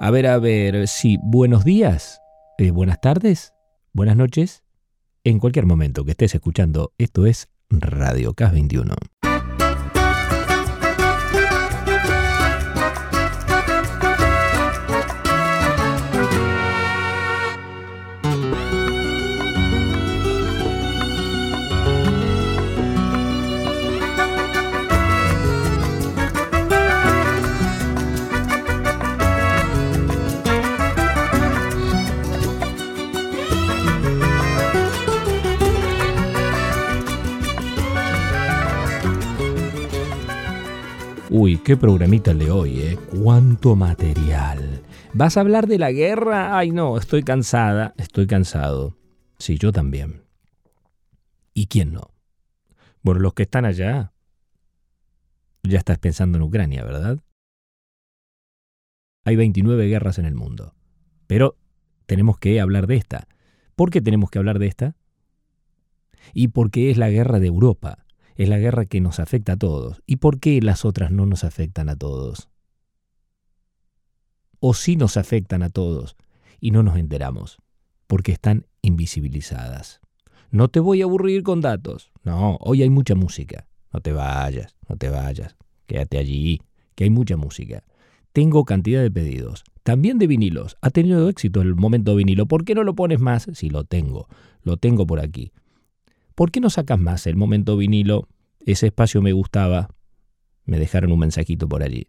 A 0.00 0.12
ver, 0.12 0.28
a 0.28 0.38
ver, 0.38 0.86
sí, 0.86 1.18
buenos 1.20 1.64
días, 1.64 2.20
eh, 2.56 2.70
buenas 2.70 3.00
tardes, 3.00 3.52
buenas 3.92 4.16
noches. 4.16 4.62
En 5.24 5.40
cualquier 5.40 5.66
momento 5.66 6.04
que 6.04 6.12
estés 6.12 6.36
escuchando, 6.36 6.92
esto 6.98 7.26
es 7.26 7.48
Radio 7.68 8.32
CAS 8.32 8.52
21. 8.52 8.94
Uy, 41.40 41.58
qué 41.58 41.76
programita 41.76 42.32
el 42.32 42.40
de 42.40 42.50
hoy, 42.50 42.80
¿eh? 42.80 42.98
Cuánto 43.22 43.76
material. 43.76 44.82
¿Vas 45.14 45.36
a 45.36 45.40
hablar 45.42 45.68
de 45.68 45.78
la 45.78 45.92
guerra? 45.92 46.58
Ay, 46.58 46.72
no, 46.72 46.98
estoy 46.98 47.22
cansada, 47.22 47.94
estoy 47.96 48.26
cansado. 48.26 48.96
Sí, 49.38 49.56
yo 49.56 49.70
también. 49.70 50.24
¿Y 51.54 51.68
quién 51.68 51.92
no? 51.92 52.10
Bueno, 53.02 53.20
los 53.20 53.34
que 53.34 53.44
están 53.44 53.66
allá. 53.66 54.12
Ya 55.62 55.78
estás 55.78 55.98
pensando 55.98 56.38
en 56.38 56.42
Ucrania, 56.42 56.82
¿verdad? 56.82 57.20
Hay 59.24 59.36
29 59.36 59.86
guerras 59.86 60.18
en 60.18 60.24
el 60.24 60.34
mundo. 60.34 60.74
Pero 61.28 61.56
tenemos 62.06 62.38
que 62.38 62.60
hablar 62.60 62.88
de 62.88 62.96
esta. 62.96 63.28
¿Por 63.76 63.90
qué 63.90 64.00
tenemos 64.00 64.28
que 64.30 64.40
hablar 64.40 64.58
de 64.58 64.66
esta? 64.66 64.96
Y 66.34 66.48
porque 66.48 66.90
es 66.90 66.98
la 66.98 67.10
guerra 67.10 67.38
de 67.38 67.46
Europa 67.46 68.07
es 68.38 68.48
la 68.48 68.58
guerra 68.58 68.86
que 68.86 69.00
nos 69.00 69.18
afecta 69.18 69.54
a 69.54 69.56
todos. 69.56 70.00
¿Y 70.06 70.16
por 70.16 70.38
qué 70.38 70.62
las 70.62 70.84
otras 70.84 71.10
no 71.10 71.26
nos 71.26 71.42
afectan 71.42 71.88
a 71.88 71.96
todos? 71.96 72.48
O 74.60 74.74
sí 74.74 74.96
nos 74.96 75.16
afectan 75.16 75.62
a 75.64 75.70
todos 75.70 76.16
y 76.60 76.70
no 76.70 76.84
nos 76.84 76.96
enteramos, 76.96 77.58
porque 78.06 78.32
están 78.32 78.66
invisibilizadas. 78.80 80.00
No 80.50 80.68
te 80.68 80.78
voy 80.78 81.02
a 81.02 81.04
aburrir 81.04 81.42
con 81.42 81.60
datos. 81.60 82.12
No, 82.22 82.56
hoy 82.60 82.82
hay 82.82 82.90
mucha 82.90 83.16
música. 83.16 83.66
No 83.92 84.00
te 84.00 84.12
vayas, 84.12 84.76
no 84.88 84.96
te 84.96 85.10
vayas. 85.10 85.56
Quédate 85.86 86.18
allí, 86.18 86.60
que 86.94 87.04
hay 87.04 87.10
mucha 87.10 87.36
música. 87.36 87.82
Tengo 88.32 88.64
cantidad 88.64 89.02
de 89.02 89.10
pedidos. 89.10 89.64
También 89.82 90.18
de 90.18 90.28
vinilos. 90.28 90.76
Ha 90.80 90.90
tenido 90.90 91.28
éxito 91.28 91.60
el 91.60 91.74
momento 91.74 92.14
vinilo. 92.14 92.46
¿Por 92.46 92.64
qué 92.64 92.76
no 92.76 92.84
lo 92.84 92.94
pones 92.94 93.18
más? 93.20 93.48
Si 93.54 93.68
lo 93.68 93.82
tengo. 93.82 94.28
Lo 94.62 94.76
tengo 94.76 95.06
por 95.06 95.18
aquí. 95.18 95.50
¿Por 96.38 96.52
qué 96.52 96.60
no 96.60 96.70
sacas 96.70 97.00
más 97.00 97.26
el 97.26 97.34
momento 97.34 97.76
vinilo? 97.76 98.28
Ese 98.64 98.86
espacio 98.86 99.20
me 99.20 99.32
gustaba. 99.32 99.88
Me 100.66 100.78
dejaron 100.78 101.10
un 101.10 101.18
mensajito 101.18 101.68
por 101.68 101.82
allí. 101.82 102.06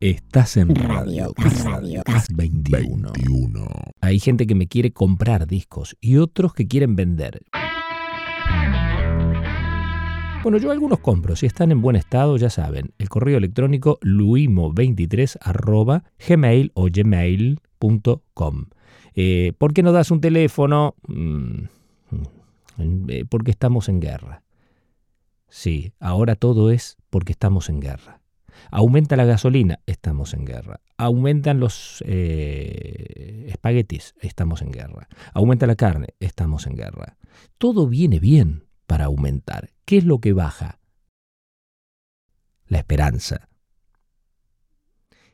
Estás 0.00 0.56
en 0.56 0.74
Radio, 0.74 1.34
Radio 1.62 2.02
21. 2.34 3.66
Hay 4.00 4.18
gente 4.18 4.46
que 4.46 4.54
me 4.54 4.66
quiere 4.66 4.94
comprar 4.94 5.46
discos 5.46 5.94
y 6.00 6.16
otros 6.16 6.54
que 6.54 6.66
quieren 6.66 6.96
vender. 6.96 7.42
Bueno, 10.42 10.56
yo 10.56 10.70
algunos 10.70 11.00
compro. 11.00 11.36
Si 11.36 11.44
están 11.44 11.70
en 11.70 11.82
buen 11.82 11.96
estado, 11.96 12.38
ya 12.38 12.48
saben. 12.48 12.94
El 12.96 13.10
correo 13.10 13.36
electrónico 13.36 13.98
luimo23 14.00 16.00
gmail 16.28 16.72
o 16.72 16.88
gmail.com. 16.90 18.64
Eh, 19.14 19.52
¿Por 19.58 19.72
qué 19.72 19.82
no 19.82 19.92
das 19.92 20.10
un 20.10 20.20
teléfono? 20.20 20.96
Mm, 21.06 21.64
eh, 23.08 23.24
porque 23.28 23.50
estamos 23.50 23.88
en 23.88 24.00
guerra. 24.00 24.42
Sí, 25.48 25.92
ahora 26.00 26.34
todo 26.34 26.70
es 26.70 26.96
porque 27.10 27.32
estamos 27.32 27.68
en 27.68 27.80
guerra. 27.80 28.20
Aumenta 28.70 29.16
la 29.16 29.24
gasolina, 29.24 29.80
estamos 29.86 30.34
en 30.34 30.44
guerra. 30.44 30.80
Aumentan 30.96 31.60
los 31.60 32.02
eh, 32.06 33.46
espaguetis, 33.48 34.14
estamos 34.20 34.62
en 34.62 34.72
guerra. 34.72 35.08
Aumenta 35.32 35.66
la 35.66 35.76
carne, 35.76 36.08
estamos 36.20 36.66
en 36.66 36.76
guerra. 36.76 37.16
Todo 37.58 37.86
viene 37.86 38.18
bien 38.18 38.66
para 38.86 39.06
aumentar. 39.06 39.70
¿Qué 39.84 39.98
es 39.98 40.04
lo 40.04 40.18
que 40.18 40.32
baja? 40.32 40.80
La 42.66 42.78
esperanza. 42.78 43.48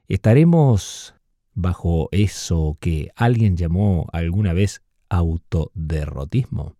Estaremos 0.08 1.14
bajo 1.62 2.08
eso 2.12 2.76
que 2.80 3.10
alguien 3.16 3.56
llamó 3.56 4.06
alguna 4.12 4.52
vez 4.52 4.82
autoderrotismo. 5.08 6.76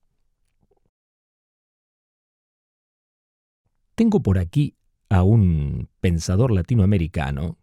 Tengo 3.95 4.23
por 4.23 4.39
aquí 4.39 4.77
a 5.11 5.23
un 5.23 5.89
pensador 6.01 6.53
latinoamericano. 6.53 7.59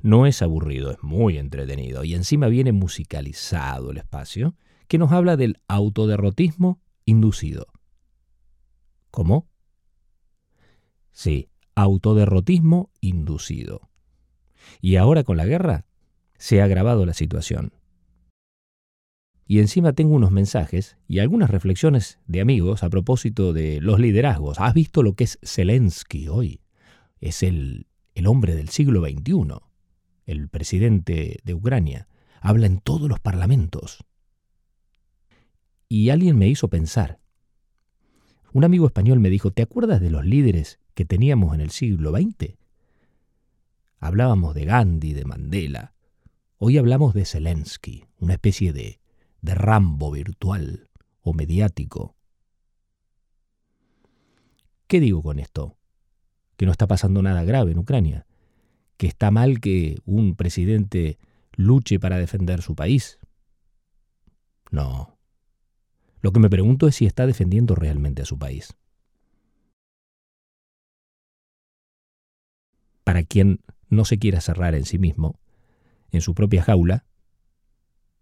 No 0.00 0.26
es 0.26 0.42
aburrido, 0.42 0.90
es 0.90 1.02
muy 1.02 1.38
entretenido 1.38 2.04
y 2.04 2.14
encima 2.14 2.48
viene 2.48 2.72
musicalizado 2.72 3.90
el 3.90 3.96
espacio, 3.96 4.54
que 4.88 4.98
nos 4.98 5.12
habla 5.12 5.38
del 5.38 5.60
autoderrotismo 5.66 6.82
inducido. 7.06 7.66
¿Cómo? 9.10 9.48
Sí, 11.12 11.48
autoderrotismo 11.74 12.90
inducido. 13.00 13.88
Y 14.80 14.96
ahora 14.96 15.24
con 15.24 15.36
la 15.36 15.46
guerra 15.46 15.86
se 16.38 16.60
ha 16.60 16.64
agravado 16.64 17.06
la 17.06 17.14
situación. 17.14 17.72
Y 19.46 19.58
encima 19.58 19.92
tengo 19.92 20.14
unos 20.14 20.30
mensajes 20.30 20.96
y 21.06 21.18
algunas 21.18 21.50
reflexiones 21.50 22.18
de 22.26 22.40
amigos 22.40 22.82
a 22.82 22.90
propósito 22.90 23.52
de 23.52 23.80
los 23.80 24.00
liderazgos. 24.00 24.58
¿Has 24.58 24.72
visto 24.72 25.02
lo 25.02 25.14
que 25.14 25.24
es 25.24 25.38
Zelensky 25.42 26.28
hoy? 26.28 26.62
Es 27.20 27.42
el, 27.42 27.86
el 28.14 28.26
hombre 28.26 28.54
del 28.54 28.70
siglo 28.70 29.02
XXI, 29.04 29.60
el 30.24 30.48
presidente 30.48 31.40
de 31.44 31.54
Ucrania. 31.54 32.08
Habla 32.40 32.66
en 32.66 32.78
todos 32.78 33.08
los 33.08 33.20
parlamentos. 33.20 34.04
Y 35.88 36.08
alguien 36.08 36.38
me 36.38 36.48
hizo 36.48 36.68
pensar. 36.68 37.20
Un 38.52 38.64
amigo 38.64 38.86
español 38.86 39.20
me 39.20 39.30
dijo, 39.30 39.50
¿te 39.50 39.62
acuerdas 39.62 40.00
de 40.00 40.10
los 40.10 40.24
líderes 40.24 40.78
que 40.94 41.04
teníamos 41.04 41.54
en 41.54 41.60
el 41.60 41.70
siglo 41.70 42.12
XX? 42.12 42.54
Hablábamos 43.98 44.54
de 44.54 44.64
Gandhi, 44.64 45.12
de 45.12 45.24
Mandela. 45.24 45.93
Hoy 46.66 46.78
hablamos 46.78 47.12
de 47.12 47.26
Zelensky, 47.26 48.06
una 48.20 48.32
especie 48.32 48.72
de 48.72 48.98
de 49.42 49.54
Rambo 49.54 50.10
virtual 50.10 50.88
o 51.20 51.34
mediático. 51.34 52.16
¿Qué 54.86 54.98
digo 54.98 55.22
con 55.22 55.40
esto? 55.40 55.76
Que 56.56 56.64
no 56.64 56.72
está 56.72 56.86
pasando 56.86 57.20
nada 57.20 57.44
grave 57.44 57.72
en 57.72 57.78
Ucrania, 57.78 58.26
que 58.96 59.06
está 59.06 59.30
mal 59.30 59.60
que 59.60 59.98
un 60.06 60.36
presidente 60.36 61.18
luche 61.52 62.00
para 62.00 62.16
defender 62.16 62.62
su 62.62 62.74
país. 62.74 63.18
No. 64.70 65.18
Lo 66.22 66.32
que 66.32 66.40
me 66.40 66.48
pregunto 66.48 66.88
es 66.88 66.94
si 66.94 67.04
está 67.04 67.26
defendiendo 67.26 67.74
realmente 67.74 68.22
a 68.22 68.24
su 68.24 68.38
país. 68.38 68.74
Para 73.04 73.22
quien 73.22 73.60
no 73.90 74.06
se 74.06 74.18
quiera 74.18 74.40
cerrar 74.40 74.74
en 74.74 74.86
sí 74.86 74.98
mismo, 74.98 75.38
en 76.14 76.20
su 76.20 76.34
propia 76.34 76.62
jaula, 76.62 77.04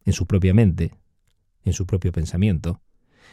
en 0.06 0.14
su 0.14 0.26
propia 0.26 0.54
mente, 0.54 0.94
en 1.62 1.74
su 1.74 1.86
propio 1.86 2.10
pensamiento, 2.10 2.80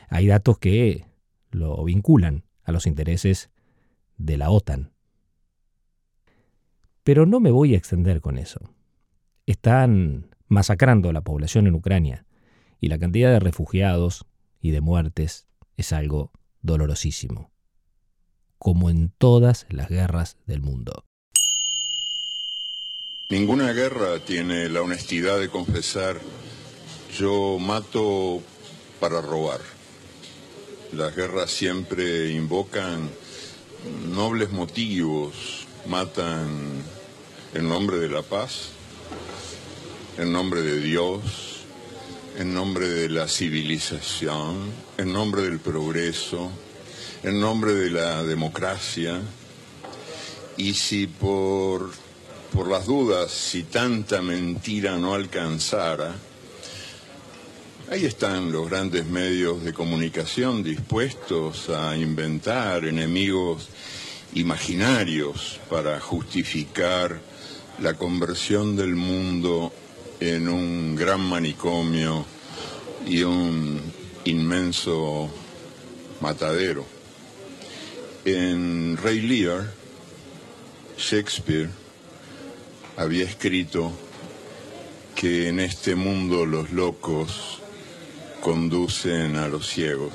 hay 0.10 0.28
datos 0.28 0.60
que 0.60 1.06
lo 1.50 1.82
vinculan 1.86 2.44
a 2.64 2.74
los 2.74 2.86
intereses 2.86 3.52
de 4.18 4.38
la 4.38 4.50
OTAN. 4.50 4.92
Pero 7.04 7.26
no 7.26 7.40
me 7.40 7.52
voy 7.52 7.74
a 7.74 7.78
extender 7.78 8.20
con 8.20 8.38
eso. 8.38 8.60
Están 9.46 10.36
masacrando 10.48 11.10
a 11.10 11.14
la 11.14 11.22
población 11.22 11.66
en 11.66 11.76
Ucrania 11.76 12.26
y 12.82 12.90
la 12.90 13.00
cantidad 13.00 13.32
de 13.32 13.40
refugiados 13.40 14.26
y 14.60 14.72
de 14.72 14.82
muertes 14.82 15.48
es 15.78 15.94
algo 15.94 16.34
dolorosísimo, 16.62 17.54
como 18.58 18.90
en 18.90 19.10
todas 19.18 19.66
las 19.70 19.88
guerras 19.88 20.38
del 20.46 20.62
mundo. 20.62 21.09
Ninguna 23.32 23.74
guerra 23.74 24.18
tiene 24.18 24.70
la 24.70 24.82
honestidad 24.82 25.40
de 25.40 25.50
confesar 25.50 26.20
yo 27.16 27.60
mato 27.60 28.42
para 29.00 29.22
robar. 29.22 29.60
Las 30.94 31.16
guerras 31.16 31.52
siempre 31.52 32.32
invocan 32.32 33.08
nobles 34.12 34.50
motivos, 34.50 35.68
matan 35.86 36.82
en 37.54 37.70
nombre 37.70 38.00
de 38.00 38.10
la 38.10 38.24
paz, 38.24 38.70
en 40.18 40.32
nombre 40.32 40.64
de 40.64 40.80
Dios, 40.82 41.22
en 42.36 42.52
nombre 42.56 42.90
de 42.90 43.10
la 43.10 43.28
civilización, 43.28 44.72
en 44.98 45.14
nombre 45.14 45.44
del 45.44 45.60
progreso, 45.60 46.50
en 47.22 47.40
nombre 47.40 47.76
de 47.76 47.92
la 47.92 48.24
democracia. 48.24 49.22
Y 50.58 50.74
si 50.74 51.06
por 51.06 51.92
por 52.54 52.68
las 52.68 52.86
dudas, 52.86 53.32
si 53.32 53.64
tanta 53.64 54.22
mentira 54.22 54.98
no 54.98 55.14
alcanzara, 55.14 56.16
ahí 57.90 58.06
están 58.06 58.52
los 58.52 58.70
grandes 58.70 59.06
medios 59.06 59.64
de 59.64 59.74
comunicación 59.74 60.64
dispuestos 60.64 61.70
a 61.70 61.96
inventar 61.96 62.86
enemigos 62.86 63.70
imaginarios 64.34 65.60
para 65.70 66.00
justificar 66.00 67.20
la 67.82 67.94
conversión 67.96 68.76
del 68.76 68.96
mundo 68.96 69.72
en 70.20 70.50
un 70.50 70.96
gran 70.96 71.22
manicomio 71.22 72.26
y 73.08 73.24
un 73.24 73.80
inmenso 74.26 75.30
matadero. 76.22 76.86
En 78.26 78.98
Rey 78.98 79.22
Lear, 79.22 79.74
Shakespeare 80.98 81.70
había 83.00 83.24
escrito 83.24 83.94
que 85.16 85.48
en 85.48 85.62
este 85.62 85.96
mundo 85.96 86.46
los 86.46 86.72
locos 86.72 87.62
conducen 88.42 89.38
a 89.38 89.48
los 89.48 89.70
ciegos. 89.70 90.12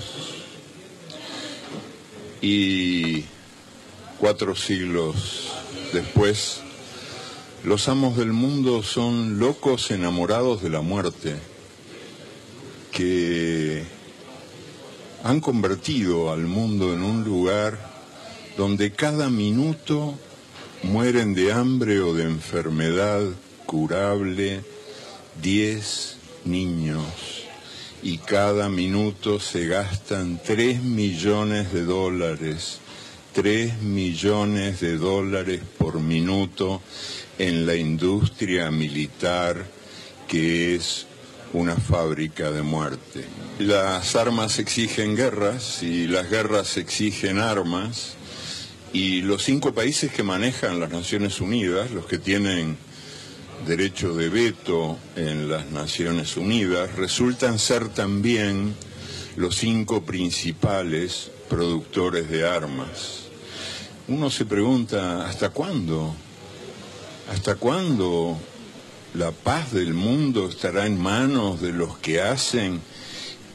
Y 2.43 3.25
cuatro 4.19 4.55
siglos 4.55 5.51
después, 5.95 6.61
los 7.65 7.89
amos 7.89 8.19
del 8.19 8.35
mundo 8.35 8.83
son 8.83 9.39
locos 9.39 9.91
enamorados 9.91 10.63
de 10.63 10.69
la 10.69 10.83
muerte, 10.83 11.37
que 12.93 13.83
han 15.23 15.41
convertido 15.41 16.31
al 16.31 16.43
mundo 16.43 16.93
en 16.93 17.03
un 17.03 17.25
lugar 17.25 17.79
donde 18.59 18.93
cada 18.93 19.31
minuto 19.31 20.19
mueren 20.85 21.35
de 21.35 21.51
hambre 21.53 22.01
o 22.01 22.15
de 22.15 22.25
enfermedad 22.25 23.23
curable 23.67 24.63
diez 25.41 26.17
niños 26.45 27.45
y 28.03 28.19
cada 28.19 28.69
minuto 28.69 29.41
se 29.41 29.67
gastan 29.67 30.39
tres 30.45 30.83
millones 30.83 31.73
de 31.73 31.85
dólares, 31.85 32.81
tres 33.33 33.81
millones 33.81 34.81
de 34.81 34.99
dólares 34.99 35.63
por 35.79 36.01
minuto 36.01 36.83
en 37.39 37.67
la 37.67 37.75
industria 37.75 38.71
militar 38.71 39.65
que 40.29 40.75
es 40.75 41.07
una 41.55 41.77
fábrica 41.77 42.51
de 42.51 42.63
muerte. 42.63 43.25
Las 43.59 44.17
armas 44.17 44.59
exigen 44.59 45.17
guerras 45.17 45.83
y 45.83 46.07
las 46.07 46.29
guerras 46.29 46.77
exigen 46.77 47.39
armas 47.39 48.17
y 48.95 49.23
los 49.23 49.43
cinco 49.43 49.75
países 49.75 50.13
que 50.13 50.23
manejan 50.23 50.79
las 50.79 50.93
Naciones 50.93 51.41
Unidas, 51.41 51.91
los 51.91 52.07
que 52.07 52.19
tienen 52.19 52.79
derecho 53.67 54.15
de 54.15 54.29
veto 54.29 54.99
en 55.17 55.51
las 55.51 55.67
Naciones 55.73 56.37
Unidas, 56.37 56.95
resultan 56.95 57.59
ser 57.59 57.89
también 57.89 58.73
los 59.35 59.57
cinco 59.57 60.05
principales 60.05 61.33
productores 61.51 62.31
de 62.31 62.47
armas. 62.47 63.25
Uno 64.07 64.31
se 64.31 64.45
pregunta, 64.45 65.27
¿hasta 65.27 65.51
cuándo? 65.51 66.15
¿Hasta 67.33 67.57
cuándo 67.57 68.39
la 69.15 69.33
paz 69.33 69.73
del 69.73 69.93
mundo 69.93 70.49
estará 70.49 70.87
en 70.87 71.03
manos 71.03 71.61
de 71.61 71.73
los 71.73 71.99
que 71.99 72.21
hacen 72.23 72.81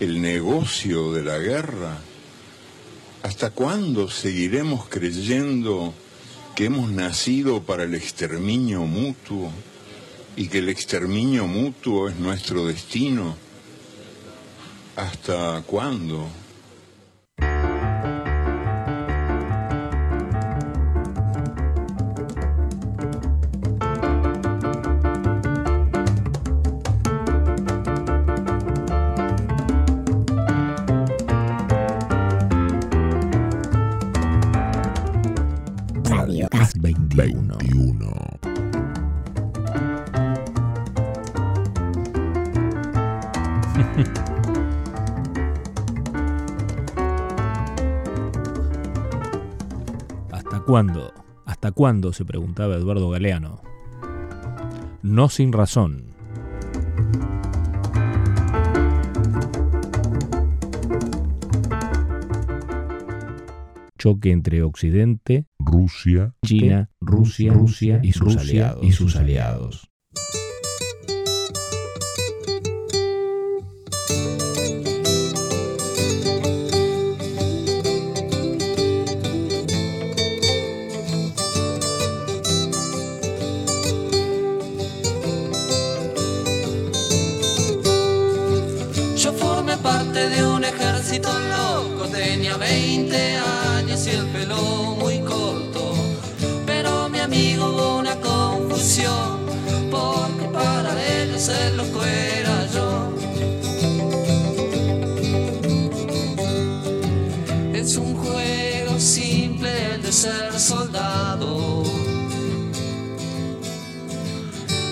el 0.02 0.22
negocio 0.22 1.14
de 1.14 1.24
la 1.24 1.38
guerra? 1.38 2.09
¿Hasta 3.22 3.50
cuándo 3.50 4.10
seguiremos 4.10 4.88
creyendo 4.88 5.94
que 6.56 6.66
hemos 6.66 6.90
nacido 6.90 7.62
para 7.62 7.84
el 7.84 7.94
exterminio 7.94 8.86
mutuo 8.86 9.52
y 10.38 10.48
que 10.48 10.60
el 10.60 10.70
exterminio 10.70 11.46
mutuo 11.46 12.08
es 12.08 12.16
nuestro 12.16 12.66
destino? 12.66 13.36
¿Hasta 14.96 15.62
cuándo? 15.68 16.30
cuándo? 50.70 51.12
¿Hasta 51.46 51.72
cuándo? 51.72 52.14
se 52.14 52.26
preguntaba 52.26 52.76
Eduardo 52.76 53.10
Galeano. 53.10 53.60
No 55.02 55.28
sin 55.28 55.52
razón. 55.52 56.14
Choque 63.98 64.32
entre 64.32 64.62
Occidente, 64.62 65.48
Rusia, 65.70 66.34
China, 66.44 66.90
Rusia, 67.00 67.54
Rusia 67.54 68.00
y 68.02 68.12
sus 68.12 68.36
aliados. 68.36 68.84
Y 68.84 68.92
sus 68.92 69.16
aliados. 69.16 69.90
loco, 91.18 92.08
tenía 92.08 92.58
20 92.58 93.38
años 93.38 94.08
y 94.08 94.10
el 94.12 94.28
el 101.50 101.78
loco 101.78 102.04
era 102.04 102.68
yo. 102.74 103.14
Es 107.74 107.98
un 107.98 108.16
juego 108.16 109.00
simple 109.00 109.96
el 109.96 110.02
de 110.02 110.12
ser 110.12 110.60
soldado. 110.60 111.84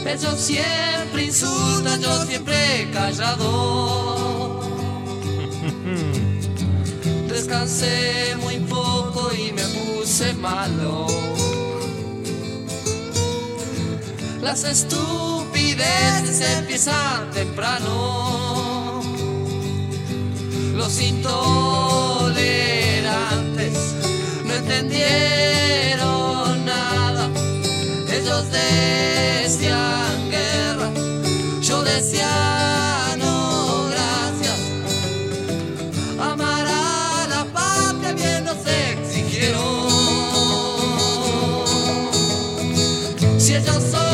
Ellos 0.06 0.40
siempre 0.40 1.26
insultan, 1.26 2.02
yo 2.02 2.26
siempre 2.26 2.90
callado 2.94 4.62
descansé 7.28 8.36
muy 8.42 8.58
poco 8.60 9.30
y 9.34 9.52
me 9.52 9.62
puse 9.64 10.34
malo. 10.34 11.08
Las 14.42 14.64
estupideces 15.78 16.42
empiezan 16.58 17.30
temprano. 17.32 19.02
Los 20.76 21.02
intolerantes 21.02 23.96
no 24.46 24.54
entendieron 24.54 26.66
nada. 26.66 27.30
Ellos 28.10 28.46
decían 28.52 30.30
guerra, 30.30 30.92
yo 31.62 31.82
decía 31.84 33.16
no, 33.20 33.88
gracias. 33.90 34.60
Amar 36.20 36.68
a 36.68 37.28
la 37.30 37.46
patria 37.54 38.12
bien 38.14 38.44
nos 38.46 38.66
exigieron. 38.66 39.78
Si 43.40 43.56
ellos 43.56 43.84
son 43.92 44.07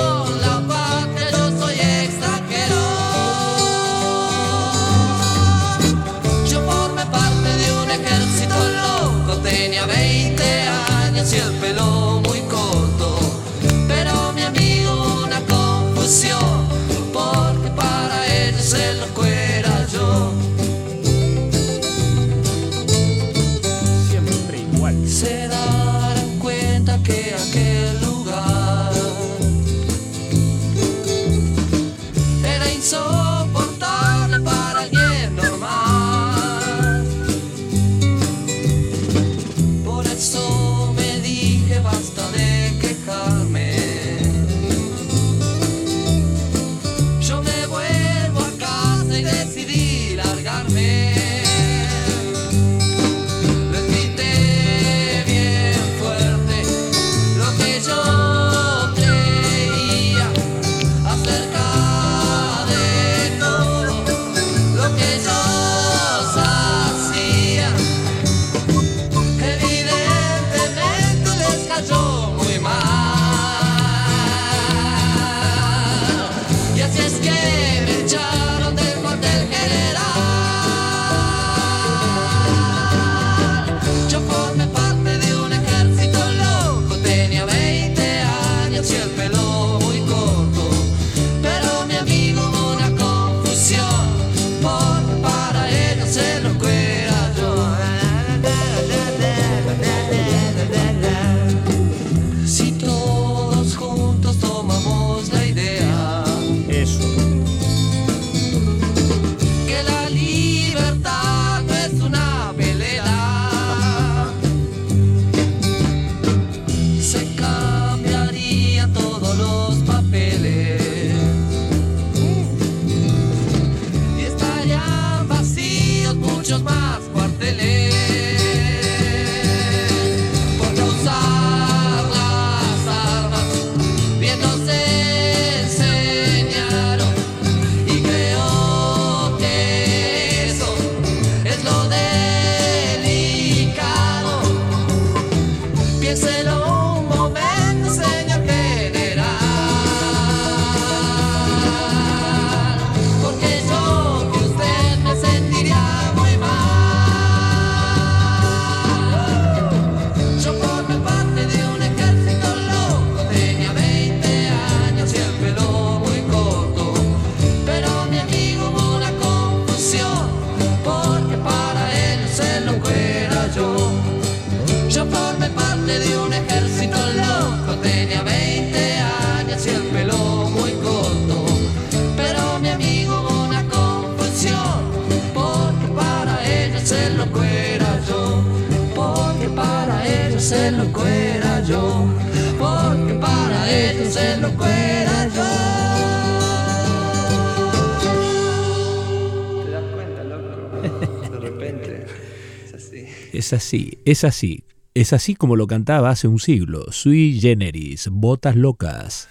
Es 203.54 203.66
así, 203.66 204.00
es 204.06 204.24
así. 204.24 204.64
Es 204.96 205.14
así 205.14 205.36
como 205.36 205.56
lo 205.56 205.68
cantaba 205.68 206.10
hace 206.10 206.28
un 206.28 206.40
siglo. 206.40 206.92
Sui 206.92 207.40
generis, 207.40 208.10
botas 208.12 208.56
locas. 208.56 209.30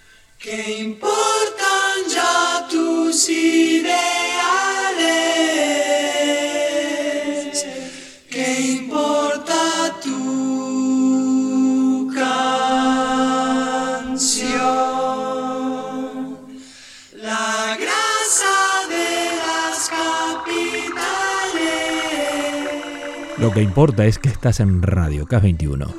Lo 23.53 23.57
que 23.57 23.65
importa 23.65 24.07
es 24.07 24.19
que 24.19 24.31
estás 24.31 24.61
en 24.61 24.81
Radio 24.81 25.27
K21. 25.27 25.95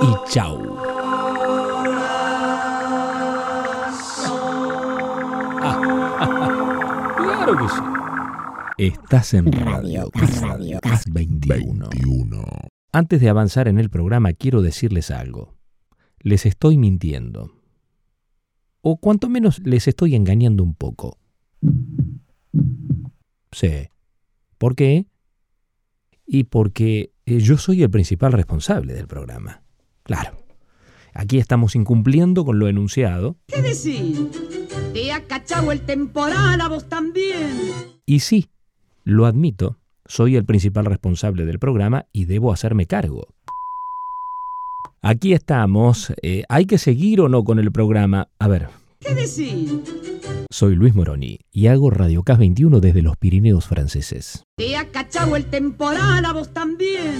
Y 0.00 0.14
chau. 0.30 0.76
Claro 7.16 7.58
que 7.58 7.68
sí. 7.68 7.80
Estás 8.78 9.34
en 9.34 9.50
Radio 9.50 10.08
K21. 10.12 12.44
Antes 12.92 13.20
de 13.20 13.28
avanzar 13.28 13.66
en 13.66 13.80
el 13.80 13.90
programa, 13.90 14.32
quiero 14.32 14.62
decirles 14.62 15.10
algo. 15.10 15.56
Les 16.20 16.46
estoy 16.46 16.78
mintiendo. 16.78 17.50
O 18.82 18.98
cuanto 18.98 19.28
menos 19.28 19.60
les 19.64 19.88
estoy 19.88 20.14
engañando 20.14 20.62
un 20.62 20.76
poco. 20.76 21.18
Sí. 23.50 23.88
¿Por 24.58 24.76
qué? 24.76 25.08
Y 26.26 26.44
porque 26.44 27.12
eh, 27.26 27.38
yo 27.38 27.58
soy 27.58 27.82
el 27.82 27.90
principal 27.90 28.32
responsable 28.32 28.94
del 28.94 29.06
programa. 29.06 29.62
Claro. 30.02 30.36
Aquí 31.12 31.38
estamos 31.38 31.76
incumpliendo 31.76 32.44
con 32.44 32.58
lo 32.58 32.66
enunciado. 32.66 33.36
¿Qué 33.46 33.62
decís? 33.62 34.18
¿Te 34.92 35.12
ha 35.12 35.24
cachado 35.26 35.70
el 35.70 35.80
temporal 35.82 36.60
a 36.60 36.68
vos 36.68 36.88
también? 36.88 37.50
Y 38.04 38.20
sí, 38.20 38.48
lo 39.04 39.26
admito, 39.26 39.78
soy 40.06 40.34
el 40.36 40.44
principal 40.44 40.86
responsable 40.86 41.44
del 41.46 41.58
programa 41.60 42.06
y 42.12 42.24
debo 42.24 42.52
hacerme 42.52 42.86
cargo. 42.86 43.28
Aquí 45.02 45.34
estamos. 45.34 46.12
eh, 46.22 46.44
¿Hay 46.48 46.64
que 46.66 46.78
seguir 46.78 47.20
o 47.20 47.28
no 47.28 47.44
con 47.44 47.58
el 47.58 47.70
programa? 47.70 48.28
A 48.38 48.48
ver, 48.48 48.68
¿Qué 49.00 49.14
decís? 49.14 49.70
soy 50.50 50.76
Luis 50.76 50.94
Moroni 50.94 51.40
y 51.50 51.66
hago 51.66 51.90
Radio 51.90 52.22
K21 52.22 52.80
desde 52.80 53.02
los 53.02 53.16
Pirineos 53.16 53.66
franceses. 53.66 54.44
¿Te 54.56 54.76
ha 54.76 54.88
cachado 54.90 55.36
el 55.36 55.46
temporal 55.46 56.24
a 56.24 56.32
vos 56.32 56.52
también? 56.54 57.14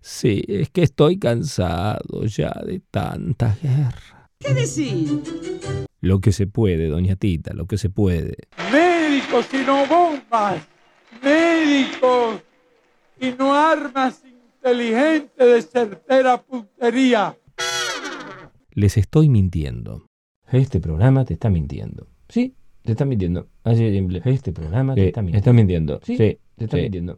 Sí, 0.00 0.42
es 0.48 0.70
que 0.70 0.82
estoy 0.82 1.18
cansado 1.18 2.24
ya 2.24 2.50
de 2.64 2.80
tanta 2.90 3.56
guerra. 3.62 4.30
¿Qué 4.38 4.54
decís? 4.54 5.12
Lo 6.00 6.20
que 6.20 6.32
se 6.32 6.46
puede, 6.46 6.88
doña 6.88 7.16
Tita, 7.16 7.52
lo 7.54 7.66
que 7.66 7.78
se 7.78 7.90
puede. 7.90 8.36
médicos 8.72 9.46
y 9.52 9.58
no 9.66 9.86
bombas, 9.86 10.66
médicos 11.22 12.40
y 13.20 13.30
no 13.38 13.54
armas 13.54 14.22
inteligentes 14.24 15.36
de 15.38 15.62
certera 15.62 16.42
puntería. 16.42 17.36
Les 18.70 18.96
estoy 18.96 19.28
mintiendo. 19.28 20.06
Este 20.52 20.80
programa 20.80 21.24
te 21.24 21.34
está 21.34 21.50
mintiendo. 21.50 22.06
Sí, 22.28 22.54
te 22.82 22.92
está 22.92 23.04
mintiendo. 23.04 23.48
Así 23.64 23.82
de 23.82 23.92
simple. 23.92 24.22
Este 24.24 24.52
programa 24.52 24.94
te 24.94 25.08
está 25.08 25.22
mintiendo. 25.22 25.38
Está 25.38 25.52
mintiendo. 25.52 26.00
Sí, 26.04 26.16
te 26.16 26.64
está 26.64 26.76
mintiendo. 26.76 27.16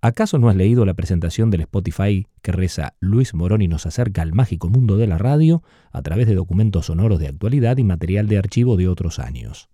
¿Acaso 0.00 0.38
no 0.38 0.48
has 0.48 0.56
leído 0.56 0.84
la 0.84 0.94
presentación 0.94 1.50
del 1.50 1.62
Spotify 1.62 2.26
que 2.40 2.52
reza 2.52 2.94
Luis 3.00 3.34
Moroni 3.34 3.66
nos 3.66 3.84
acerca 3.84 4.22
al 4.22 4.32
mágico 4.32 4.68
mundo 4.68 4.96
de 4.96 5.08
la 5.08 5.18
radio 5.18 5.62
a 5.90 6.02
través 6.02 6.28
de 6.28 6.34
documentos 6.34 6.86
sonoros 6.86 7.18
de 7.18 7.28
actualidad 7.28 7.78
y 7.78 7.84
material 7.84 8.28
de 8.28 8.38
archivo 8.38 8.76
de 8.76 8.86
otros 8.86 9.18
años? 9.18 9.68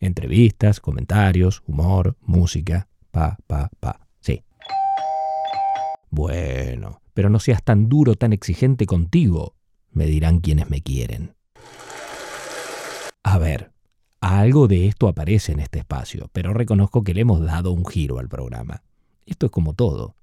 Entrevistas, 0.00 0.80
comentarios, 0.80 1.62
humor, 1.66 2.16
música, 2.22 2.88
pa, 3.10 3.36
pa, 3.46 3.70
pa. 3.78 4.00
Sí. 4.20 4.42
Bueno, 6.10 7.02
pero 7.14 7.30
no 7.30 7.38
seas 7.38 7.62
tan 7.62 7.88
duro, 7.88 8.14
tan 8.14 8.32
exigente 8.32 8.86
contigo, 8.86 9.54
me 9.92 10.06
dirán 10.06 10.40
quienes 10.40 10.70
me 10.70 10.82
quieren. 10.82 11.34
A 13.22 13.38
ver, 13.38 13.72
algo 14.20 14.68
de 14.68 14.86
esto 14.86 15.08
aparece 15.08 15.52
en 15.52 15.60
este 15.60 15.78
espacio, 15.78 16.28
pero 16.32 16.52
reconozco 16.54 17.04
que 17.04 17.14
le 17.14 17.20
hemos 17.20 17.40
dado 17.40 17.72
un 17.72 17.84
giro 17.84 18.18
al 18.18 18.28
programa. 18.28 18.82
Esto 19.26 19.46
es 19.46 19.52
como 19.52 19.74
todo. 19.74 20.16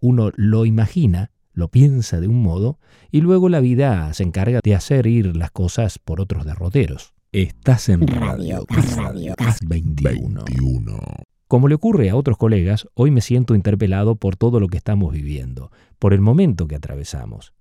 Uno 0.00 0.30
lo 0.36 0.66
imagina, 0.66 1.30
lo 1.52 1.68
piensa 1.68 2.20
de 2.20 2.28
un 2.28 2.42
modo, 2.42 2.78
y 3.10 3.22
luego 3.22 3.48
la 3.48 3.60
vida 3.60 4.12
se 4.12 4.22
encarga 4.22 4.60
de 4.62 4.74
hacer 4.74 5.06
ir 5.06 5.36
las 5.36 5.50
cosas 5.50 5.98
por 5.98 6.20
otros 6.20 6.44
derroteros. 6.44 7.14
Estás 7.32 7.88
en 7.88 8.06
Radio, 8.06 8.64
Radio 8.96 9.34
21. 9.66 10.44
Como 11.48 11.68
le 11.68 11.74
ocurre 11.74 12.10
a 12.10 12.16
otros 12.16 12.36
colegas, 12.36 12.88
hoy 12.94 13.10
me 13.10 13.20
siento 13.20 13.54
interpelado 13.54 14.16
por 14.16 14.36
todo 14.36 14.60
lo 14.60 14.68
que 14.68 14.76
estamos 14.76 15.12
viviendo, 15.12 15.70
por 15.98 16.12
el 16.12 16.20
momento 16.20 16.68
que 16.68 16.76
atravesamos. 16.76 17.52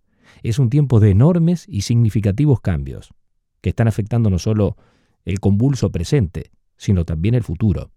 Es 0.43 0.59
un 0.59 0.69
tiempo 0.69 0.99
de 0.99 1.09
enormes 1.09 1.65
y 1.67 1.81
significativos 1.81 2.59
cambios, 2.59 3.13
que 3.61 3.69
están 3.69 3.87
afectando 3.87 4.29
no 4.29 4.39
solo 4.39 4.75
el 5.23 5.39
convulso 5.39 5.89
presente, 5.89 6.51
sino 6.75 7.05
también 7.05 7.33
el 7.33 7.43
futuro. 7.43 7.91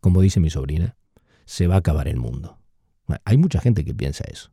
Como 0.00 0.20
dice 0.20 0.38
mi 0.38 0.50
sobrina, 0.50 0.96
se 1.44 1.66
va 1.66 1.74
a 1.74 1.78
acabar 1.78 2.06
el 2.06 2.16
mundo. 2.16 2.58
Hay 3.24 3.36
mucha 3.36 3.60
gente 3.60 3.84
que 3.84 3.92
piensa 3.92 4.24
eso. 4.30 4.52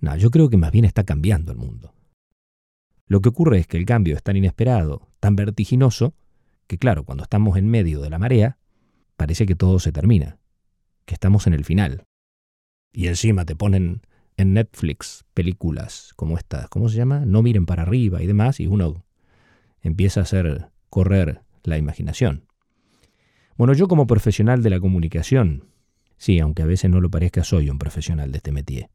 No, 0.00 0.14
yo 0.16 0.30
creo 0.30 0.50
que 0.50 0.58
más 0.58 0.72
bien 0.72 0.84
está 0.84 1.04
cambiando 1.04 1.52
el 1.52 1.58
mundo. 1.58 1.94
Lo 3.06 3.20
que 3.22 3.30
ocurre 3.30 3.58
es 3.58 3.66
que 3.66 3.78
el 3.78 3.86
cambio 3.86 4.14
es 4.14 4.22
tan 4.22 4.36
inesperado, 4.36 5.08
tan 5.20 5.36
vertiginoso, 5.36 6.14
que 6.66 6.76
claro, 6.76 7.04
cuando 7.04 7.24
estamos 7.24 7.56
en 7.56 7.68
medio 7.68 8.02
de 8.02 8.10
la 8.10 8.18
marea, 8.18 8.58
parece 9.16 9.46
que 9.46 9.54
todo 9.54 9.78
se 9.78 9.92
termina, 9.92 10.38
que 11.06 11.14
estamos 11.14 11.46
en 11.46 11.54
el 11.54 11.64
final. 11.64 12.04
Y 12.92 13.06
encima 13.06 13.46
te 13.46 13.56
ponen 13.56 14.02
en 14.36 14.54
Netflix 14.54 15.24
películas 15.34 16.12
como 16.16 16.36
estas, 16.36 16.68
¿cómo 16.68 16.88
se 16.88 16.96
llama? 16.96 17.24
No 17.24 17.42
miren 17.42 17.66
para 17.66 17.82
arriba 17.82 18.22
y 18.22 18.26
demás, 18.26 18.60
y 18.60 18.66
uno 18.66 19.04
empieza 19.80 20.20
a 20.20 20.22
hacer 20.24 20.68
correr 20.90 21.42
la 21.62 21.78
imaginación. 21.78 22.44
Bueno, 23.56 23.72
yo 23.72 23.88
como 23.88 24.06
profesional 24.06 24.62
de 24.62 24.70
la 24.70 24.80
comunicación, 24.80 25.64
sí, 26.18 26.38
aunque 26.40 26.62
a 26.62 26.66
veces 26.66 26.90
no 26.90 27.00
lo 27.00 27.10
parezca, 27.10 27.44
soy 27.44 27.70
un 27.70 27.78
profesional 27.78 28.30
de 28.30 28.38
este 28.38 28.52
métier. 28.52 28.90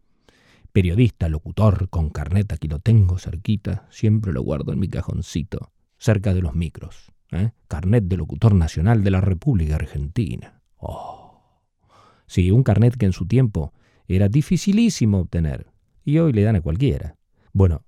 Periodista, 0.71 1.27
locutor, 1.27 1.89
con 1.89 2.09
carnet, 2.09 2.53
aquí 2.53 2.67
lo 2.67 2.79
tengo 2.79 3.17
cerquita, 3.17 3.87
siempre 3.89 4.31
lo 4.31 4.41
guardo 4.43 4.71
en 4.71 4.79
mi 4.79 4.87
cajoncito, 4.87 5.71
cerca 5.97 6.33
de 6.33 6.41
los 6.41 6.55
micros. 6.55 7.11
¿eh? 7.31 7.51
Carnet 7.67 8.05
de 8.05 8.17
locutor 8.17 8.53
nacional 8.53 9.03
de 9.03 9.11
la 9.11 9.21
República 9.21 9.75
Argentina. 9.75 10.61
Oh. 10.77 11.43
Sí, 12.27 12.51
un 12.51 12.63
carnet 12.63 12.95
que 12.95 13.05
en 13.05 13.13
su 13.13 13.25
tiempo 13.25 13.73
era 14.07 14.29
dificilísimo 14.29 15.19
obtener, 15.19 15.67
y 16.03 16.17
hoy 16.19 16.33
le 16.33 16.43
dan 16.43 16.55
a 16.55 16.61
cualquiera. 16.61 17.15
Bueno, 17.53 17.83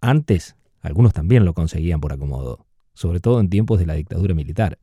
antes 0.00 0.56
algunos 0.80 1.12
también 1.12 1.44
lo 1.44 1.54
conseguían 1.54 2.00
por 2.00 2.12
acomodo, 2.12 2.66
sobre 2.94 3.20
todo 3.20 3.40
en 3.40 3.48
tiempos 3.48 3.78
de 3.78 3.86
la 3.86 3.94
dictadura 3.94 4.34
militar. 4.34 4.78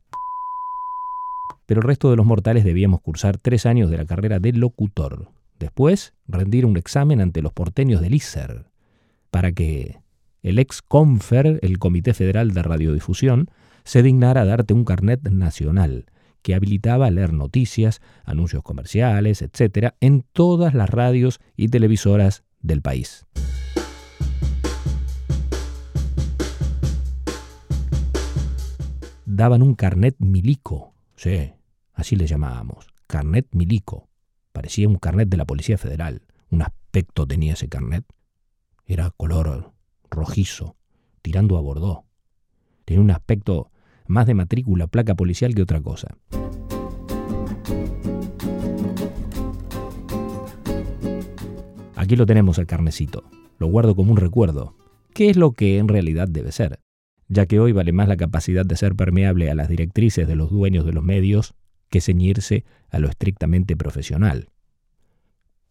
Pero 1.66 1.80
el 1.80 1.86
resto 1.86 2.10
de 2.10 2.16
los 2.16 2.26
mortales 2.26 2.64
debíamos 2.64 3.00
cursar 3.00 3.38
tres 3.38 3.66
años 3.66 3.90
de 3.90 3.98
la 3.98 4.06
carrera 4.06 4.40
de 4.40 4.52
locutor, 4.52 5.30
después 5.58 6.14
rendir 6.26 6.66
un 6.66 6.76
examen 6.76 7.20
ante 7.20 7.42
los 7.42 7.52
porteños 7.52 8.00
del 8.00 8.14
ISER, 8.14 8.66
para 9.30 9.52
que 9.52 10.00
el 10.42 10.58
ex 10.58 10.82
CONFER, 10.82 11.60
el 11.62 11.78
Comité 11.78 12.14
Federal 12.14 12.52
de 12.52 12.62
Radiodifusión, 12.62 13.50
se 13.84 14.02
dignara 14.02 14.42
a 14.42 14.46
darte 14.46 14.74
un 14.74 14.84
carnet 14.84 15.22
nacional 15.28 16.06
que 16.42 16.54
habilitaba 16.54 17.10
leer 17.10 17.32
noticias, 17.32 18.00
anuncios 18.24 18.62
comerciales, 18.62 19.42
etc., 19.42 19.94
en 20.00 20.24
todas 20.32 20.74
las 20.74 20.90
radios 20.90 21.40
y 21.56 21.68
televisoras 21.68 22.44
del 22.60 22.82
país. 22.82 23.26
Daban 29.24 29.62
un 29.62 29.74
carnet 29.74 30.16
milico, 30.18 30.92
sí, 31.16 31.52
así 31.94 32.16
le 32.16 32.26
llamábamos, 32.26 32.88
carnet 33.06 33.46
milico. 33.52 34.08
Parecía 34.52 34.88
un 34.88 34.96
carnet 34.96 35.28
de 35.28 35.36
la 35.36 35.44
Policía 35.44 35.78
Federal. 35.78 36.22
Un 36.50 36.62
aspecto 36.62 37.26
tenía 37.26 37.52
ese 37.52 37.68
carnet. 37.68 38.04
Era 38.84 39.10
color 39.10 39.72
rojizo, 40.10 40.76
tirando 41.22 41.56
a 41.56 41.60
bordó. 41.60 42.04
Tenía 42.84 43.00
un 43.00 43.10
aspecto 43.12 43.70
más 44.10 44.26
de 44.26 44.34
matrícula, 44.34 44.86
placa 44.88 45.14
policial 45.14 45.54
que 45.54 45.62
otra 45.62 45.80
cosa. 45.80 46.16
Aquí 51.94 52.16
lo 52.16 52.26
tenemos 52.26 52.58
a 52.58 52.64
carnecito. 52.64 53.24
Lo 53.58 53.68
guardo 53.68 53.94
como 53.94 54.10
un 54.10 54.16
recuerdo, 54.16 54.74
que 55.14 55.30
es 55.30 55.36
lo 55.36 55.52
que 55.52 55.78
en 55.78 55.86
realidad 55.86 56.28
debe 56.28 56.50
ser, 56.50 56.80
ya 57.28 57.46
que 57.46 57.60
hoy 57.60 57.72
vale 57.72 57.92
más 57.92 58.08
la 58.08 58.16
capacidad 58.16 58.66
de 58.66 58.76
ser 58.76 58.96
permeable 58.96 59.50
a 59.50 59.54
las 59.54 59.68
directrices 59.68 60.26
de 60.26 60.34
los 60.34 60.50
dueños 60.50 60.84
de 60.84 60.92
los 60.92 61.04
medios 61.04 61.54
que 61.88 62.00
ceñirse 62.00 62.64
a 62.90 62.98
lo 62.98 63.08
estrictamente 63.08 63.76
profesional. 63.76 64.48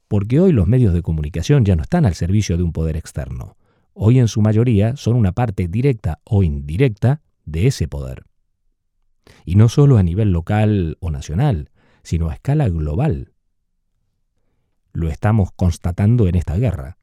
Porque 0.07 0.39
hoy 0.39 0.53
los 0.53 0.67
medios 0.67 0.93
de 0.93 1.01
comunicación 1.01 1.65
ya 1.65 1.75
no 1.75 1.83
están 1.83 2.05
al 2.05 2.13
servicio 2.13 2.57
de 2.57 2.63
un 2.63 2.71
poder 2.71 2.95
externo. 2.95 3.57
Hoy 3.93 4.19
en 4.19 4.27
su 4.27 4.41
mayoría 4.41 4.95
son 4.95 5.15
una 5.15 5.33
parte 5.33 5.67
directa 5.67 6.19
o 6.23 6.43
indirecta 6.43 7.21
de 7.45 7.67
ese 7.67 7.87
poder. 7.87 8.28
Y 9.45 9.55
no 9.55 9.69
solo 9.69 9.97
a 9.97 10.03
nivel 10.03 10.31
local 10.31 10.97
o 10.99 11.11
nacional, 11.11 11.71
sino 12.03 12.29
a 12.29 12.33
escala 12.33 12.69
global. 12.69 13.33
Lo 14.93 15.09
estamos 15.09 15.49
constatando 15.55 16.27
en 16.27 16.35
esta 16.35 16.57
guerra. 16.57 16.97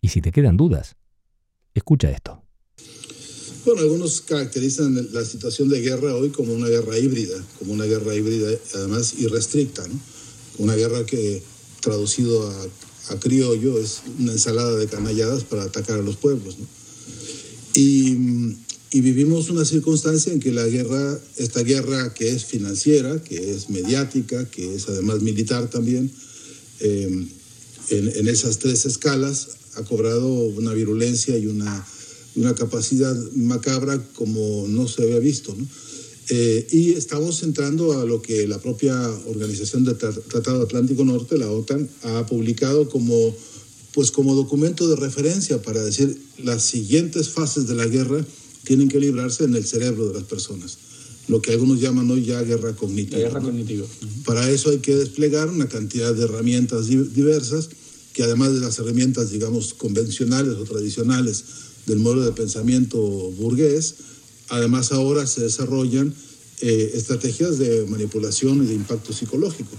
Y 0.00 0.08
si 0.08 0.20
te 0.20 0.32
quedan 0.32 0.56
dudas, 0.56 0.96
escucha 1.74 2.10
esto. 2.10 2.42
Bueno, 3.64 3.82
algunos 3.82 4.22
caracterizan 4.22 5.12
la 5.12 5.24
situación 5.24 5.68
de 5.68 5.80
guerra 5.80 6.14
hoy 6.14 6.30
como 6.30 6.54
una 6.54 6.68
guerra 6.68 6.96
híbrida, 6.96 7.36
como 7.58 7.72
una 7.72 7.84
guerra 7.84 8.14
híbrida 8.14 8.48
además 8.74 9.14
irrestricta, 9.18 9.86
¿no? 9.86 10.00
Una 10.58 10.74
guerra 10.74 11.04
que 11.04 11.42
traducido 11.80 12.48
a, 12.50 12.66
a, 13.10 13.20
criollo 13.20 13.78
es 13.78 14.02
una 14.18 14.32
ensalada 14.32 14.74
de 14.76 14.86
canalladas 14.86 15.44
para 15.44 15.64
atacar 15.64 15.98
a 15.98 16.02
los 16.02 16.16
pueblos, 16.16 16.58
¿no? 16.58 16.66
Y, 17.74 18.56
y 18.90 19.00
vivimos 19.00 19.50
una 19.50 19.64
circunstancia 19.64 20.32
en 20.32 20.40
que 20.40 20.52
la 20.52 20.66
guerra, 20.66 21.18
esta 21.36 21.62
guerra 21.62 22.14
que 22.14 22.30
es 22.30 22.44
financiera, 22.44 23.22
que 23.22 23.50
es 23.50 23.68
mediática, 23.68 24.48
que 24.50 24.74
es 24.74 24.88
además 24.88 25.20
militar 25.20 25.68
también, 25.68 26.10
eh, 26.80 27.26
en, 27.90 28.08
en, 28.16 28.28
esas 28.28 28.58
tres 28.58 28.86
escalas 28.86 29.48
ha 29.76 29.84
cobrado 29.84 30.28
una 30.28 30.72
virulencia 30.72 31.36
y 31.36 31.46
una, 31.46 31.86
una 32.36 32.54
capacidad 32.54 33.14
macabra 33.32 34.02
como 34.14 34.66
no 34.68 34.88
se 34.88 35.02
había 35.02 35.18
visto. 35.18 35.54
¿no? 35.56 35.66
Eh, 36.30 36.66
y 36.70 36.92
estamos 36.92 37.42
entrando 37.42 37.98
a 37.98 38.04
lo 38.04 38.20
que 38.20 38.46
la 38.46 38.60
propia 38.60 38.94
Organización 39.26 39.84
del 39.84 39.96
Tratado 39.96 40.62
Atlántico 40.62 41.04
Norte, 41.04 41.38
la 41.38 41.50
OTAN, 41.50 41.88
ha 42.02 42.26
publicado 42.26 42.88
como, 42.90 43.34
pues 43.92 44.10
como 44.10 44.34
documento 44.34 44.88
de 44.88 44.96
referencia 44.96 45.62
para 45.62 45.82
decir 45.82 46.20
las 46.38 46.64
siguientes 46.64 47.30
fases 47.30 47.66
de 47.66 47.74
la 47.74 47.86
guerra 47.86 48.24
tienen 48.68 48.88
que 48.88 49.00
librarse 49.00 49.44
en 49.44 49.56
el 49.56 49.64
cerebro 49.64 50.08
de 50.08 50.14
las 50.14 50.24
personas 50.24 50.78
lo 51.28 51.42
que 51.42 51.52
algunos 51.52 51.80
llaman 51.80 52.10
hoy 52.10 52.24
ya 52.24 52.42
guerra 52.42 52.74
cognitiva. 52.74 53.18
La 53.18 53.28
guerra 53.28 53.40
cognitiva. 53.40 53.86
Para 54.24 54.50
eso 54.50 54.70
hay 54.70 54.78
que 54.78 54.96
desplegar 54.96 55.48
una 55.48 55.68
cantidad 55.68 56.14
de 56.14 56.24
herramientas 56.24 56.86
diversas 56.86 57.68
que 58.14 58.22
además 58.22 58.54
de 58.54 58.60
las 58.60 58.78
herramientas, 58.78 59.30
digamos, 59.30 59.74
convencionales 59.74 60.54
o 60.54 60.64
tradicionales 60.64 61.44
del 61.86 61.98
modelo 61.98 62.24
de 62.24 62.32
pensamiento 62.32 62.98
burgués, 62.98 63.94
además 64.48 64.90
ahora 64.90 65.26
se 65.26 65.42
desarrollan 65.42 66.14
eh, 66.60 66.92
estrategias 66.94 67.58
de 67.58 67.84
manipulación 67.86 68.64
y 68.64 68.66
de 68.66 68.74
impacto 68.74 69.12
psicológico, 69.12 69.70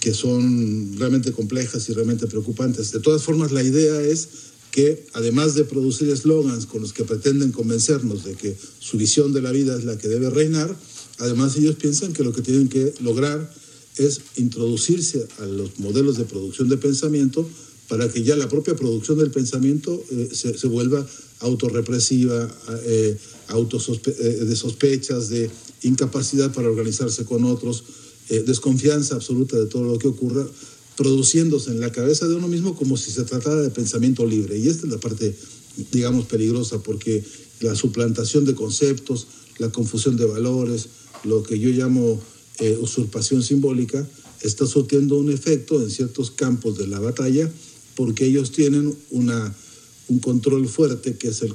que 0.00 0.14
son 0.14 0.96
realmente 0.96 1.32
complejas 1.32 1.88
y 1.88 1.92
realmente 1.92 2.28
preocupantes. 2.28 2.92
De 2.92 3.00
todas 3.00 3.22
formas, 3.22 3.50
la 3.50 3.62
idea 3.62 4.00
es 4.00 4.28
que 4.74 5.06
además 5.12 5.54
de 5.54 5.62
producir 5.62 6.08
eslogans 6.08 6.66
con 6.66 6.82
los 6.82 6.92
que 6.92 7.04
pretenden 7.04 7.52
convencernos 7.52 8.24
de 8.24 8.34
que 8.34 8.56
su 8.80 8.96
visión 8.96 9.32
de 9.32 9.40
la 9.40 9.52
vida 9.52 9.78
es 9.78 9.84
la 9.84 9.96
que 9.96 10.08
debe 10.08 10.30
reinar, 10.30 10.76
además 11.18 11.56
ellos 11.56 11.76
piensan 11.76 12.12
que 12.12 12.24
lo 12.24 12.32
que 12.32 12.42
tienen 12.42 12.68
que 12.68 12.92
lograr 12.98 13.54
es 13.98 14.20
introducirse 14.34 15.28
a 15.38 15.44
los 15.46 15.78
modelos 15.78 16.18
de 16.18 16.24
producción 16.24 16.68
de 16.68 16.76
pensamiento 16.76 17.48
para 17.86 18.10
que 18.10 18.24
ya 18.24 18.34
la 18.34 18.48
propia 18.48 18.74
producción 18.74 19.16
del 19.16 19.30
pensamiento 19.30 20.04
eh, 20.10 20.30
se, 20.32 20.58
se, 20.58 20.66
vuelva 20.66 21.06
autorrepresiva, 21.38 22.52
eh, 22.84 23.16
autosospe 23.48 24.10
eh, 24.10 24.44
de 24.44 24.56
sospechas, 24.56 25.28
de 25.28 25.48
incapacidad 25.82 26.52
para 26.52 26.68
organizarse 26.68 27.24
con 27.24 27.44
otros, 27.44 27.84
eh, 28.28 28.42
desconfianza 28.44 29.14
absoluta 29.14 29.56
de 29.56 29.66
todo 29.66 29.84
lo 29.84 29.98
que 30.00 30.08
ocurra, 30.08 30.44
produciéndose 30.96 31.70
en 31.70 31.80
la 31.80 31.92
cabeza 31.92 32.28
de 32.28 32.34
uno 32.34 32.48
mismo 32.48 32.76
como 32.76 32.96
si 32.96 33.10
se 33.10 33.24
tratara 33.24 33.60
de 33.60 33.70
pensamiento 33.70 34.24
libre. 34.26 34.58
Y 34.58 34.68
esta 34.68 34.86
es 34.86 34.92
la 34.92 34.98
parte, 34.98 35.34
digamos, 35.92 36.26
peligrosa, 36.26 36.82
porque 36.82 37.24
la 37.60 37.74
suplantación 37.74 38.44
de 38.44 38.54
conceptos, 38.54 39.26
la 39.58 39.70
confusión 39.70 40.16
de 40.16 40.26
valores, 40.26 40.86
lo 41.24 41.42
que 41.42 41.58
yo 41.58 41.70
llamo 41.70 42.20
eh, 42.58 42.78
usurpación 42.80 43.42
simbólica, 43.42 44.06
está 44.40 44.66
surtiendo 44.66 45.18
un 45.18 45.30
efecto 45.30 45.82
en 45.82 45.90
ciertos 45.90 46.30
campos 46.30 46.76
de 46.78 46.86
la 46.86 47.00
batalla, 47.00 47.50
porque 47.94 48.26
ellos 48.26 48.52
tienen 48.52 48.94
una, 49.10 49.54
un 50.08 50.18
control 50.18 50.68
fuerte, 50.68 51.16
que 51.16 51.28
es 51.28 51.42
el, 51.42 51.54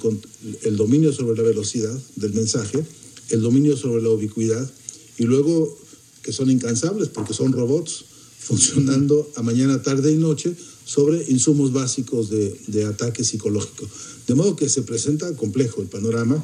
el 0.63 0.75
dominio 0.75 1.13
sobre 1.13 1.37
la 1.37 1.43
velocidad 1.43 1.97
del 2.15 2.33
mensaje, 2.33 2.83
el 3.29 3.41
dominio 3.41 3.77
sobre 3.77 4.01
la 4.01 4.09
ubicuidad, 4.09 4.69
y 5.17 5.23
luego 5.23 5.77
que 6.23 6.33
son 6.33 6.49
incansables 6.49 7.09
porque 7.09 7.33
son 7.33 7.51
robots, 7.53 8.05
funcionando 8.39 9.29
a 9.35 9.43
mañana, 9.43 9.81
tarde 9.81 10.11
y 10.11 10.17
noche 10.17 10.55
sobre 10.85 11.23
insumos 11.29 11.71
básicos 11.71 12.29
de, 12.29 12.59
de, 12.67 12.85
ataque 12.85 13.23
psicológico. 13.23 13.87
De 14.27 14.33
modo 14.33 14.55
que 14.55 14.69
se 14.69 14.81
presenta 14.81 15.35
complejo 15.35 15.81
el 15.81 15.87
panorama 15.87 16.43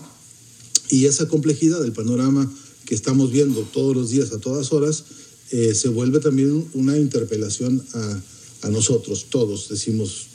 y 0.90 1.06
esa 1.06 1.28
complejidad 1.28 1.82
del 1.82 1.94
panorama 1.94 2.52
que 2.86 2.94
estamos 2.94 3.32
viendo 3.32 3.62
todos 3.62 3.96
los 3.96 4.12
días, 4.12 4.32
a 4.32 4.40
todas 4.40 4.72
horas, 4.72 5.04
eh, 5.52 5.74
se 5.74 5.90
vuelve 5.90 6.20
también 6.20 6.68
una 6.74 6.98
interpelación 6.98 7.84
a, 7.94 8.22
a 8.64 8.70
nosotros, 8.70 9.28
todos, 9.30 9.70
decimos, 9.70 10.28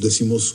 decimos 0.00 0.54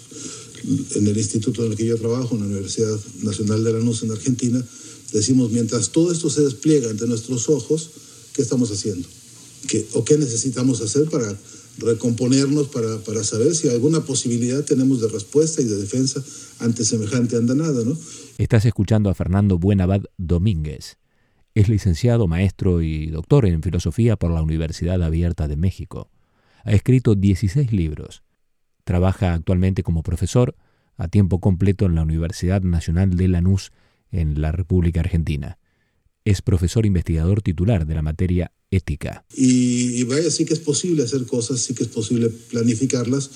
en 0.96 1.08
el 1.08 1.18
instituto 1.18 1.66
en 1.66 1.72
el 1.72 1.78
que 1.78 1.86
yo 1.86 1.98
trabajo, 1.98 2.36
en 2.36 2.42
la 2.42 2.48
Universidad 2.48 3.00
Nacional 3.22 3.64
de 3.64 3.74
Lanús 3.74 4.04
en 4.04 4.12
Argentina, 4.12 4.64
decimos, 5.12 5.52
mientras 5.52 5.90
todo 5.90 6.12
esto 6.12 6.30
se 6.30 6.42
despliega 6.42 6.90
ante 6.90 7.08
nuestros 7.08 7.50
ojos, 7.50 7.90
¿qué 8.34 8.42
estamos 8.42 8.72
haciendo? 8.72 9.08
¿Qué, 9.68 9.88
¿O 9.94 10.04
qué 10.04 10.18
necesitamos 10.18 10.82
hacer 10.82 11.10
para 11.10 11.36
recomponernos, 11.78 12.68
para, 12.68 13.00
para, 13.00 13.24
saber 13.24 13.56
si 13.56 13.70
alguna 13.70 14.02
posibilidad 14.02 14.64
tenemos 14.64 15.02
de 15.02 15.08
respuesta 15.08 15.62
y 15.62 15.66
de 15.66 15.78
defensa 15.78 16.24
ante 16.60 16.84
semejante 16.84 17.38
andanada? 17.38 17.84
¿no? 17.84 17.98
Estás 18.38 18.66
escuchando 18.66 19.10
a 19.10 19.14
Fernando 19.14 19.58
Buenabad 19.58 20.02
Domínguez. 20.18 20.98
Es 21.56 21.70
licenciado, 21.70 22.28
maestro 22.28 22.82
y 22.82 23.08
doctor 23.08 23.46
en 23.46 23.62
filosofía 23.62 24.16
por 24.16 24.32
la 24.32 24.42
Universidad 24.42 25.02
Abierta 25.04 25.48
de 25.48 25.56
México. 25.56 26.10
Ha 26.64 26.74
escrito 26.74 27.14
16 27.16 27.72
libros. 27.72 28.24
Trabaja 28.84 29.34
actualmente 29.34 29.84
como 29.84 30.02
profesor 30.02 30.56
a 30.98 31.08
tiempo 31.08 31.40
completo 31.40 31.86
en 31.86 31.96
la 31.96 32.04
Universidad 32.04 32.62
Nacional 32.62 33.16
de 33.16 33.28
Lanús 33.28 33.72
en 34.12 34.42
la 34.42 34.52
República 34.52 35.02
Argentina. 35.02 35.58
Es 36.26 36.42
profesor 36.42 36.86
investigador 36.86 37.42
titular 37.42 37.86
de 37.86 37.94
la 37.96 38.02
materia 38.02 38.52
ética. 38.72 39.26
Y, 39.36 40.04
vaya, 40.04 40.30
sí 40.32 40.46
que 40.46 40.54
es 40.54 40.60
posible 40.60 41.04
hacer 41.04 41.26
cosas, 41.26 41.60
sí 41.60 41.74
que 41.74 41.84
es 41.84 41.90
posible 41.90 42.30
planificarlas, 42.30 43.30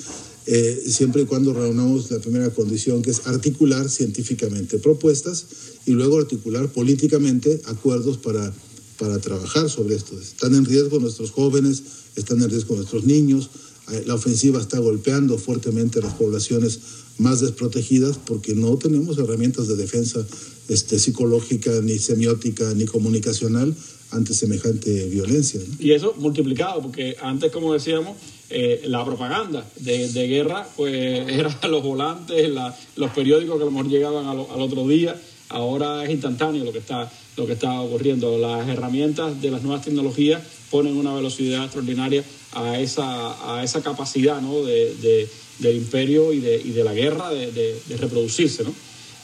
eh, 0.45 0.81
siempre 0.87 1.23
y 1.23 1.25
cuando 1.25 1.53
reunamos 1.53 2.09
la 2.09 2.19
primera 2.19 2.49
condición, 2.49 3.01
que 3.01 3.11
es 3.11 3.27
articular 3.27 3.89
científicamente 3.89 4.79
propuestas 4.79 5.45
y 5.85 5.91
luego 5.91 6.17
articular 6.17 6.71
políticamente 6.71 7.61
acuerdos 7.65 8.17
para, 8.17 8.53
para 8.97 9.19
trabajar 9.19 9.69
sobre 9.69 9.95
esto. 9.95 10.19
Están 10.19 10.55
en 10.55 10.65
riesgo 10.65 10.99
nuestros 10.99 11.31
jóvenes, 11.31 11.83
están 12.15 12.41
en 12.41 12.49
riesgo 12.49 12.75
nuestros 12.75 13.03
niños, 13.03 13.49
eh, 13.91 14.03
la 14.05 14.15
ofensiva 14.15 14.59
está 14.59 14.79
golpeando 14.79 15.37
fuertemente 15.37 15.99
a 15.99 16.01
las 16.01 16.13
poblaciones 16.13 16.79
más 17.17 17.41
desprotegidas 17.41 18.17
porque 18.17 18.53
no 18.53 18.77
tenemos 18.77 19.17
herramientas 19.17 19.67
de 19.67 19.75
defensa 19.75 20.25
este, 20.69 20.99
psicológica, 20.99 21.71
ni 21.81 21.97
semiótica, 21.97 22.73
ni 22.73 22.85
comunicacional 22.85 23.75
ante 24.11 24.33
semejante 24.33 25.05
violencia. 25.07 25.59
Y 25.79 25.91
eso 25.91 26.13
multiplicado, 26.17 26.81
porque 26.81 27.17
antes, 27.21 27.51
como 27.51 27.73
decíamos, 27.73 28.17
eh, 28.49 28.83
la 28.85 29.03
propaganda 29.03 29.65
de, 29.79 30.27
guerra, 30.27 30.67
pues 30.75 30.93
era 31.29 31.57
los 31.67 31.83
volantes, 31.83 32.49
la, 32.49 32.77
los 32.95 33.11
periódicos 33.11 33.57
que 33.57 33.63
a 33.63 33.65
lo 33.65 33.71
mejor 33.71 33.89
llegaban 33.89 34.25
al, 34.25 34.39
otro 34.39 34.87
día. 34.87 35.19
Ahora 35.49 36.03
es 36.03 36.09
instantáneo 36.09 36.63
lo 36.65 36.73
que 36.73 36.79
está 36.79 37.11
lo 37.37 37.45
que 37.45 37.53
está 37.53 37.81
ocurriendo. 37.81 38.37
Las 38.37 38.67
herramientas 38.67 39.39
de 39.41 39.51
las 39.51 39.61
nuevas 39.61 39.85
tecnologías 39.85 40.41
ponen 40.71 40.97
una 40.97 41.13
velocidad 41.13 41.65
extraordinaria 41.65 42.23
a 42.51 42.79
esa, 42.79 43.55
a 43.55 43.63
esa 43.63 43.81
capacidad 43.83 44.41
¿no? 44.41 44.63
de, 44.63 44.95
de, 44.95 45.29
del 45.59 45.77
imperio 45.77 46.33
y 46.33 46.39
de, 46.39 46.59
y 46.59 46.71
de 46.71 46.83
la 46.83 46.93
guerra 46.93 47.29
de, 47.29 47.51
de 47.51 47.97
reproducirse. 47.97 48.63
¿no? 48.63 48.73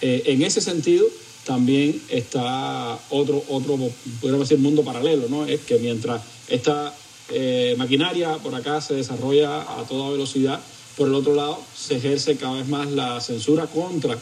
Eh, 0.06 0.34
en 0.34 0.42
ese 0.42 0.60
sentido, 0.60 1.06
también 1.46 2.02
está 2.10 2.98
otro, 3.10 3.44
otro 3.50 3.78
podríamos 4.22 4.50
decir, 4.50 4.64
mundo 4.64 4.84
paralelo, 4.84 5.28
¿no? 5.30 5.46
Es 5.46 5.62
que 5.62 5.78
mientras 5.78 6.22
esta 6.48 6.94
eh, 7.30 7.76
maquinaria 7.78 8.38
por 8.38 8.56
acá 8.56 8.82
se 8.82 8.96
desarrolla 8.96 9.62
a 9.62 9.84
toda 9.88 10.12
velocidad, 10.12 10.60
por 10.98 11.08
el 11.08 11.16
otro 11.16 11.36
lado 11.36 11.60
se 11.76 11.96
ejerce 11.96 12.38
cada 12.38 12.56
vez 12.56 12.68
más 12.68 12.92
la 12.92 13.20
censura 13.20 13.68
contra 13.68 14.18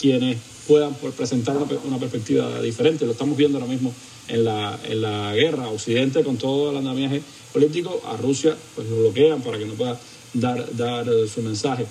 quienes 0.00 0.38
puedan 0.66 0.94
presentar 0.94 1.56
una, 1.56 1.66
una, 1.84 1.98
perspectiva 1.98 2.60
diferente. 2.60 3.06
Lo 3.06 3.12
estamos 3.12 3.36
viendo 3.36 3.58
ahora 3.58 3.70
mismo 3.70 3.94
en 4.28 4.44
la, 4.44 4.78
en 4.84 5.00
la 5.00 5.32
guerra. 5.34 5.68
Occidente, 5.68 6.24
con 6.24 6.36
todo 6.36 6.70
el 6.70 6.76
andamiaje 6.76 7.22
político, 7.52 8.02
a 8.04 8.16
Rusia 8.16 8.56
pues 8.74 8.88
lo 8.88 8.96
bloquean 8.98 9.40
para 9.42 9.58
que 9.58 9.64
no 9.64 9.74
pueda 9.74 9.98
dar, 10.34 10.76
dar 10.76 11.06
su 11.32 11.40
mensaje. 11.42 11.86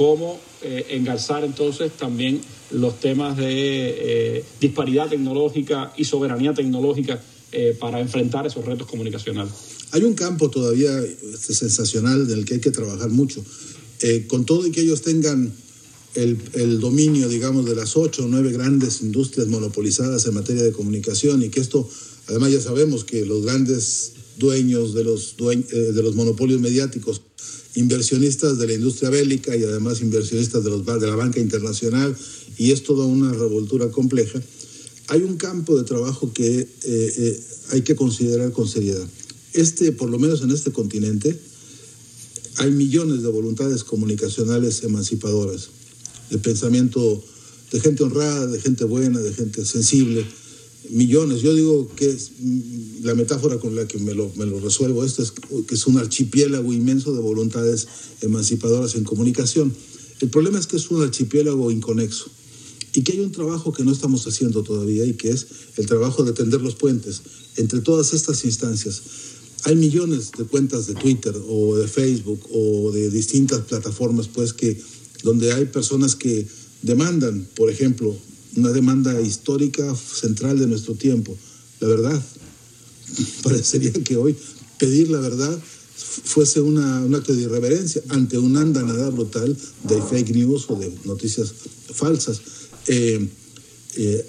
Cómo 0.00 0.40
engarzar 0.62 1.44
entonces 1.44 1.92
también 1.92 2.40
los 2.70 2.98
temas 3.00 3.36
de 3.36 4.42
disparidad 4.58 5.10
tecnológica 5.10 5.92
y 5.94 6.06
soberanía 6.06 6.54
tecnológica 6.54 7.20
para 7.78 8.00
enfrentar 8.00 8.46
esos 8.46 8.64
retos 8.64 8.86
comunicacionales. 8.86 9.52
Hay 9.90 10.04
un 10.04 10.14
campo 10.14 10.48
todavía 10.48 10.98
este, 11.02 11.52
sensacional 11.52 12.26
del 12.26 12.46
que 12.46 12.54
hay 12.54 12.60
que 12.60 12.70
trabajar 12.70 13.10
mucho. 13.10 13.44
con 14.28 14.46
todo 14.46 14.66
y 14.66 14.70
que 14.70 14.80
ellos 14.80 15.02
tengan 15.02 15.52
el, 16.14 16.80
dominio, 16.80 17.28
digamos, 17.28 17.66
de 17.66 17.74
las 17.74 17.96
ocho 17.96 18.24
o 18.24 18.28
nueve 18.28 18.52
grandes 18.52 19.00
industrias 19.02 19.48
monopolizadas 19.48 20.26
en 20.26 20.34
materia 20.34 20.62
de 20.62 20.72
comunicación 20.72 21.42
y 21.42 21.50
que 21.50 21.60
esto, 21.60 21.88
además 22.26 22.52
ya 22.52 22.60
sabemos 22.60 23.04
que 23.04 23.24
los 23.24 23.44
grandes 23.44 24.12
dueños 24.36 24.94
de 24.94 25.04
los, 25.04 25.36
eh, 25.38 25.76
de 25.76 26.02
los 26.02 26.14
monopolios 26.14 26.60
mediáticos, 26.60 27.22
inversionistas 27.74 28.58
de 28.58 28.66
la 28.66 28.74
industria 28.74 29.10
bélica 29.10 29.56
y 29.56 29.64
además 29.64 30.00
inversionistas 30.00 30.64
de, 30.64 30.70
los, 30.70 30.84
de 30.84 31.06
la 31.06 31.16
banca 31.16 31.40
internacional, 31.40 32.16
y 32.56 32.72
es 32.72 32.82
toda 32.82 33.06
una 33.06 33.32
revoltura 33.32 33.90
compleja, 33.90 34.40
hay 35.08 35.22
un 35.22 35.36
campo 35.36 35.76
de 35.76 35.84
trabajo 35.84 36.32
que 36.32 36.60
eh, 36.60 36.68
eh, 36.84 37.40
hay 37.70 37.82
que 37.82 37.96
considerar 37.96 38.52
con 38.52 38.68
seriedad. 38.68 39.06
Este, 39.52 39.92
por 39.92 40.08
lo 40.08 40.18
menos 40.18 40.42
en 40.42 40.50
este 40.50 40.70
continente, 40.70 41.38
hay 42.56 42.70
millones 42.70 43.22
de 43.22 43.28
voluntades 43.28 43.84
comunicacionales 43.84 44.82
emancipadoras 44.82 45.70
de 46.30 46.38
pensamiento 46.38 47.24
de 47.72 47.80
gente 47.80 48.02
honrada, 48.02 48.46
de 48.46 48.60
gente 48.60 48.84
buena, 48.84 49.20
de 49.20 49.32
gente 49.32 49.64
sensible, 49.64 50.24
millones. 50.90 51.42
Yo 51.42 51.54
digo 51.54 51.88
que 51.94 52.10
es, 52.10 52.32
mm, 52.38 53.04
la 53.04 53.14
metáfora 53.14 53.58
con 53.58 53.74
la 53.74 53.86
que 53.86 53.98
me 53.98 54.14
lo, 54.14 54.30
me 54.36 54.46
lo 54.46 54.60
resuelvo 54.60 55.04
esto 55.04 55.22
es 55.22 55.32
que 55.66 55.74
es 55.74 55.86
un 55.86 55.98
archipiélago 55.98 56.72
inmenso 56.72 57.12
de 57.12 57.20
voluntades 57.20 57.86
emancipadoras 58.20 58.94
en 58.94 59.04
comunicación. 59.04 59.74
El 60.20 60.28
problema 60.28 60.58
es 60.58 60.66
que 60.66 60.76
es 60.76 60.90
un 60.90 61.02
archipiélago 61.02 61.70
inconexo 61.70 62.30
y 62.94 63.02
que 63.02 63.12
hay 63.12 63.20
un 63.20 63.32
trabajo 63.32 63.72
que 63.72 63.84
no 63.84 63.92
estamos 63.92 64.26
haciendo 64.26 64.62
todavía 64.62 65.04
y 65.04 65.14
que 65.14 65.30
es 65.30 65.46
el 65.76 65.86
trabajo 65.86 66.24
de 66.24 66.32
tender 66.32 66.60
los 66.60 66.74
puentes 66.74 67.22
entre 67.56 67.80
todas 67.80 68.12
estas 68.12 68.44
instancias. 68.44 69.02
Hay 69.64 69.76
millones 69.76 70.32
de 70.36 70.44
cuentas 70.44 70.86
de 70.86 70.94
Twitter 70.94 71.34
o 71.48 71.76
de 71.76 71.86
Facebook 71.86 72.40
o 72.52 72.90
de 72.92 73.10
distintas 73.10 73.60
plataformas 73.60 74.28
pues 74.28 74.52
que 74.52 74.80
donde 75.22 75.52
hay 75.52 75.66
personas 75.66 76.16
que 76.16 76.46
demandan, 76.82 77.46
por 77.54 77.70
ejemplo, 77.70 78.16
una 78.56 78.70
demanda 78.70 79.20
histórica 79.20 79.94
central 79.94 80.58
de 80.58 80.66
nuestro 80.66 80.94
tiempo, 80.94 81.36
la 81.80 81.88
verdad. 81.88 82.22
Parecería 83.42 83.92
que 83.92 84.16
hoy 84.16 84.36
pedir 84.78 85.10
la 85.10 85.20
verdad 85.20 85.58
fuese 86.24 86.60
una, 86.60 87.00
un 87.00 87.14
acto 87.14 87.34
de 87.34 87.42
irreverencia 87.42 88.02
ante 88.08 88.38
una 88.38 88.62
andanada 88.62 89.10
brutal 89.10 89.56
de 89.84 90.02
fake 90.02 90.30
news 90.34 90.66
o 90.68 90.76
de 90.76 90.92
noticias 91.04 91.52
falsas. 91.92 92.40
Eh, 92.86 93.28
eh, 93.96 94.26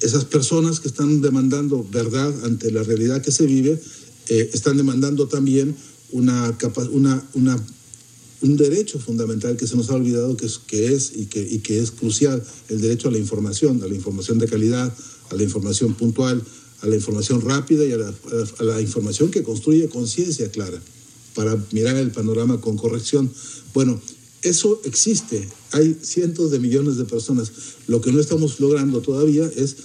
esas 0.00 0.24
personas 0.24 0.80
que 0.80 0.88
están 0.88 1.20
demandando 1.20 1.86
verdad 1.90 2.32
ante 2.44 2.70
la 2.70 2.82
realidad 2.82 3.22
que 3.22 3.32
se 3.32 3.44
vive, 3.44 3.80
eh, 4.28 4.50
están 4.52 4.76
demandando 4.76 5.28
también 5.28 5.76
una, 6.12 6.56
una, 6.90 7.28
una 7.34 7.66
un 8.42 8.56
derecho 8.56 8.98
fundamental 8.98 9.56
que 9.56 9.66
se 9.66 9.76
nos 9.76 9.90
ha 9.90 9.94
olvidado 9.94 10.36
que 10.36 10.46
es, 10.46 10.58
que 10.58 10.94
es 10.94 11.12
y, 11.14 11.26
que, 11.26 11.40
y 11.40 11.58
que 11.58 11.78
es 11.78 11.90
crucial, 11.90 12.42
el 12.68 12.80
derecho 12.80 13.08
a 13.08 13.10
la 13.10 13.18
información, 13.18 13.82
a 13.82 13.86
la 13.86 13.94
información 13.94 14.38
de 14.38 14.48
calidad, 14.48 14.92
a 15.30 15.34
la 15.34 15.42
información 15.42 15.94
puntual, 15.94 16.42
a 16.80 16.86
la 16.86 16.96
información 16.96 17.42
rápida 17.42 17.84
y 17.84 17.92
a 17.92 17.98
la, 17.98 18.14
a 18.58 18.64
la 18.64 18.80
información 18.80 19.30
que 19.30 19.42
construye 19.42 19.88
conciencia 19.88 20.50
clara 20.50 20.80
para 21.34 21.56
mirar 21.72 21.96
el 21.96 22.10
panorama 22.10 22.60
con 22.60 22.76
corrección. 22.76 23.30
Bueno, 23.74 24.00
eso 24.42 24.80
existe, 24.84 25.46
hay 25.72 25.96
cientos 26.02 26.50
de 26.50 26.58
millones 26.58 26.96
de 26.96 27.04
personas. 27.04 27.52
Lo 27.86 28.00
que 28.00 28.10
no 28.10 28.20
estamos 28.20 28.58
logrando 28.58 29.02
todavía 29.02 29.50
es 29.54 29.76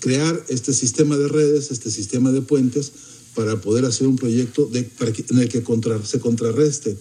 crear 0.00 0.44
este 0.48 0.72
sistema 0.72 1.16
de 1.16 1.28
redes, 1.28 1.70
este 1.70 1.90
sistema 1.90 2.32
de 2.32 2.42
puentes, 2.42 2.92
para 3.34 3.60
poder 3.60 3.84
hacer 3.84 4.08
un 4.08 4.16
proyecto 4.16 4.66
de, 4.66 4.90
en 5.30 5.38
el 5.38 5.48
que 5.48 5.62
contra, 5.62 6.04
se 6.04 6.18
contrarreste 6.18 6.96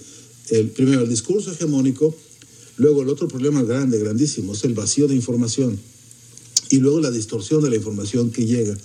el, 0.49 0.69
primero 0.69 1.01
el 1.01 1.09
discurso 1.09 1.51
hegemónico, 1.51 2.15
luego 2.77 3.01
el 3.01 3.09
otro 3.09 3.27
problema 3.27 3.63
grande, 3.63 3.99
grandísimo, 3.99 4.53
es 4.53 4.63
el 4.63 4.73
vacío 4.73 5.07
de 5.07 5.15
información 5.15 5.79
y 6.69 6.77
luego 6.77 6.99
la 6.99 7.11
distorsión 7.11 7.63
de 7.63 7.69
la 7.69 7.75
información 7.75 8.31
que 8.31 8.45
llega. 8.45 8.77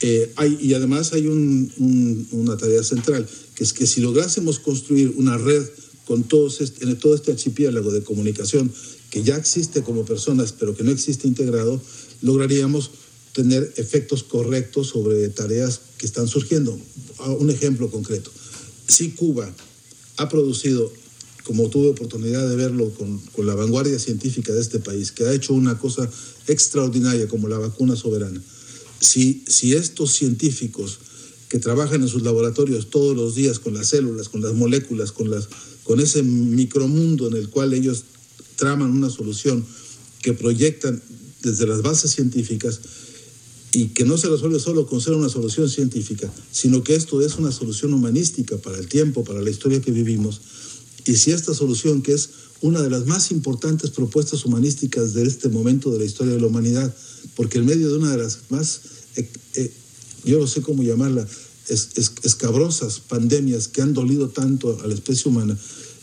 Eh, 0.00 0.32
y 0.60 0.74
además 0.74 1.12
hay 1.12 1.28
un, 1.28 2.26
una 2.32 2.56
tarea 2.56 2.82
central, 2.82 3.26
que 3.54 3.62
es 3.62 3.72
que 3.72 3.86
si 3.86 4.00
lográsemos 4.00 4.58
construir 4.58 5.14
una 5.16 5.38
red 5.38 5.64
con 6.04 6.24
todos 6.24 6.60
este, 6.60 6.84
en 6.84 6.98
todo 6.98 7.14
este 7.14 7.30
archipiélago 7.30 7.92
de 7.92 8.02
comunicación 8.02 8.72
que 9.10 9.22
ya 9.22 9.36
existe 9.36 9.82
como 9.82 10.04
personas, 10.04 10.52
pero 10.52 10.74
que 10.74 10.82
no 10.82 10.90
existe 10.90 11.28
integrado, 11.28 11.80
lograríamos 12.22 12.90
tener 13.32 13.72
efectos 13.76 14.22
correctos 14.22 14.88
sobre 14.88 15.28
tareas 15.28 15.80
que 15.98 16.06
están 16.06 16.28
surgiendo. 16.28 16.78
Un 17.38 17.50
ejemplo 17.50 17.90
concreto. 17.90 18.30
Si 18.88 19.10
Cuba 19.12 19.54
ha 20.16 20.28
producido, 20.28 20.92
como 21.44 21.68
tuve 21.68 21.88
oportunidad 21.88 22.48
de 22.48 22.56
verlo 22.56 22.90
con, 22.90 23.20
la 23.46 23.54
vanguardia 23.54 23.98
científica 23.98 24.52
de 24.52 24.60
este 24.60 24.78
país, 24.78 25.12
que 25.12 25.24
ha 25.24 25.32
hecho 25.32 25.54
una 25.54 25.78
cosa 25.78 26.08
extraordinaria 26.46 27.28
como 27.28 27.48
la 27.48 27.58
vacuna 27.58 27.96
soberana, 27.96 28.40
si, 29.00 29.42
si 29.46 29.74
estos 29.74 30.12
científicos 30.12 30.98
que 31.48 31.58
trabajan 31.58 32.02
en 32.02 32.08
sus 32.08 32.22
laboratorios 32.22 32.88
todos 32.88 33.14
los 33.16 33.34
días 33.34 33.58
con 33.58 33.74
las 33.74 33.88
células, 33.88 34.28
con 34.28 34.40
las 34.40 34.54
moléculas, 34.54 35.12
con, 35.12 35.30
las, 35.30 35.48
con 35.84 36.00
ese 36.00 36.22
micromundo 36.22 37.28
en 37.28 37.34
el 37.34 37.50
cual 37.50 37.74
ellos 37.74 38.04
traman 38.56 38.90
una 38.90 39.10
solución 39.10 39.64
que 40.22 40.32
proyectan 40.32 41.02
desde 41.42 41.66
las 41.66 41.82
bases 41.82 42.12
científicas, 42.12 42.80
y 43.72 43.88
que 43.88 44.04
no 44.04 44.18
se 44.18 44.28
resuelve 44.28 44.60
solo 44.60 44.86
con 44.86 45.00
ser 45.00 45.14
una 45.14 45.28
solución 45.28 45.68
científica, 45.68 46.30
sino 46.50 46.84
que 46.84 46.94
esto 46.94 47.22
es 47.22 47.36
una 47.36 47.50
solución 47.50 47.94
humanística 47.94 48.58
para 48.58 48.78
el 48.78 48.86
tiempo, 48.86 49.24
para 49.24 49.40
la 49.40 49.50
historia 49.50 49.80
que 49.80 49.90
vivimos. 49.90 50.40
Y 51.06 51.16
si 51.16 51.32
esta 51.32 51.54
solución, 51.54 52.02
que 52.02 52.12
es 52.12 52.30
una 52.60 52.82
de 52.82 52.90
las 52.90 53.06
más 53.06 53.30
importantes 53.30 53.90
propuestas 53.90 54.44
humanísticas 54.44 55.14
de 55.14 55.24
este 55.24 55.48
momento 55.48 55.90
de 55.90 55.98
la 55.98 56.04
historia 56.04 56.34
de 56.34 56.40
la 56.40 56.46
humanidad, 56.46 56.94
porque 57.34 57.58
en 57.58 57.66
medio 57.66 57.90
de 57.90 57.98
una 57.98 58.10
de 58.10 58.22
las 58.22 58.40
más, 58.50 58.82
eh, 59.16 59.28
eh, 59.54 59.72
yo 60.24 60.38
no 60.38 60.46
sé 60.46 60.60
cómo 60.60 60.82
llamarla, 60.82 61.26
es, 61.68 61.88
escabrosas 62.22 63.00
pandemias 63.00 63.68
que 63.68 63.82
han 63.82 63.94
dolido 63.94 64.28
tanto 64.28 64.78
a 64.82 64.86
la 64.86 64.94
especie 64.94 65.30
humana, 65.30 65.58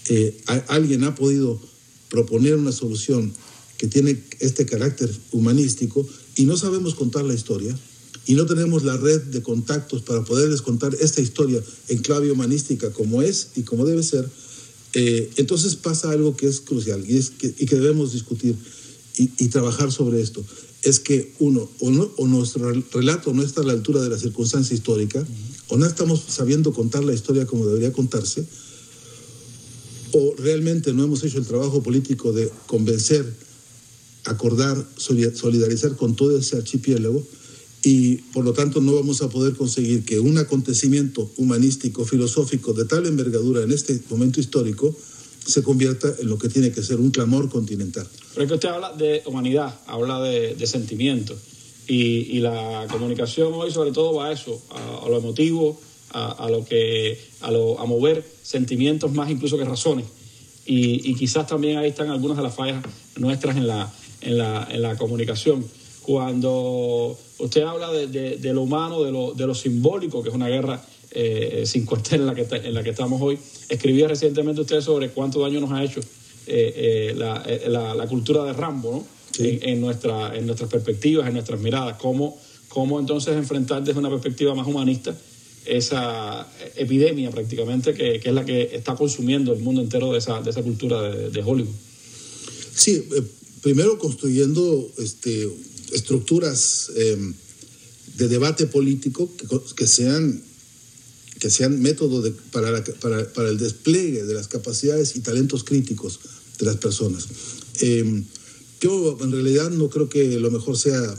eh, 0.09 0.41
alguien 0.67 1.03
ha 1.03 1.13
podido 1.13 1.61
proponer 2.09 2.55
una 2.55 2.71
solución 2.71 3.31
que 3.77 3.87
tiene 3.87 4.21
este 4.39 4.65
carácter 4.65 5.09
humanístico 5.31 6.05
y 6.39 6.45
no 6.45 6.55
sabemos 6.55 6.95
contar 6.95 7.25
la 7.25 7.33
historia 7.33 7.77
y 8.25 8.35
no 8.35 8.45
tenemos 8.45 8.85
la 8.85 8.95
red 8.95 9.23
de 9.23 9.43
contactos 9.43 10.03
para 10.03 10.23
poderles 10.23 10.61
contar 10.61 10.95
esta 11.01 11.19
historia 11.19 11.61
en 11.89 11.97
clave 11.97 12.31
humanística 12.31 12.93
como 12.93 13.21
es 13.21 13.49
y 13.57 13.63
como 13.63 13.85
debe 13.85 14.03
ser, 14.03 14.25
eh, 14.93 15.29
entonces 15.35 15.75
pasa 15.75 16.11
algo 16.11 16.37
que 16.37 16.47
es 16.47 16.61
crucial 16.61 17.03
y, 17.05 17.17
es 17.17 17.31
que, 17.31 17.53
y 17.57 17.65
que 17.65 17.75
debemos 17.75 18.13
discutir 18.13 18.55
y, 19.17 19.49
trabajar 19.49 19.91
sobre 19.91 20.21
esto. 20.21 20.45
Es 20.81 21.01
que 21.01 21.33
uno, 21.39 21.69
o, 21.81 21.91
no, 21.91 22.09
o 22.15 22.25
nuestro 22.25 22.71
relato 22.93 23.33
no 23.33 23.43
está 23.43 23.59
a 23.59 23.65
la 23.65 23.73
altura 23.73 24.01
de 24.01 24.07
la 24.07 24.17
circunstancia 24.17 24.73
histórica, 24.73 25.27
o 25.67 25.75
no 25.75 25.85
estamos 25.85 26.23
sabiendo 26.25 26.71
contar 26.71 27.03
la 27.03 27.13
historia 27.13 27.45
como 27.45 27.67
debería 27.67 27.91
contarse, 27.91 28.45
o 30.13 30.35
realmente 30.37 30.93
no 30.93 31.03
hemos 31.03 31.21
hecho 31.25 31.37
el 31.37 31.45
trabajo 31.45 31.83
político 31.83 32.31
de 32.31 32.49
convencer 32.65 33.48
acordar, 34.25 34.77
solidarizar 34.97 35.95
con 35.95 36.15
todo 36.15 36.37
ese 36.37 36.57
archipiélago 36.57 37.23
y 37.83 38.17
por 38.33 38.43
lo 38.43 38.53
tanto 38.53 38.81
no 38.81 38.93
vamos 38.93 39.21
a 39.21 39.29
poder 39.29 39.55
conseguir 39.55 40.03
que 40.03 40.19
un 40.19 40.37
acontecimiento 40.37 41.31
humanístico, 41.37 42.05
filosófico 42.05 42.73
de 42.73 42.85
tal 42.85 43.05
envergadura 43.05 43.63
en 43.63 43.71
este 43.71 43.99
momento 44.09 44.39
histórico 44.39 44.95
se 45.45 45.63
convierta 45.63 46.13
en 46.19 46.27
lo 46.27 46.37
que 46.37 46.49
tiene 46.49 46.71
que 46.71 46.83
ser 46.83 46.99
un 46.99 47.11
clamor 47.11 47.49
continental. 47.49 48.07
Pero 48.33 48.43
es 48.43 48.47
que 48.49 48.55
usted 48.55 48.69
habla 48.69 48.93
de 48.93 49.23
humanidad, 49.25 49.79
habla 49.87 50.21
de, 50.21 50.55
de 50.55 50.67
sentimiento 50.67 51.35
y, 51.87 52.37
y, 52.37 52.39
la 52.39 52.85
comunicación 52.91 53.53
hoy 53.53 53.71
sobre 53.71 53.91
todo 53.91 54.13
va 54.13 54.27
a 54.27 54.31
eso, 54.31 54.61
a, 54.69 55.05
a 55.05 55.09
lo 55.09 55.17
emotivo, 55.17 55.79
a, 56.11 56.31
a, 56.45 56.49
lo 56.49 56.65
que, 56.65 57.19
a, 57.41 57.49
lo, 57.49 57.79
a 57.79 57.85
mover 57.85 58.23
sentimientos 58.43 59.11
más 59.11 59.31
incluso 59.31 59.57
que 59.57 59.65
razones. 59.65 60.05
Y, 60.65 61.09
y 61.09 61.15
quizás 61.15 61.47
también 61.47 61.77
ahí 61.77 61.89
están 61.89 62.09
algunas 62.09 62.37
de 62.37 62.43
las 62.43 62.53
fallas 62.53 62.83
nuestras 63.15 63.57
en 63.57 63.65
la, 63.65 63.91
en 64.21 64.37
la, 64.37 64.67
en 64.69 64.81
la 64.81 64.95
comunicación. 64.97 65.65
Cuando 66.01 67.17
usted 67.37 67.61
habla 67.61 67.91
de, 67.91 68.07
de, 68.07 68.37
de, 68.37 68.53
lo 68.53 68.61
humano, 68.61 69.03
de 69.03 69.11
lo, 69.11 69.33
de 69.33 69.45
lo 69.45 69.53
simbólico, 69.53 70.23
que 70.23 70.29
es 70.29 70.35
una 70.35 70.47
guerra 70.47 70.81
eh, 71.11 71.63
sin 71.65 71.85
cuartel 71.85 72.21
en 72.21 72.27
la, 72.27 72.35
que, 72.35 72.47
en 72.55 72.73
la 72.73 72.83
que 72.83 72.89
estamos 72.91 73.21
hoy, 73.21 73.37
escribía 73.67 74.07
recientemente 74.07 74.61
usted 74.61 74.81
sobre 74.81 75.09
cuánto 75.09 75.41
daño 75.41 75.59
nos 75.59 75.71
ha 75.71 75.83
hecho 75.83 75.99
eh, 76.47 77.11
eh, 77.11 77.13
la, 77.15 77.45
la, 77.67 77.95
la, 77.95 78.07
cultura 78.07 78.43
de 78.43 78.53
Rambo, 78.53 78.91
¿no? 78.91 79.05
Sí. 79.31 79.59
En, 79.61 79.69
en, 79.69 79.81
nuestra, 79.81 80.35
en 80.35 80.45
nuestras 80.47 80.69
perspectivas, 80.69 81.27
en 81.27 81.33
nuestras 81.33 81.59
miradas, 81.59 81.97
cómo, 81.97 82.37
cómo 82.67 82.99
entonces 82.99 83.35
enfrentar 83.35 83.83
desde 83.83 83.99
una 83.99 84.09
perspectiva 84.09 84.55
más 84.55 84.65
humanista 84.65 85.15
esa 85.65 86.47
epidemia 86.75 87.29
prácticamente 87.29 87.93
que, 87.93 88.21
es 88.23 88.33
la 88.33 88.45
que 88.45 88.69
está 88.73 88.95
consumiendo 88.95 89.53
el 89.53 89.59
mundo 89.59 89.81
entero 89.81 90.11
de 90.11 90.17
esa, 90.17 90.41
de 90.41 90.49
esa 90.49 90.63
cultura 90.63 91.01
de, 91.01 91.43
Hollywood. 91.43 91.75
Sí, 92.73 93.07
primero 93.61 93.97
construyendo 93.97 94.91
este, 94.97 95.49
estructuras 95.93 96.91
em, 96.95 97.33
de 98.17 98.27
debate 98.27 98.65
político 98.65 99.31
que, 99.75 99.87
sean 99.87 100.41
que 101.39 101.49
sean 101.49 101.81
métodos 101.81 102.31
para, 102.51 102.83
para, 102.83 103.49
el 103.49 103.57
despliegue 103.57 104.23
de 104.23 104.33
las 104.33 104.47
capacidades 104.47 105.15
y 105.15 105.21
talentos 105.21 105.63
críticos 105.63 106.19
de 106.57 106.65
las 106.65 106.77
personas. 106.77 107.27
Em, 107.79 108.25
yo 108.81 109.17
en 109.21 109.31
realidad 109.31 109.69
no 109.71 109.89
creo 109.89 110.09
que 110.09 110.39
lo 110.39 110.51
mejor 110.51 110.77
sea 110.77 111.17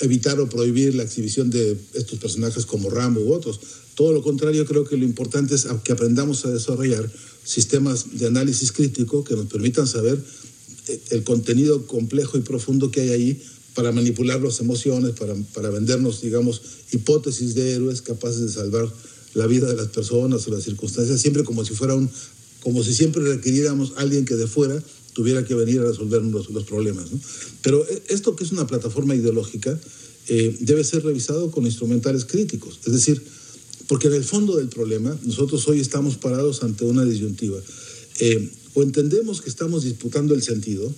evitar 0.00 0.40
o 0.40 0.48
prohibir 0.48 0.94
la 0.94 1.02
exhibición 1.02 1.50
de 1.50 1.76
estos 1.94 2.18
personajes 2.18 2.66
como 2.66 2.90
Rambo 2.90 3.20
u 3.20 3.32
otros. 3.32 3.60
Todo 3.94 4.12
lo 4.12 4.22
contrario, 4.22 4.64
creo 4.64 4.84
que 4.84 4.96
lo 4.96 5.04
importante 5.04 5.54
es 5.54 5.66
que 5.84 5.92
aprendamos 5.92 6.44
a 6.44 6.50
desarrollar 6.50 7.10
sistemas 7.44 8.18
de 8.18 8.26
análisis 8.26 8.72
crítico 8.72 9.24
que 9.24 9.34
nos 9.34 9.46
permitan 9.46 9.86
saber 9.86 10.22
el 11.10 11.24
contenido 11.24 11.86
complejo 11.86 12.38
y 12.38 12.42
profundo 12.42 12.90
que 12.90 13.00
hay 13.02 13.10
ahí 13.10 13.42
para 13.74 13.92
manipular 13.92 14.40
las 14.40 14.60
emociones, 14.60 15.12
para, 15.12 15.34
para 15.54 15.70
vendernos, 15.70 16.20
digamos, 16.20 16.62
hipótesis 16.92 17.54
de 17.54 17.72
héroes 17.74 18.02
capaces 18.02 18.40
de 18.40 18.48
salvar 18.48 18.92
la 19.34 19.46
vida 19.46 19.68
de 19.68 19.76
las 19.76 19.88
personas 19.88 20.46
o 20.46 20.50
las 20.50 20.64
circunstancias, 20.64 21.20
siempre 21.20 21.44
como 21.44 21.64
si 21.64 21.74
fuera 21.74 21.94
un, 21.94 22.10
como 22.60 22.82
si 22.82 22.94
siempre 22.94 23.22
requiriéramos 23.22 23.92
a 23.96 24.00
alguien 24.00 24.24
que 24.24 24.34
de 24.34 24.46
fuera 24.46 24.82
tuviera 25.12 25.44
que 25.44 25.54
venir 25.54 25.80
a 25.80 25.84
resolver 25.84 26.22
los, 26.22 26.50
los 26.50 26.64
problemas. 26.64 27.06
Pero 27.62 27.86
eh, 27.88 28.02
esto 28.08 28.36
que 28.36 28.44
es 28.44 28.52
una 28.52 28.66
plataforma 28.66 29.14
ideológica 29.14 29.78
eh, 30.28 30.56
debe 30.60 30.84
ser 30.84 31.04
revisado 31.04 31.50
con 31.50 31.64
instrumentales 31.64 32.24
críticos. 32.24 32.80
Es 32.84 32.92
decir, 32.92 33.22
porque 33.86 34.08
en 34.08 34.14
el 34.14 34.24
fondo 34.24 34.56
del 34.56 34.68
problema, 34.68 35.16
nosotros 35.24 35.66
hoy 35.68 35.80
estamos 35.80 36.16
parados 36.16 36.62
ante 36.62 36.84
una 36.84 37.04
disyuntiva. 37.04 37.58
Eh, 38.20 38.50
o 38.78 38.82
entendemos 38.84 39.40
que 39.42 39.50
estamos 39.50 39.82
disputando 39.82 40.34
el 40.34 40.42
sentido, 40.42 40.94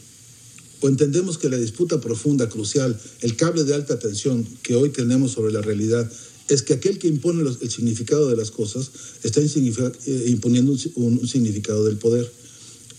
o 0.80 0.88
entendemos 0.88 1.38
que 1.38 1.48
la 1.48 1.56
disputa 1.56 1.98
profunda, 1.98 2.46
crucial, 2.50 3.00
el 3.22 3.36
cable 3.36 3.64
de 3.64 3.74
alta 3.74 3.98
tensión 3.98 4.46
que 4.62 4.74
hoy 4.74 4.90
tenemos 4.90 5.32
sobre 5.32 5.50
la 5.50 5.62
realidad, 5.62 6.06
es 6.50 6.60
que 6.60 6.74
aquel 6.74 6.98
que 6.98 7.08
impone 7.08 7.42
el 7.42 7.70
significado 7.70 8.28
de 8.28 8.36
las 8.36 8.50
cosas 8.50 8.90
está 9.22 9.40
eh, 9.40 10.24
imponiendo 10.26 10.76
un, 10.96 11.26
significado 11.26 11.86
del 11.86 11.96
poder. 11.96 12.30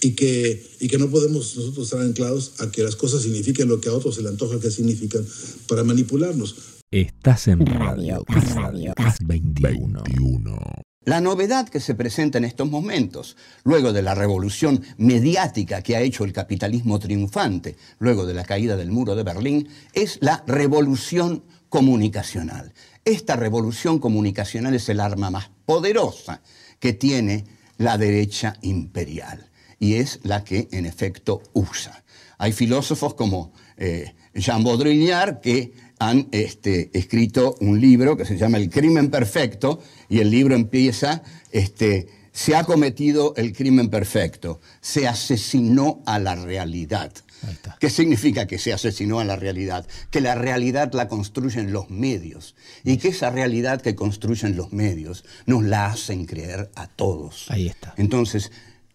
Y 0.01 0.13
que, 0.13 0.65
y 0.79 0.87
que 0.87 0.97
no 0.97 1.11
podemos 1.11 1.55
nosotros 1.55 1.85
estar 1.85 2.01
anclados 2.01 2.53
a 2.57 2.71
que 2.71 2.81
las 2.81 2.95
cosas 2.95 3.21
signifiquen 3.21 3.67
lo 3.67 3.79
que 3.79 3.89
a 3.89 3.93
otros 3.93 4.15
se 4.15 4.23
le 4.23 4.29
antoja 4.29 4.59
que 4.59 4.71
significan 4.71 5.23
para 5.67 5.83
manipularnos. 5.83 6.55
Estás 6.89 7.47
en 7.49 7.63
Radio, 7.67 8.25
Radio 8.55 8.93
21. 9.27 10.90
La 11.03 11.19
novedad 11.19 11.67
que 11.67 11.79
se 11.79 11.95
presenta 11.95 12.37
en 12.37 12.45
estos 12.45 12.69
momentos, 12.69 13.35
luego 13.63 13.91
de 13.91 14.03
la 14.03 14.13
revolución 14.13 14.83
mediática 14.97 15.81
que 15.81 15.95
ha 15.95 16.01
hecho 16.01 16.25
el 16.25 16.31
capitalismo 16.31 16.99
triunfante, 16.99 17.75
luego 17.97 18.27
de 18.27 18.35
la 18.35 18.43
caída 18.43 18.75
del 18.75 18.91
muro 18.91 19.15
de 19.15 19.23
Berlín, 19.23 19.67
es 19.93 20.19
la 20.21 20.43
revolución 20.45 21.43
comunicacional. 21.69 22.71
Esta 23.03 23.35
revolución 23.35 23.97
comunicacional 23.97 24.75
es 24.75 24.89
el 24.89 24.99
arma 24.99 25.31
más 25.31 25.49
poderosa 25.65 26.43
que 26.79 26.93
tiene 26.93 27.45
la 27.77 27.97
derecha 27.97 28.57
imperial 28.61 29.49
y 29.79 29.95
es 29.95 30.19
la 30.21 30.43
que 30.43 30.67
en 30.71 30.85
efecto 30.85 31.41
usa. 31.53 32.03
Hay 32.37 32.51
filósofos 32.51 33.15
como 33.15 33.53
eh, 33.75 34.13
Jean 34.35 34.63
Baudrillard 34.63 35.41
que 35.41 35.73
han 36.01 36.29
este, 36.31 36.89
escrito 36.97 37.55
un 37.61 37.79
libro 37.79 38.17
que 38.17 38.25
se 38.25 38.35
llama 38.35 38.57
El 38.57 38.71
crimen 38.71 39.11
perfecto 39.11 39.79
y 40.09 40.17
el 40.17 40.31
libro 40.31 40.55
empieza, 40.55 41.21
este, 41.51 42.07
se 42.31 42.55
ha 42.55 42.63
cometido 42.63 43.35
el 43.37 43.53
crimen 43.53 43.89
perfecto, 43.89 44.59
se 44.81 45.07
asesinó 45.07 46.01
a 46.07 46.17
la 46.17 46.33
realidad. 46.33 47.13
¿Qué 47.79 47.91
significa 47.91 48.47
que 48.47 48.57
se 48.57 48.73
asesinó 48.73 49.19
a 49.19 49.25
la 49.25 49.35
realidad? 49.35 49.85
Que 50.09 50.21
la 50.21 50.33
realidad 50.33 50.91
la 50.93 51.07
construyen 51.07 51.71
los 51.71 51.91
medios 51.91 52.55
y 52.83 52.97
que 52.97 53.09
esa 53.09 53.29
realidad 53.29 53.79
que 53.81 53.93
construyen 53.93 54.55
los 54.55 54.73
medios 54.73 55.23
nos 55.45 55.63
la 55.63 55.85
hacen 55.85 56.25
creer 56.25 56.71
a 56.75 56.87
todos. 56.87 57.45
Ahí 57.49 57.67
está. 57.67 57.93
Entonces, 57.97 58.51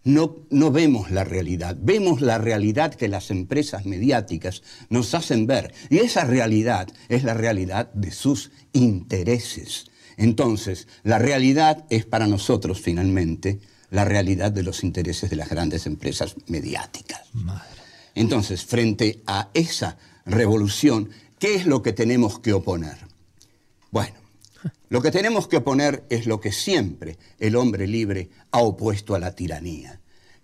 no, 0.06 0.36
no, 0.50 0.70
vemos 0.70 1.10
la 1.10 1.24
realidad, 1.24 1.76
vemos 1.80 2.20
la 2.20 2.38
realidad 2.38 2.94
que 2.94 3.08
las 3.08 3.32
empresas 3.32 3.86
mediáticas 3.86 4.62
nos 4.88 5.14
hacen 5.14 5.48
ver. 5.48 5.74
Y 5.90 5.98
esa 5.98 6.24
realidad 6.24 6.88
es 7.08 7.24
la 7.24 7.34
realidad 7.34 7.92
de 7.92 8.12
sus 8.12 8.52
intereses. 8.72 9.86
Entonces, 10.16 10.86
la 11.02 11.18
realidad 11.18 11.86
es 11.90 12.06
para 12.06 12.28
nosotros 12.28 12.80
finalmente 12.80 13.58
la 13.90 14.04
realidad 14.04 14.52
de 14.52 14.62
los 14.62 14.84
intereses 14.84 15.28
de 15.28 15.36
las 15.36 15.48
grandes 15.48 15.86
empresas 15.86 16.36
mediáticas. 16.46 17.22
Entonces, 18.14 18.64
frente 18.64 19.22
a 19.26 19.50
esa 19.54 19.98
revolución, 20.24 21.10
¿qué 21.40 21.56
es 21.56 21.66
lo 21.66 21.82
que 21.82 21.92
tenemos 21.92 22.38
que 22.38 22.52
oponer? 22.52 22.96
Bueno, 23.90 24.14
lo 24.88 25.02
que 25.02 25.10
tenemos 25.10 25.48
que 25.48 25.58
oponer 25.58 26.04
es 26.10 26.26
lo 26.26 26.40
que 26.40 26.52
siempre 26.52 27.18
el 27.38 27.56
hombre 27.56 27.86
libre 27.86 28.30
ha 28.52 28.60
opuesto 28.60 29.14
a 29.14 29.18
la 29.18 29.34
tiranía, 29.34 30.00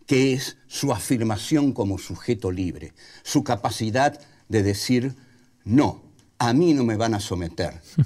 que 0.07 0.33
es 0.33 0.57
su 0.66 0.92
afirmación 0.92 1.72
como 1.72 1.98
sujeto 1.98 2.50
libre, 2.50 2.92
su 3.22 3.44
capacidad 3.44 4.20
de 4.48 4.62
decir, 4.62 5.14
no, 5.64 6.02
a 6.38 6.52
mí 6.52 6.74
no 6.74 6.85
me 6.85 6.96
van 6.96 7.14
a 7.14 7.20
someter. 7.20 7.81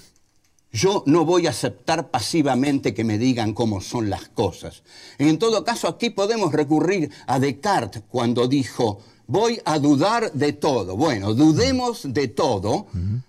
Yo 0.73 1.03
no 1.07 1.25
voy 1.25 1.47
a 1.47 1.51
aceptar 1.51 2.11
pasivamente 2.11 2.93
que 2.93 3.03
me 3.03 3.17
digan 3.17 3.55
cómo 3.55 3.81
son 3.81 4.11
las 4.11 4.29
cosas. 4.29 4.83
En 5.17 5.39
todo 5.39 5.65
caso, 5.65 5.89
aquí 5.89 6.11
podemos 6.11 6.53
recurrir 6.53 7.11
a 7.27 7.39
Descartes 7.39 8.03
cuando 8.07 8.47
dijo, 8.47 9.01
voy 9.27 9.59
a 9.65 9.79
dudar 9.79 10.33
de 10.33 10.53
todo. 10.53 10.97
Bueno, 10.97 11.33
dudemos 11.33 12.13
de 12.13 12.29
todo 12.29 12.89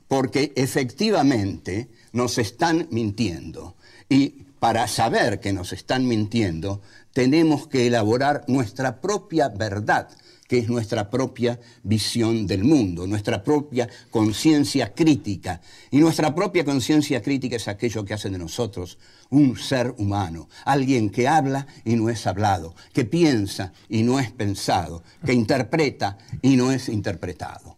porque 0.09 0.51
efectivamente 0.57 1.89
nos 2.17 2.39
están 2.39 2.87
mintiendo. 2.89 3.75
Y 4.09 4.29
para 4.59 4.87
saber 4.87 5.39
que 5.39 5.53
nos 5.53 5.71
están 5.71 6.07
mintiendo, 6.07 6.81
tenemos 7.13 7.67
que 7.67 7.85
elaborar 7.85 8.43
nuestra 8.47 8.99
propia 8.99 9.49
verdad, 9.49 10.09
que 10.47 10.57
es 10.57 10.67
nuestra 10.67 11.11
propia 11.11 11.59
visión 11.83 12.47
del 12.47 12.63
mundo, 12.63 13.05
nuestra 13.05 13.43
propia 13.43 13.87
conciencia 14.09 14.95
crítica. 14.95 15.61
Y 15.91 15.99
nuestra 15.99 16.33
propia 16.33 16.65
conciencia 16.65 17.21
crítica 17.21 17.57
es 17.57 17.67
aquello 17.67 18.03
que 18.03 18.15
hace 18.15 18.31
de 18.31 18.39
nosotros 18.39 18.97
un 19.29 19.55
ser 19.55 19.93
humano, 19.99 20.49
alguien 20.65 21.11
que 21.11 21.27
habla 21.27 21.67
y 21.85 21.95
no 21.95 22.09
es 22.09 22.25
hablado, 22.25 22.73
que 22.93 23.05
piensa 23.05 23.73
y 23.89 24.01
no 24.01 24.19
es 24.19 24.31
pensado, 24.31 25.03
que 25.23 25.33
interpreta 25.33 26.17
y 26.41 26.55
no 26.55 26.71
es 26.71 26.89
interpretado. 26.89 27.76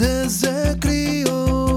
Desde 0.00 0.78
crío 0.80 1.69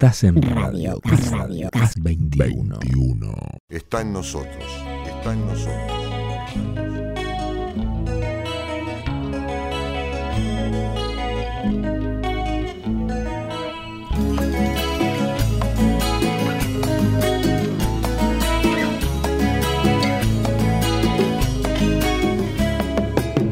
Estás 0.00 0.24
en 0.24 0.40
Radio, 0.40 0.98
Cas, 1.02 1.30
Radio, 1.30 1.68
Cas 1.70 1.92
21. 2.00 3.34
Está 3.68 4.00
en 4.00 4.14
nosotros, 4.14 4.64
está 5.06 5.34
en 5.34 5.46
nosotros. 5.46 5.92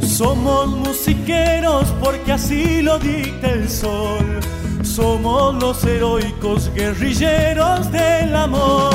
Somos 0.01 0.69
musiqueros 0.79 1.95
porque 2.03 2.33
así 2.33 2.81
lo 2.81 2.99
dicta 2.99 3.51
el 3.51 3.69
sol. 3.69 4.58
Somos 4.99 5.55
los 5.63 5.85
heroicos 5.85 6.75
guerrilleros 6.75 7.89
del 7.93 8.35
amor. 8.35 8.91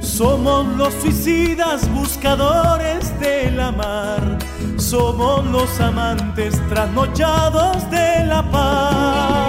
Somos 0.00 0.66
los 0.78 0.94
suicidas 0.94 1.86
buscadores 1.92 3.12
de 3.20 3.50
la 3.50 3.70
mar. 3.70 4.38
Somos 4.78 5.44
los 5.44 5.78
amantes 5.78 6.58
trasnochados 6.70 7.90
de 7.90 8.24
la 8.24 8.50
paz. 8.50 9.45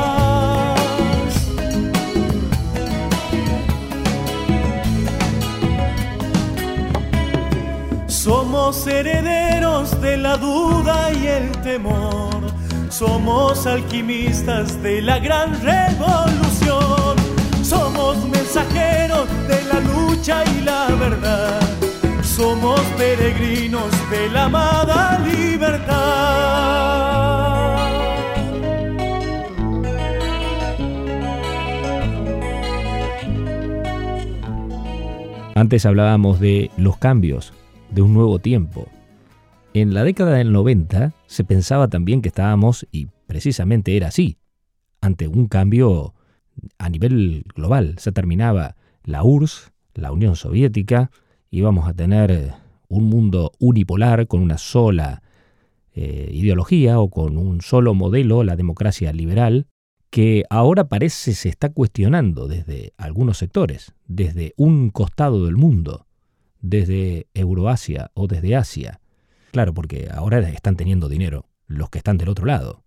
Somos 8.67 8.87
herederos 8.87 10.01
de 10.01 10.17
la 10.17 10.35
duda 10.35 11.09
y 11.13 11.25
el 11.25 11.49
temor. 11.61 12.51
Somos 12.89 13.65
alquimistas 13.65 14.83
de 14.83 15.01
la 15.01 15.19
gran 15.19 15.53
revolución. 15.61 17.15
Somos 17.63 18.17
mensajeros 18.27 19.29
de 19.47 19.63
la 19.71 19.79
lucha 19.79 20.43
y 20.43 20.63
la 20.63 20.87
verdad. 20.99 21.61
Somos 22.21 22.81
peregrinos 22.97 23.89
de 24.11 24.29
la 24.31 24.43
amada 24.43 25.17
libertad. 25.19 26.27
Antes 35.55 35.85
hablábamos 35.85 36.41
de 36.41 36.69
los 36.75 36.97
cambios, 36.97 37.53
de 37.91 38.01
un 38.01 38.13
nuevo 38.13 38.39
tiempo. 38.39 38.87
En 39.73 39.93
la 39.93 40.03
década 40.03 40.35
del 40.35 40.51
90 40.51 41.13
se 41.27 41.43
pensaba 41.43 41.87
también 41.87 42.21
que 42.21 42.29
estábamos, 42.29 42.87
y 42.91 43.07
precisamente 43.27 43.95
era 43.95 44.07
así, 44.07 44.37
ante 45.01 45.27
un 45.27 45.47
cambio 45.47 46.13
a 46.77 46.89
nivel 46.89 47.45
global. 47.55 47.95
Se 47.99 48.11
terminaba 48.11 48.75
la 49.03 49.23
URSS, 49.23 49.71
la 49.93 50.11
Unión 50.11 50.35
Soviética, 50.35 51.11
íbamos 51.51 51.87
a 51.87 51.93
tener 51.93 52.53
un 52.87 53.05
mundo 53.05 53.51
unipolar 53.59 54.27
con 54.27 54.41
una 54.41 54.57
sola 54.57 55.21
eh, 55.93 56.29
ideología 56.31 56.99
o 56.99 57.09
con 57.09 57.37
un 57.37 57.61
solo 57.61 57.93
modelo, 57.93 58.43
la 58.43 58.55
democracia 58.55 59.11
liberal, 59.13 59.67
que 60.09 60.45
ahora 60.49 60.87
parece 60.87 61.33
se 61.33 61.49
está 61.49 61.69
cuestionando 61.69 62.47
desde 62.47 62.93
algunos 62.97 63.37
sectores, 63.37 63.93
desde 64.07 64.53
un 64.57 64.89
costado 64.89 65.45
del 65.45 65.57
mundo, 65.57 66.06
desde 66.61 67.27
Euroasia 67.33 68.11
o 68.13 68.27
desde 68.27 68.55
Asia. 68.55 68.99
Claro, 69.51 69.73
porque 69.73 70.09
ahora 70.13 70.39
están 70.49 70.75
teniendo 70.75 71.09
dinero 71.09 71.45
los 71.67 71.89
que 71.89 71.99
están 71.99 72.17
del 72.17 72.29
otro 72.29 72.45
lado. 72.45 72.83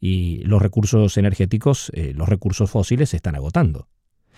Y 0.00 0.42
los 0.44 0.60
recursos 0.60 1.16
energéticos, 1.16 1.90
eh, 1.94 2.12
los 2.14 2.28
recursos 2.28 2.70
fósiles 2.70 3.10
se 3.10 3.16
están 3.16 3.36
agotando. 3.36 3.88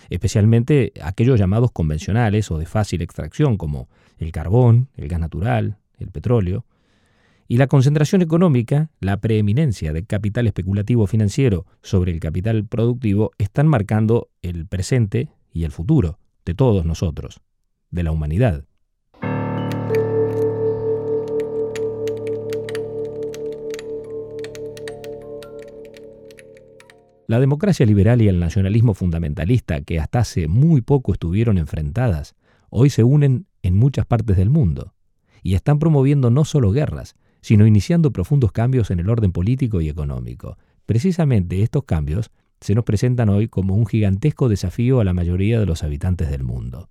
Especialmente 0.09 0.93
aquellos 1.01 1.39
llamados 1.39 1.71
convencionales 1.71 2.51
o 2.51 2.57
de 2.57 2.65
fácil 2.65 3.01
extracción 3.01 3.57
como 3.57 3.89
el 4.17 4.31
carbón, 4.31 4.89
el 4.95 5.07
gas 5.07 5.19
natural, 5.19 5.77
el 5.97 6.11
petróleo. 6.11 6.65
Y 7.47 7.57
la 7.57 7.67
concentración 7.67 8.21
económica, 8.21 8.89
la 8.99 9.17
preeminencia 9.17 9.93
del 9.93 10.07
capital 10.07 10.47
especulativo 10.47 11.05
financiero 11.07 11.65
sobre 11.81 12.11
el 12.11 12.19
capital 12.19 12.65
productivo 12.65 13.31
están 13.37 13.67
marcando 13.67 14.29
el 14.41 14.65
presente 14.65 15.29
y 15.51 15.63
el 15.63 15.71
futuro 15.71 16.19
de 16.43 16.55
todos 16.55 16.85
nosotros, 16.85 17.41
de 17.95 18.03
la 18.03 18.11
humanidad. 18.11 18.65
La 27.27 27.39
democracia 27.39 27.87
liberal 27.87 28.21
y 28.21 28.27
el 28.27 28.39
nacionalismo 28.39 28.93
fundamentalista, 28.93 29.81
que 29.81 29.99
hasta 29.99 30.19
hace 30.19 30.47
muy 30.47 30.81
poco 30.81 31.11
estuvieron 31.11 31.57
enfrentadas, 31.57 32.35
hoy 32.69 32.91
se 32.91 33.03
unen 33.03 33.47
en 33.63 33.75
muchas 33.75 34.05
partes 34.05 34.37
del 34.37 34.51
mundo 34.51 34.93
y 35.41 35.55
están 35.55 35.79
promoviendo 35.79 36.29
no 36.29 36.45
solo 36.45 36.71
guerras, 36.71 37.15
sino 37.41 37.65
iniciando 37.65 38.11
profundos 38.11 38.51
cambios 38.51 38.91
en 38.91 38.99
el 38.99 39.09
orden 39.09 39.31
político 39.31 39.81
y 39.81 39.89
económico. 39.89 40.57
Precisamente 40.85 41.63
estos 41.63 41.85
cambios 41.85 42.29
se 42.61 42.75
nos 42.75 42.83
presentan 42.83 43.29
hoy 43.29 43.47
como 43.47 43.75
un 43.75 43.87
gigantesco 43.87 44.47
desafío 44.47 44.99
a 44.99 45.03
la 45.03 45.13
mayoría 45.13 45.59
de 45.59 45.65
los 45.65 45.83
habitantes 45.83 46.29
del 46.29 46.43
mundo. 46.43 46.89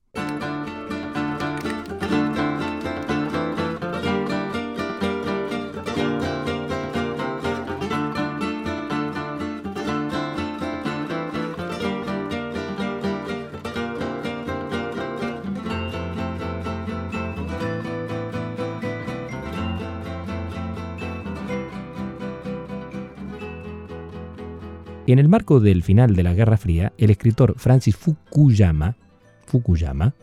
En 25.07 25.19
el 25.19 25.29
marco 25.29 25.61
del 25.61 25.83
final 25.83 26.17
de 26.17 26.23
la 26.23 26.33
Guerra 26.33 26.57
Fría, 26.57 26.95
el 26.97 27.11
escritor 27.11 27.57
Francis 27.59 27.95
Fukuyama, 27.95 28.97
Fukuyama, 29.45 30.15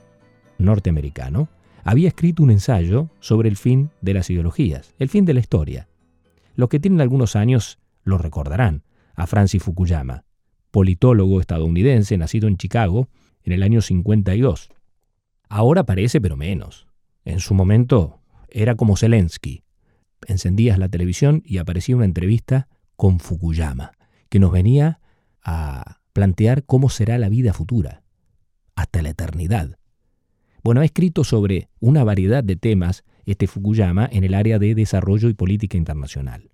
norteamericano, 0.57 1.49
había 1.83 2.07
escrito 2.07 2.41
un 2.41 2.49
ensayo 2.49 3.11
sobre 3.19 3.47
el 3.47 3.57
fin 3.57 3.91
de 4.01 4.15
las 4.15 4.31
ideologías, 4.31 4.95
el 4.97 5.09
fin 5.09 5.23
de 5.23 5.35
la 5.35 5.39
historia. 5.39 5.87
Los 6.55 6.69
que 6.69 6.79
tienen 6.79 6.99
algunos 6.99 7.35
años 7.35 7.77
lo 8.03 8.17
recordarán 8.17 8.81
a 9.13 9.27
Francis 9.27 9.61
Fukuyama, 9.61 10.23
politólogo 10.71 11.39
estadounidense 11.39 12.17
nacido 12.17 12.47
en 12.47 12.57
Chicago 12.57 13.07
en 13.43 13.53
el 13.53 13.61
año 13.61 13.81
52. 13.81 14.71
Ahora 15.47 15.85
parece, 15.85 16.19
pero 16.19 16.37
menos. 16.37 16.87
En 17.23 17.39
su 17.39 17.53
momento 17.53 18.19
era 18.49 18.73
como 18.73 18.97
Zelensky. 18.97 19.63
Encendías 20.27 20.79
la 20.79 20.89
televisión 20.89 21.43
y 21.45 21.59
aparecía 21.59 21.95
una 21.95 22.05
entrevista 22.05 22.67
con 22.95 23.19
Fukuyama 23.19 23.91
que 24.31 24.39
nos 24.39 24.53
venía 24.53 25.01
a 25.43 25.99
plantear 26.13 26.63
cómo 26.63 26.89
será 26.89 27.17
la 27.19 27.27
vida 27.27 27.51
futura, 27.51 28.01
hasta 28.75 29.01
la 29.01 29.09
eternidad. 29.09 29.77
Bueno, 30.63 30.79
ha 30.79 30.85
escrito 30.85 31.25
sobre 31.25 31.67
una 31.81 32.05
variedad 32.05 32.41
de 32.41 32.55
temas 32.55 33.03
este 33.25 33.45
Fukuyama 33.47 34.07
en 34.09 34.23
el 34.23 34.33
área 34.33 34.57
de 34.57 34.73
desarrollo 34.73 35.27
y 35.27 35.33
política 35.33 35.77
internacional. 35.77 36.51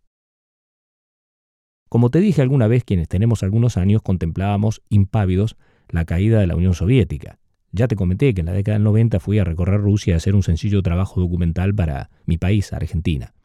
Como 1.87 2.09
te 2.09 2.19
dije 2.19 2.41
alguna 2.41 2.67
vez, 2.67 2.83
quienes 2.83 3.07
tenemos 3.07 3.43
algunos 3.43 3.77
años 3.77 4.01
contemplábamos 4.01 4.81
impávidos 4.89 5.55
la 5.87 6.03
caída 6.03 6.39
de 6.39 6.47
la 6.47 6.55
Unión 6.55 6.73
Soviética. 6.73 7.37
Ya 7.71 7.87
te 7.87 7.95
comenté 7.95 8.33
que 8.33 8.41
en 8.41 8.47
la 8.47 8.53
década 8.53 8.77
del 8.77 8.85
90 8.85 9.19
fui 9.19 9.37
a 9.37 9.43
recorrer 9.43 9.79
Rusia 9.79 10.15
a 10.15 10.17
hacer 10.17 10.33
un 10.33 10.41
sencillo 10.41 10.81
trabajo 10.81 11.21
documental 11.21 11.75
para 11.75 12.09
mi 12.25 12.39
país, 12.39 12.73
Argentina. 12.73 13.35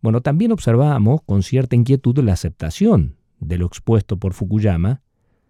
Bueno, 0.00 0.22
también 0.22 0.50
observábamos 0.50 1.20
con 1.26 1.42
cierta 1.42 1.76
inquietud 1.76 2.18
la 2.20 2.32
aceptación 2.32 3.19
de 3.40 3.58
lo 3.58 3.66
expuesto 3.66 4.18
por 4.18 4.34
Fukuyama, 4.34 5.02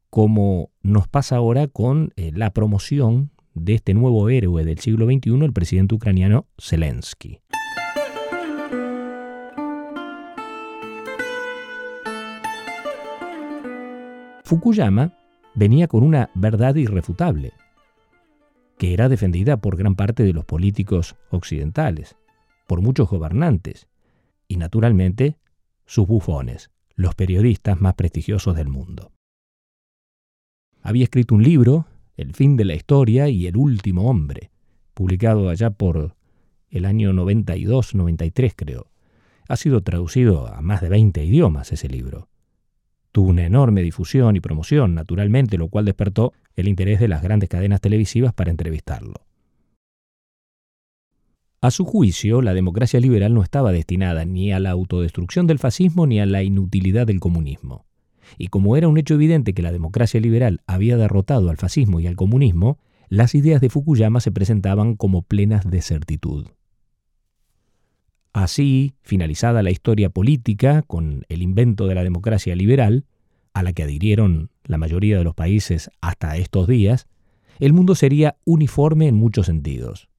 como 0.08 0.70
nos 0.82 1.08
pasa 1.08 1.36
ahora 1.36 1.66
con 1.68 2.12
eh, 2.16 2.32
la 2.34 2.52
promoción 2.52 3.30
de 3.54 3.74
este 3.74 3.94
nuevo 3.94 4.28
héroe 4.28 4.64
del 4.64 4.78
siglo 4.78 5.06
XXI, 5.06 5.44
el 5.44 5.52
presidente 5.52 5.94
ucraniano 5.94 6.46
Zelensky. 6.58 7.40
Fukuyama 14.44 15.14
venía 15.54 15.86
con 15.86 16.02
una 16.02 16.30
verdad 16.34 16.74
irrefutable, 16.74 17.52
que 18.78 18.94
era 18.94 19.08
defendida 19.08 19.58
por 19.58 19.76
gran 19.76 19.94
parte 19.94 20.24
de 20.24 20.32
los 20.32 20.44
políticos 20.44 21.16
occidentales, 21.30 22.16
por 22.66 22.80
muchos 22.80 23.08
gobernantes 23.08 23.88
y 24.48 24.56
naturalmente 24.56 25.36
sus 25.86 26.06
bufones 26.06 26.70
los 27.00 27.14
periodistas 27.14 27.80
más 27.80 27.94
prestigiosos 27.94 28.54
del 28.54 28.68
mundo. 28.68 29.10
Había 30.82 31.04
escrito 31.04 31.34
un 31.34 31.42
libro, 31.42 31.86
El 32.14 32.34
fin 32.34 32.58
de 32.58 32.66
la 32.66 32.74
historia 32.74 33.28
y 33.28 33.46
El 33.46 33.56
último 33.56 34.10
hombre, 34.10 34.50
publicado 34.92 35.48
allá 35.48 35.70
por 35.70 36.14
el 36.68 36.84
año 36.84 37.14
92, 37.14 37.94
93 37.94 38.52
creo. 38.54 38.90
Ha 39.48 39.56
sido 39.56 39.82
traducido 39.82 40.46
a 40.46 40.60
más 40.60 40.82
de 40.82 40.90
20 40.90 41.24
idiomas 41.24 41.72
ese 41.72 41.88
libro. 41.88 42.28
Tuvo 43.12 43.30
una 43.30 43.46
enorme 43.46 43.82
difusión 43.82 44.36
y 44.36 44.40
promoción, 44.40 44.94
naturalmente, 44.94 45.56
lo 45.56 45.68
cual 45.68 45.86
despertó 45.86 46.34
el 46.54 46.68
interés 46.68 47.00
de 47.00 47.08
las 47.08 47.22
grandes 47.22 47.48
cadenas 47.48 47.80
televisivas 47.80 48.34
para 48.34 48.50
entrevistarlo. 48.50 49.14
A 51.62 51.70
su 51.70 51.84
juicio, 51.84 52.40
la 52.40 52.54
democracia 52.54 53.00
liberal 53.00 53.34
no 53.34 53.42
estaba 53.42 53.70
destinada 53.70 54.24
ni 54.24 54.50
a 54.50 54.58
la 54.58 54.70
autodestrucción 54.70 55.46
del 55.46 55.58
fascismo 55.58 56.06
ni 56.06 56.18
a 56.18 56.24
la 56.24 56.42
inutilidad 56.42 57.06
del 57.06 57.20
comunismo. 57.20 57.84
Y 58.38 58.46
como 58.48 58.78
era 58.78 58.88
un 58.88 58.96
hecho 58.96 59.14
evidente 59.14 59.52
que 59.52 59.60
la 59.60 59.72
democracia 59.72 60.20
liberal 60.20 60.62
había 60.66 60.96
derrotado 60.96 61.50
al 61.50 61.58
fascismo 61.58 62.00
y 62.00 62.06
al 62.06 62.16
comunismo, 62.16 62.78
las 63.10 63.34
ideas 63.34 63.60
de 63.60 63.68
Fukuyama 63.68 64.20
se 64.20 64.32
presentaban 64.32 64.96
como 64.96 65.20
plenas 65.20 65.68
de 65.68 65.82
certitud. 65.82 66.46
Así, 68.32 68.94
finalizada 69.02 69.62
la 69.62 69.70
historia 69.70 70.08
política 70.08 70.82
con 70.86 71.26
el 71.28 71.42
invento 71.42 71.88
de 71.88 71.94
la 71.94 72.04
democracia 72.04 72.56
liberal, 72.56 73.04
a 73.52 73.62
la 73.62 73.74
que 73.74 73.82
adhirieron 73.82 74.50
la 74.64 74.78
mayoría 74.78 75.18
de 75.18 75.24
los 75.24 75.34
países 75.34 75.90
hasta 76.00 76.38
estos 76.38 76.68
días, 76.68 77.06
el 77.58 77.74
mundo 77.74 77.94
sería 77.96 78.36
uniforme 78.46 79.08
en 79.08 79.16
muchos 79.16 79.44
sentidos. 79.46 80.09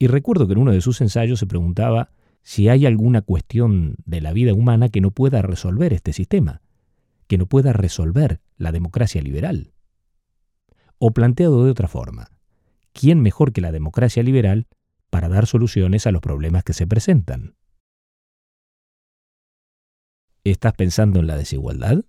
Y 0.00 0.08
recuerdo 0.08 0.48
que 0.48 0.54
en 0.54 0.58
uno 0.58 0.72
de 0.72 0.80
sus 0.80 1.00
ensayos 1.00 1.38
se 1.38 1.46
preguntaba 1.46 2.10
si 2.42 2.68
hay 2.68 2.86
alguna 2.86 3.22
cuestión 3.22 3.94
de 4.04 4.20
la 4.20 4.32
vida 4.32 4.52
humana 4.52 4.88
que 4.88 5.00
no 5.00 5.12
pueda 5.12 5.42
resolver 5.42 5.92
este 5.92 6.12
sistema, 6.12 6.62
que 7.28 7.38
no 7.38 7.46
pueda 7.46 7.72
resolver 7.72 8.40
la 8.56 8.72
democracia 8.72 9.22
liberal. 9.22 9.74
O 10.98 11.12
planteado 11.12 11.64
de 11.64 11.70
otra 11.70 11.86
forma, 11.86 12.32
¿quién 12.92 13.20
mejor 13.20 13.52
que 13.52 13.60
la 13.60 13.70
democracia 13.70 14.24
liberal 14.24 14.66
para 15.10 15.28
dar 15.28 15.46
soluciones 15.46 16.06
a 16.06 16.12
los 16.12 16.22
problemas 16.22 16.64
que 16.64 16.72
se 16.72 16.86
presentan. 16.86 17.56
¿Estás 20.44 20.72
pensando 20.72 21.20
en 21.20 21.26
la 21.26 21.36
desigualdad? 21.36 22.04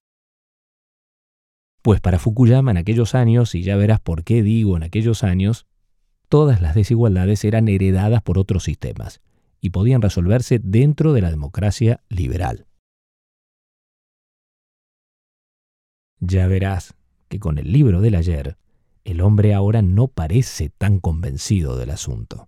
Pues 1.81 1.99
para 1.99 2.19
Fukuyama 2.19 2.71
en 2.71 2.77
aquellos 2.77 3.15
años, 3.15 3.55
y 3.55 3.63
ya 3.63 3.75
verás 3.75 3.99
por 3.99 4.23
qué 4.23 4.43
digo 4.43 4.77
en 4.77 4.83
aquellos 4.83 5.23
años, 5.23 5.65
todas 6.31 6.61
las 6.61 6.75
desigualdades 6.75 7.43
eran 7.43 7.67
heredadas 7.67 8.21
por 8.21 8.39
otros 8.39 8.63
sistemas 8.63 9.19
y 9.59 9.71
podían 9.71 10.01
resolverse 10.01 10.59
dentro 10.63 11.11
de 11.11 11.19
la 11.19 11.29
democracia 11.29 11.99
liberal. 12.07 12.67
Ya 16.21 16.47
verás 16.47 16.93
que 17.27 17.41
con 17.41 17.57
el 17.57 17.73
libro 17.73 17.99
del 17.99 18.15
ayer, 18.15 18.55
el 19.03 19.19
hombre 19.19 19.53
ahora 19.53 19.81
no 19.81 20.07
parece 20.07 20.69
tan 20.69 20.99
convencido 20.99 21.75
del 21.75 21.89
asunto. 21.89 22.47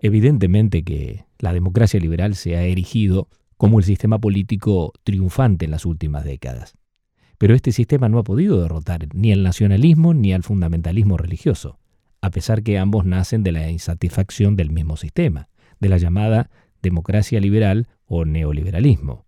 Evidentemente 0.00 0.84
que 0.84 1.24
la 1.40 1.52
democracia 1.52 1.98
liberal 1.98 2.36
se 2.36 2.56
ha 2.56 2.62
erigido 2.62 3.28
como 3.60 3.78
el 3.78 3.84
sistema 3.84 4.18
político 4.18 4.94
triunfante 5.04 5.66
en 5.66 5.70
las 5.70 5.84
últimas 5.84 6.24
décadas. 6.24 6.78
Pero 7.36 7.54
este 7.54 7.72
sistema 7.72 8.08
no 8.08 8.18
ha 8.18 8.24
podido 8.24 8.58
derrotar 8.58 9.06
ni 9.12 9.32
al 9.32 9.42
nacionalismo 9.42 10.14
ni 10.14 10.32
al 10.32 10.42
fundamentalismo 10.42 11.18
religioso, 11.18 11.78
a 12.22 12.30
pesar 12.30 12.62
que 12.62 12.78
ambos 12.78 13.04
nacen 13.04 13.42
de 13.42 13.52
la 13.52 13.70
insatisfacción 13.70 14.56
del 14.56 14.70
mismo 14.70 14.96
sistema, 14.96 15.50
de 15.78 15.90
la 15.90 15.98
llamada 15.98 16.48
democracia 16.80 17.38
liberal 17.38 17.88
o 18.06 18.24
neoliberalismo. 18.24 19.26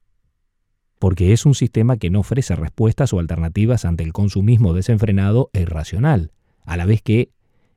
Porque 0.99 1.35
es 1.35 1.45
un 1.45 1.55
sistema 1.55 1.99
que 1.99 2.09
no 2.09 2.21
ofrece 2.21 2.57
respuestas 2.57 3.13
o 3.13 3.19
alternativas 3.19 3.85
ante 3.85 4.03
el 4.03 4.15
consumismo 4.15 4.73
desenfrenado 4.73 5.51
e 5.53 5.61
irracional, 5.61 6.33
a 6.65 6.79
la 6.79 6.87
vez 6.87 7.03
que 7.03 7.33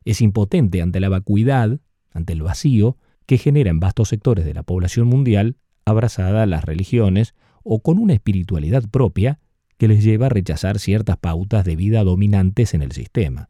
es 0.05 0.21
impotente 0.21 0.81
ante 0.81 1.01
la 1.01 1.09
vacuidad 1.09 1.81
ante 2.11 2.31
el 2.31 2.43
vacío 2.43 2.97
que 3.25 3.37
genera 3.37 3.71
en 3.71 3.81
vastos 3.81 4.07
sectores 4.07 4.45
de 4.45 4.53
la 4.53 4.63
población 4.63 5.07
mundial 5.07 5.57
abrazada 5.85 6.43
a 6.43 6.45
las 6.45 6.63
religiones 6.65 7.35
o 7.63 7.81
con 7.81 7.97
una 7.97 8.13
espiritualidad 8.13 8.83
propia 8.89 9.39
que 9.77 9.87
les 9.87 10.03
lleva 10.03 10.27
a 10.27 10.29
rechazar 10.29 10.79
ciertas 10.79 11.17
pautas 11.17 11.65
de 11.65 11.75
vida 11.75 12.03
dominantes 12.03 12.73
en 12.73 12.81
el 12.81 12.91
sistema. 12.91 13.49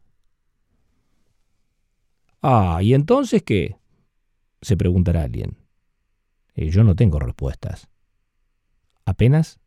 Ah, 2.42 2.80
¿y 2.82 2.94
entonces 2.94 3.42
qué? 3.42 3.76
se 4.62 4.76
preguntará 4.76 5.22
alguien. 5.22 5.56
Eh, 6.54 6.70
yo 6.70 6.82
no 6.82 6.96
tengo 6.96 7.20
respuestas. 7.20 7.88
Apenas 9.04 9.60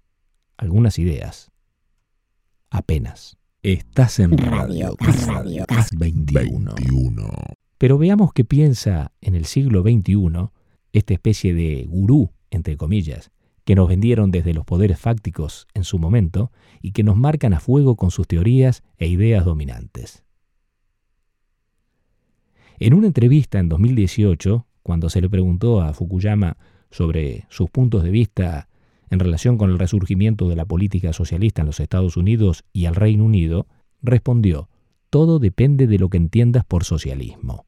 algunas 0.57 0.99
ideas. 0.99 1.51
Apenas. 2.69 3.37
Estás 3.61 4.19
en 4.19 4.37
Radio, 4.37 4.95
Radio, 5.27 5.65
21. 5.97 7.29
Pero 7.77 7.97
veamos 7.97 8.33
qué 8.33 8.43
piensa 8.43 9.13
en 9.21 9.35
el 9.35 9.45
siglo 9.45 9.83
XXI 9.83 10.49
esta 10.91 11.13
especie 11.13 11.53
de 11.53 11.85
gurú, 11.87 12.31
entre 12.51 12.77
comillas, 12.77 13.31
que 13.65 13.75
nos 13.75 13.87
vendieron 13.87 14.31
desde 14.31 14.53
los 14.53 14.65
poderes 14.65 14.99
fácticos 14.99 15.67
en 15.73 15.83
su 15.83 15.99
momento 15.99 16.51
y 16.81 16.91
que 16.91 17.03
nos 17.03 17.15
marcan 17.15 17.53
a 17.53 17.59
fuego 17.59 17.95
con 17.95 18.09
sus 18.09 18.27
teorías 18.27 18.83
e 18.97 19.07
ideas 19.07 19.45
dominantes. 19.45 20.23
En 22.79 22.93
una 22.93 23.07
entrevista 23.07 23.59
en 23.59 23.69
2018, 23.69 24.65
cuando 24.81 25.09
se 25.09 25.21
le 25.21 25.29
preguntó 25.29 25.81
a 25.81 25.93
Fukuyama 25.93 26.57
sobre 26.89 27.45
sus 27.49 27.69
puntos 27.69 28.03
de 28.03 28.09
vista 28.09 28.69
en 29.09 29.19
relación 29.19 29.57
con 29.57 29.69
el 29.69 29.77
resurgimiento 29.79 30.49
de 30.49 30.55
la 30.55 30.65
política 30.65 31.13
socialista 31.13 31.61
en 31.61 31.67
los 31.67 31.79
Estados 31.79 32.17
Unidos 32.17 32.63
y 32.73 32.85
el 32.85 32.95
Reino 32.95 33.25
Unido, 33.25 33.67
respondió, 34.01 34.69
todo 35.09 35.39
depende 35.39 35.87
de 35.87 35.99
lo 35.99 36.09
que 36.09 36.17
entiendas 36.17 36.63
por 36.65 36.83
socialismo. 36.83 37.65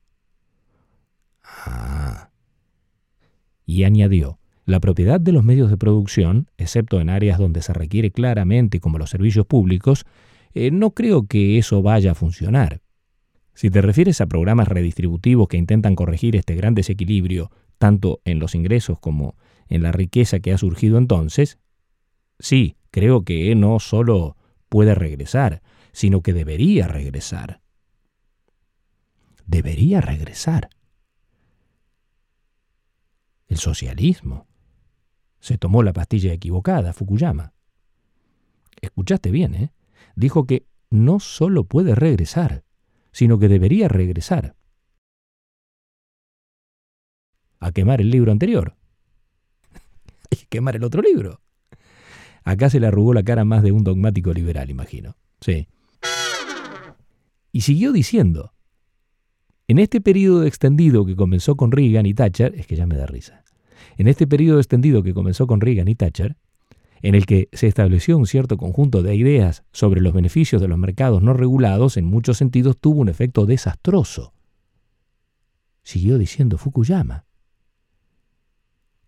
Ah. 1.44 2.30
Y 3.66 3.84
añadió, 3.84 4.40
la 4.72 4.80
propiedad 4.80 5.20
de 5.20 5.34
los 5.34 5.44
medios 5.44 5.70
de 5.70 5.78
producción, 5.78 6.50
excepto 6.58 7.00
en 7.02 7.10
áreas 7.10 7.38
donde 7.38 7.62
se 7.62 7.74
requiere 7.74 8.12
claramente 8.12 8.80
como 8.80 8.98
los 8.98 9.10
servicios 9.10 9.46
públicos, 9.46 10.06
eh, 10.54 10.72
no 10.72 10.92
creo 10.92 11.28
que 11.28 11.58
eso 11.58 11.82
vaya 11.82 12.12
a 12.12 12.16
funcionar. 12.16 12.82
Si 13.54 13.70
te 13.70 13.82
refieres 13.82 14.22
a 14.22 14.28
programas 14.28 14.70
redistributivos 14.70 15.48
que 15.48 15.58
intentan 15.58 15.96
corregir 15.96 16.36
este 16.36 16.56
gran 16.56 16.74
desequilibrio, 16.74 17.52
tanto 17.78 18.22
en 18.24 18.40
los 18.40 18.56
ingresos 18.56 18.98
como 19.00 19.36
en 19.68 19.84
la 19.84 19.92
riqueza 19.92 20.40
que 20.40 20.54
ha 20.54 20.58
surgido 20.58 20.98
entonces, 20.98 21.60
sí, 22.40 22.78
creo 22.92 23.24
que 23.24 23.54
no 23.56 23.80
solo 23.80 24.38
puede 24.70 24.96
regresar, 24.96 25.62
sino 25.92 26.22
que 26.22 26.34
debería 26.34 26.88
regresar. 26.88 27.62
Debería 29.46 30.00
regresar 30.00 30.70
el 33.50 33.58
socialismo. 33.58 34.48
Se 35.42 35.58
tomó 35.58 35.84
la 35.84 35.92
pastilla 35.92 36.32
equivocada, 36.32 36.94
Fukuyama. 36.94 37.54
Escuchaste 38.80 39.32
bien, 39.32 39.56
¿eh? 39.56 39.74
Dijo 40.16 40.46
que 40.46 40.66
no 40.90 41.20
solo 41.20 41.64
puede 41.66 41.96
regresar, 41.96 42.64
sino 43.12 43.40
que 43.40 43.48
debería 43.48 43.88
regresar. 43.88 44.56
A 47.60 47.72
quemar 47.72 48.02
el 48.02 48.12
libro 48.12 48.32
anterior. 48.32 48.78
Hay 50.32 50.38
que 50.38 50.46
quemar 50.48 50.76
el 50.76 50.84
otro 50.84 51.02
libro. 51.02 51.42
Acá 52.44 52.70
se 52.70 52.80
le 52.80 52.88
arrugó 52.88 53.14
la 53.14 53.24
cara 53.24 53.44
más 53.44 53.64
de 53.64 53.72
un 53.72 53.84
dogmático 53.84 54.34
liberal, 54.34 54.70
imagino. 54.70 55.16
Sí. 55.42 55.68
Y 57.52 57.62
siguió 57.62 57.92
diciendo, 57.92 58.54
en 59.68 59.80
este 59.80 60.02
periodo 60.02 60.46
extendido 60.46 61.06
que 61.06 61.16
comenzó 61.16 61.56
con 61.56 61.72
Reagan 61.72 62.06
y 62.06 62.14
Thatcher, 62.14 62.54
es 62.56 62.68
que 62.68 62.76
ya 62.76 62.88
me 62.88 62.96
da 62.96 63.06
risa, 63.06 63.44
en 63.98 64.08
este 64.08 64.28
periodo 64.28 64.60
extendido 64.60 65.04
que 65.04 65.14
comenzó 65.14 65.48
con 65.48 65.62
Reagan 65.62 65.88
y 65.88 65.96
Thatcher, 65.96 66.38
en 67.02 67.16
el 67.16 67.26
que 67.26 67.50
se 67.52 67.68
estableció 67.68 68.18
un 68.18 68.28
cierto 68.28 68.58
conjunto 68.58 69.02
de 69.02 69.16
ideas 69.16 69.64
sobre 69.72 70.02
los 70.02 70.14
beneficios 70.14 70.62
de 70.62 70.68
los 70.68 70.78
mercados 70.78 71.22
no 71.22 71.34
regulados, 71.34 71.98
en 71.98 72.06
muchos 72.06 72.38
sentidos 72.38 72.78
tuvo 72.78 73.02
un 73.02 73.10
efecto 73.10 73.46
desastroso. 73.46 74.34
Siguió 75.84 76.18
diciendo 76.18 76.58
Fukuyama. 76.58 77.26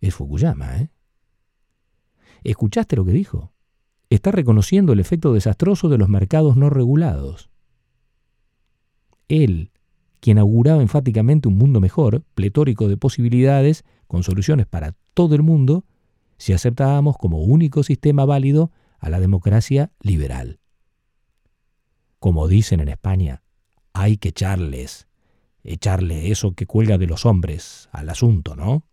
Es 0.02 0.16
Fukuyama, 0.16 0.78
¿eh? 0.78 0.90
¿Escuchaste 2.44 2.96
lo 2.96 3.06
que 3.06 3.12
dijo? 3.12 3.54
Está 4.10 4.32
reconociendo 4.32 4.94
el 4.94 5.00
efecto 5.00 5.34
desastroso 5.34 5.88
de 5.88 5.98
los 5.98 6.10
mercados 6.10 6.58
no 6.58 6.70
regulados. 6.70 7.50
Él, 9.28 9.72
quien 10.20 10.40
auguraba 10.40 10.82
enfáticamente 10.82 11.48
un 11.48 11.58
mundo 11.58 11.80
mejor, 11.80 12.24
pletórico 12.34 12.88
de 12.88 12.98
posibilidades, 12.98 13.86
con 14.14 14.22
soluciones 14.22 14.68
para 14.68 14.94
todo 15.16 15.34
el 15.34 15.42
mundo, 15.42 15.86
si 16.38 16.54
aceptábamos 16.54 17.18
como 17.18 17.40
único 17.40 17.82
sistema 17.82 18.26
válido 18.26 18.72
a 19.00 19.10
la 19.10 19.20
democracia 19.20 19.92
liberal. 20.02 20.60
Como 22.20 22.48
dicen 22.48 22.80
en 22.80 22.90
España, 22.90 23.42
hay 23.92 24.18
que 24.18 24.30
echarles, 24.30 25.08
echarle 25.64 26.30
eso 26.30 26.54
que 26.54 26.68
cuelga 26.68 27.00
de 27.00 27.08
los 27.08 27.26
hombres 27.26 27.90
al 27.92 28.08
asunto, 28.08 28.56
¿no? 28.56 28.84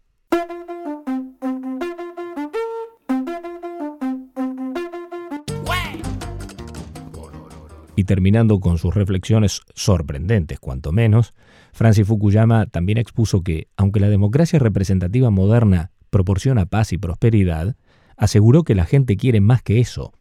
terminando 8.11 8.59
con 8.59 8.77
sus 8.77 8.93
reflexiones 8.93 9.63
sorprendentes, 9.73 10.59
cuanto 10.59 10.91
menos, 10.91 11.33
Francis 11.73 12.07
Fukuyama 12.07 12.67
también 12.67 12.99
expuso 12.99 13.43
que, 13.43 13.69
aunque 13.77 14.01
la 14.01 14.09
democracia 14.09 14.59
representativa 14.59 15.31
moderna 15.31 15.93
proporciona 16.11 16.67
paz 16.67 16.93
y 16.93 16.99
prosperidad, 16.99 17.77
aseguró 18.17 18.65
que 18.65 18.75
la 18.75 18.85
gente 18.85 19.17
quiere 19.17 19.41
más 19.41 19.63
que 19.63 19.81
eso. 19.81 20.13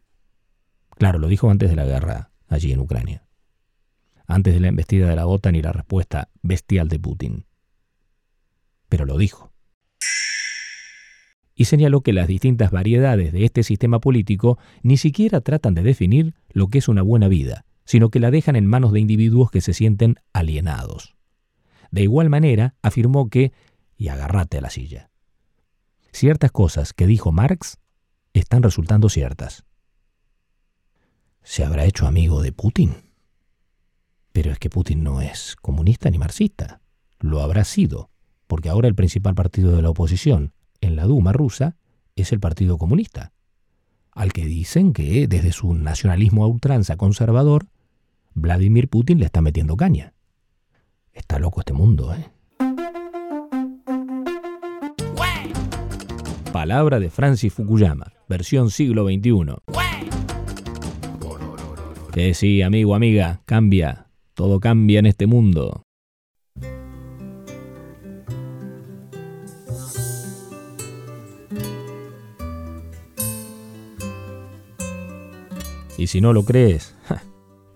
Claro, 0.96 1.18
lo 1.18 1.28
dijo 1.28 1.50
antes 1.50 1.70
de 1.70 1.76
la 1.76 1.84
guerra, 1.84 2.30
allí 2.48 2.72
en 2.72 2.80
Ucrania. 2.80 3.24
Antes 4.26 4.54
de 4.54 4.60
la 4.60 4.68
embestida 4.68 5.08
de 5.08 5.16
la 5.16 5.26
OTAN 5.26 5.56
y 5.56 5.62
la 5.62 5.72
respuesta 5.72 6.28
bestial 6.42 6.88
de 6.88 6.98
Putin. 6.98 7.46
Pero 8.88 9.04
lo 9.04 9.18
dijo. 9.18 9.52
Y 11.54 11.66
señaló 11.66 12.00
que 12.00 12.12
las 12.12 12.26
distintas 12.26 12.70
variedades 12.70 13.32
de 13.32 13.44
este 13.44 13.62
sistema 13.62 14.00
político 14.00 14.58
ni 14.82 14.96
siquiera 14.96 15.40
tratan 15.40 15.74
de 15.74 15.82
definir 15.82 16.34
lo 16.52 16.68
que 16.68 16.78
es 16.78 16.88
una 16.88 17.02
buena 17.02 17.28
vida, 17.28 17.64
sino 17.84 18.08
que 18.08 18.20
la 18.20 18.30
dejan 18.30 18.56
en 18.56 18.66
manos 18.66 18.92
de 18.92 19.00
individuos 19.00 19.50
que 19.50 19.60
se 19.60 19.74
sienten 19.74 20.16
alienados. 20.32 21.16
De 21.90 22.02
igual 22.02 22.30
manera, 22.30 22.74
afirmó 22.82 23.28
que, 23.28 23.52
y 23.96 24.08
agárrate 24.08 24.58
a 24.58 24.60
la 24.60 24.70
silla, 24.70 25.10
ciertas 26.12 26.50
cosas 26.52 26.92
que 26.92 27.06
dijo 27.06 27.32
Marx 27.32 27.78
están 28.32 28.62
resultando 28.62 29.08
ciertas. 29.08 29.64
¿Se 31.42 31.64
habrá 31.64 31.84
hecho 31.84 32.06
amigo 32.06 32.42
de 32.42 32.52
Putin? 32.52 32.94
Pero 34.32 34.52
es 34.52 34.58
que 34.58 34.70
Putin 34.70 35.02
no 35.02 35.20
es 35.20 35.56
comunista 35.56 36.10
ni 36.10 36.18
marxista. 36.18 36.80
Lo 37.18 37.40
habrá 37.40 37.64
sido, 37.64 38.10
porque 38.46 38.68
ahora 38.68 38.88
el 38.88 38.94
principal 38.94 39.34
partido 39.34 39.74
de 39.74 39.82
la 39.82 39.90
oposición 39.90 40.52
en 40.80 40.96
la 40.96 41.04
Duma 41.04 41.32
rusa 41.32 41.76
es 42.16 42.32
el 42.32 42.40
Partido 42.40 42.78
Comunista, 42.78 43.32
al 44.12 44.32
que 44.32 44.44
dicen 44.44 44.92
que 44.92 45.26
desde 45.26 45.52
su 45.52 45.74
nacionalismo 45.74 46.44
a 46.44 46.48
ultranza 46.48 46.96
conservador, 46.96 47.68
Vladimir 48.34 48.88
Putin 48.88 49.18
le 49.18 49.26
está 49.26 49.40
metiendo 49.40 49.76
caña. 49.76 50.14
Está 51.12 51.38
loco 51.38 51.60
este 51.60 51.72
mundo, 51.72 52.14
¿eh? 52.14 52.30
Palabra 56.52 56.98
de 56.98 57.10
Francis 57.10 57.52
Fukuyama, 57.52 58.12
versión 58.28 58.70
siglo 58.70 59.06
XXI. 59.06 59.54
Que 62.12 62.34
sí, 62.34 62.60
amigo, 62.62 62.94
amiga, 62.94 63.40
cambia. 63.46 64.08
Todo 64.34 64.58
cambia 64.58 64.98
en 64.98 65.06
este 65.06 65.26
mundo. 65.26 65.82
Y 75.96 76.06
si 76.06 76.20
no 76.20 76.32
lo 76.32 76.44
crees, 76.44 76.96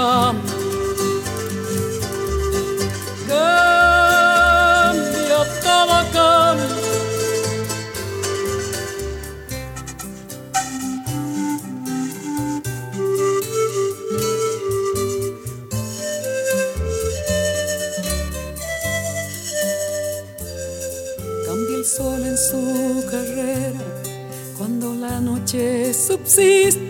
todo 0.00 0.32
cambia. 0.32 0.50
Cambia, 4.88 5.40
cambia. 6.12 6.80
sol 21.84 22.22
en 22.24 22.36
su 22.36 23.04
carrera. 23.10 23.80
Cuando 24.56 24.94
la 24.94 25.18
noche 25.20 25.92
subsiste, 25.94 26.89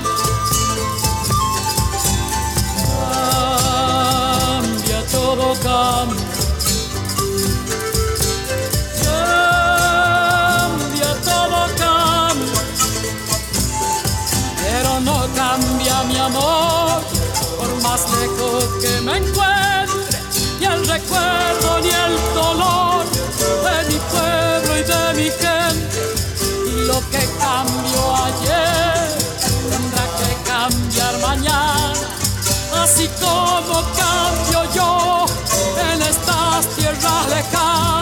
así 32.91 33.09
como 33.21 33.81
cambio 33.95 34.73
yo 34.73 35.25
en 35.91 36.01
estas 36.01 36.67
tierras 36.75 37.27
lejanas. 37.29 38.00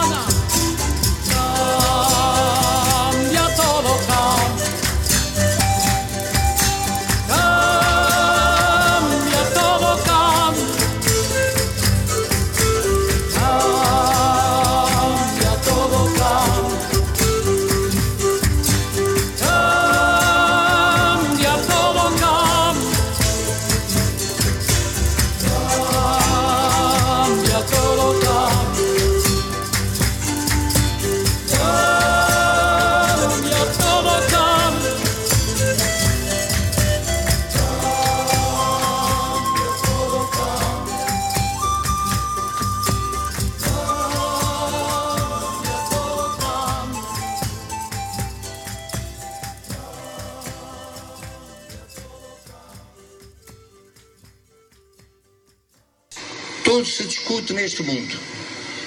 Neste 57.70 57.82
mundo, 57.84 58.18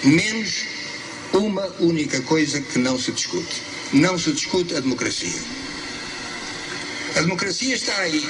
menos 0.04 0.66
uma 1.34 1.66
única 1.80 2.22
coisa 2.24 2.60
que 2.60 2.78
não 2.80 3.00
se 3.00 3.14
discute. 3.14 3.62
Não 3.94 4.18
se 4.18 4.34
discute 4.34 4.76
a 4.76 4.82
democracia. 4.82 5.40
A 7.16 7.22
democracia 7.22 7.76
está 7.76 7.96
aí 8.00 8.28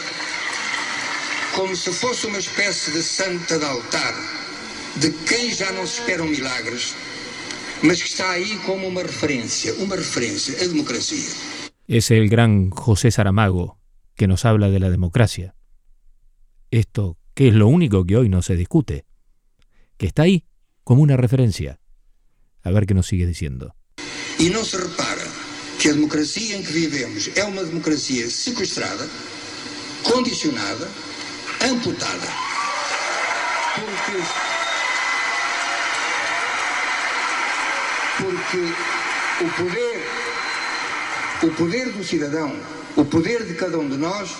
como 1.55 1.75
se 1.75 1.91
fosse 1.91 2.27
uma 2.27 2.37
espécie 2.37 2.91
de 2.91 3.01
santa 3.01 3.57
de 3.57 3.65
altar, 3.65 4.13
de 4.97 5.11
quem 5.27 5.51
já 5.53 5.71
não 5.71 5.87
se 5.87 6.01
esperam 6.01 6.27
milagres, 6.27 6.93
mas 7.81 8.01
que 8.01 8.09
está 8.09 8.29
aí 8.31 8.57
como 8.65 8.87
uma 8.87 9.01
referência, 9.01 9.73
uma 9.75 9.95
referência, 9.95 10.55
a 10.63 10.67
democracia. 10.67 11.29
Es 11.87 12.11
el 12.11 12.29
gran 12.29 12.69
José 12.69 13.11
Saramago 13.11 13.79
que 14.15 14.27
nos 14.27 14.45
habla 14.45 14.69
de 14.69 14.79
la 14.79 14.89
democracia. 14.89 15.55
Esto 16.69 17.17
que 17.33 17.47
es 17.47 17.55
lo 17.55 17.67
único 17.67 18.05
que 18.05 18.17
hoy 18.17 18.29
no 18.29 18.41
se 18.41 18.55
discute, 18.55 19.05
que 20.03 20.07
está 20.07 20.23
ahí 20.23 20.43
como 20.83 21.01
una 21.01 21.15
referencia. 21.15 21.79
A 22.61 22.71
ver 22.71 22.85
qué 22.85 22.93
nos 22.93 23.07
sigue 23.07 23.25
diciendo. 23.25 23.73
E 24.37 24.49
não 24.49 24.65
se 24.65 24.75
repara 24.75 25.25
que 25.79 25.87
a 25.87 25.93
democracia 25.93 26.57
em 26.57 26.61
que 26.61 26.73
vivemos 26.73 27.31
é 27.37 27.43
uma 27.45 27.63
democracia 27.63 28.29
sequestrada, 28.29 29.07
condicionada, 30.03 30.89
amputada. 31.71 32.27
Porque. 33.79 34.15
Porque 38.19 38.61
o 39.45 39.49
poder, 39.55 39.97
o 41.43 41.49
poder 41.55 41.93
do 41.93 42.03
cidadão, 42.03 42.51
o 42.97 43.05
poder 43.05 43.45
de 43.45 43.53
cada 43.53 43.79
um 43.79 43.87
de 43.87 43.95
nós, 43.95 44.35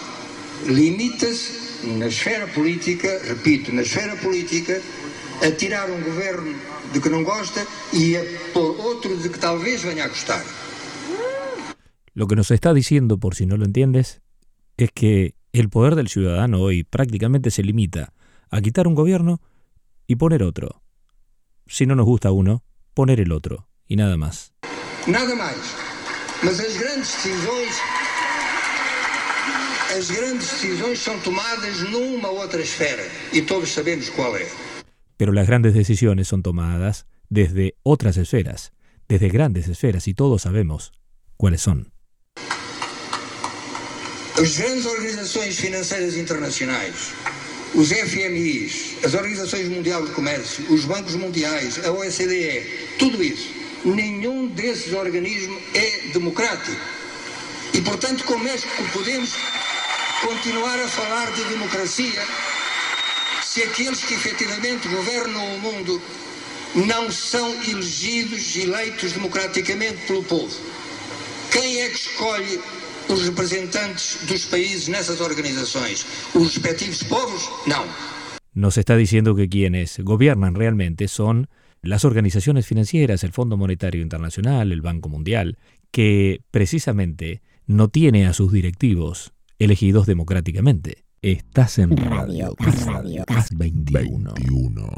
limita-se 0.66 1.88
na 2.00 2.08
esfera 2.08 2.48
política, 2.48 3.08
repito, 3.24 3.72
na 3.72 3.82
esfera 3.82 4.18
política, 4.18 4.82
a 5.42 5.52
tirar 5.52 5.90
um 5.90 6.02
governo 6.02 6.56
de 6.94 7.00
que 7.00 7.10
não 7.10 7.24
gosta 7.24 7.66
e 7.92 8.16
a 8.16 8.22
pôr 8.54 8.80
outro 8.80 9.18
de 9.18 9.30
que 9.30 9.40
talvez 9.40 9.84
venha 9.84 10.06
a 10.06 10.08
gostar. 10.08 10.44
Lo 12.14 12.28
que 12.28 12.36
nos 12.36 12.52
está 12.52 12.74
diciendo, 12.74 13.18
por 13.18 13.36
si 13.36 13.46
no 13.46 13.58
lo 13.58 13.66
entiendes, 13.66 14.22
es 14.78 14.92
que 14.94 15.36
el 15.52 15.70
poder 15.70 15.96
del 15.96 16.10
ciudadano 16.10 16.62
hoy 16.62 16.84
prácticamente 16.84 17.50
se 17.50 17.64
limita 17.64 18.14
a 18.50 18.62
quitar 18.62 18.88
un 18.88 18.96
gobierno 18.96 19.42
y 20.08 20.16
poner 20.16 20.44
otro. 20.44 20.84
Si 21.68 21.86
no 21.86 21.96
nos 21.96 22.06
gusta 22.06 22.32
uno, 22.32 22.64
poner 22.94 23.20
el 23.20 23.32
otro, 23.32 23.68
y 23.88 23.96
nada 23.96 24.18
más. 24.18 24.54
Nada 25.08 25.36
mais. 25.36 25.58
Mas 26.44 26.60
as 26.60 26.78
grandes 26.78 27.14
decisões. 27.16 27.74
As 29.98 30.10
grandes 30.10 30.50
decisões 30.50 31.00
são 31.00 31.20
tomadas 31.20 31.80
numa 31.90 32.30
outra 32.30 32.62
esfera. 32.62 33.04
E 33.32 33.42
todos 33.42 33.70
sabemos 33.70 34.10
qual 34.10 34.36
é. 34.36 34.48
Pero 35.18 35.32
las 35.32 35.48
grandes 35.48 35.74
decisiones 35.74 36.28
son 36.28 36.44
tomadas 36.44 37.06
desde 37.30 37.76
otras 37.84 38.18
esferas, 38.18 38.74
desde 39.08 39.30
grandes 39.30 39.68
esferas, 39.68 40.08
y 40.08 40.14
todos 40.14 40.44
sabemos 40.44 40.92
cuáles 41.38 41.62
son. 41.62 41.92
As 44.36 44.58
grandes 44.58 44.86
organizações 44.86 45.60
financeiras 45.60 46.18
internacionais, 46.18 47.14
os 47.76 47.90
FMIs, 47.90 49.04
as 49.06 49.14
Organizações 49.14 49.68
Mundial 49.70 50.06
de 50.06 50.12
Comércio, 50.12 50.66
os 50.74 50.86
bancos 50.86 51.16
mundiais, 51.16 51.84
a 51.86 51.92
OCDE, 51.92 52.98
tudo 52.98 53.24
isso, 53.24 53.50
nenhum 53.86 54.48
desses 54.48 54.94
organismos 54.94 55.62
é 55.76 56.12
democrático. 56.14 56.76
E, 57.74 57.82
portanto, 57.82 58.24
como 58.26 58.48
é 58.48 58.58
que 58.58 58.84
podemos 58.92 59.36
continuar 60.22 60.80
a 60.80 60.88
falar 60.88 61.32
de 61.32 61.44
democracia 61.46 62.22
se 63.54 63.62
aqueles 63.62 64.04
que 64.04 64.16
efetivamente 64.16 64.88
governam 64.88 65.56
o 65.56 65.60
mundo 65.60 66.02
não 66.88 67.12
são 67.12 67.54
elegidos, 67.70 68.56
eleitos 68.56 69.14
democraticamente 69.14 70.08
pelo 70.08 70.24
povo? 70.24 70.52
Quem 71.52 71.82
é 71.82 71.90
que 71.90 71.96
escolhe 71.96 72.60
os 73.08 73.24
representantes 73.26 74.26
dos 74.28 74.46
países 74.46 74.88
nessas 74.88 75.22
organizações? 75.22 76.04
Os 76.34 76.56
respectivos 76.56 77.04
povos? 77.04 77.48
Não. 77.68 77.86
Nos 78.56 78.80
está 78.80 78.98
diciendo 78.98 79.36
que 79.36 79.48
quienes 79.48 80.00
gobiernan 80.00 80.56
realmente 80.56 81.08
son 81.08 81.48
las 81.84 82.06
organizaciones 82.06 82.66
financieras, 82.66 83.24
el 83.24 83.34
Fondo 83.34 83.56
Monetario 83.56 84.02
Internacional, 84.02 84.72
el 84.72 84.82
Banco 84.82 85.10
Mundial, 85.10 85.60
que 85.92 86.42
precisamente 86.50 87.44
no 87.68 87.90
tiene 87.90 88.26
a 88.26 88.34
sus 88.34 88.52
directivos 88.52 89.32
elegidos 89.60 90.08
democráticamente. 90.08 91.03
Estás 91.24 91.78
en 91.80 91.96
Radio 91.96 92.54
Cas, 92.54 92.86
Radio 92.86 93.24
Cas 93.26 93.48
21. 93.56 94.92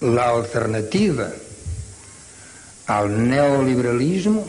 La 0.00 0.30
alternativa 0.30 1.30
ao 2.88 3.06
neoliberalismo 3.06 4.42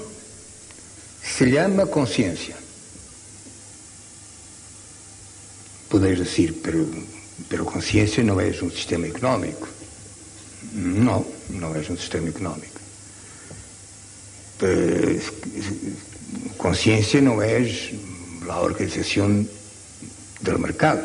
se 1.21 1.51
llama 1.51 1.85
conciencia. 1.85 2.55
Podeis 5.87 6.17
dizer, 6.17 6.55
pero, 6.63 6.89
pero 7.47 7.63
conciencia 7.63 8.23
não 8.23 8.41
é 8.41 8.49
um 8.49 8.71
sistema 8.71 9.05
económico. 9.05 9.67
Não, 10.73 11.23
não 11.51 11.75
é 11.75 11.79
um 11.79 11.95
sistema 11.95 12.29
económico. 12.29 12.81
Eh, 14.63 15.21
Conciencia 16.57 17.21
não 17.21 17.39
é 17.39 17.61
a 18.49 18.59
organização 18.61 19.45
do 20.41 20.59
mercado. 20.59 21.03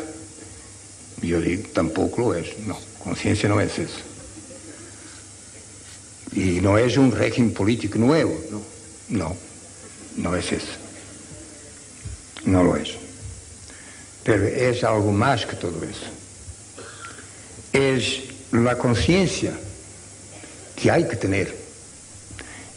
Eu 1.21 1.41
digo, 1.41 1.69
tampouco 1.69 2.21
lo 2.21 2.33
é. 2.33 2.43
Não, 2.65 2.77
consciência 2.99 3.47
não 3.47 3.59
é 3.59 3.65
isso. 3.65 4.03
E 6.33 6.59
não 6.61 6.77
é 6.77 6.85
um 6.99 7.09
régimen 7.09 7.51
político 7.51 7.97
novo. 7.97 8.43
Não, 8.51 8.65
não, 9.09 9.37
não 10.17 10.35
é 10.35 10.39
isso. 10.39 10.79
Não 12.45 12.63
lo 12.63 12.75
é. 12.75 12.83
Pero 14.23 14.47
é 14.47 14.85
algo 14.85 15.11
mais 15.11 15.45
que 15.45 15.55
tudo 15.55 15.85
isso. 15.85 16.11
É 17.73 18.69
a 18.69 18.75
consciência 18.75 19.53
que 20.75 20.89
há 20.89 21.01
que 21.01 21.15
ter, 21.15 21.55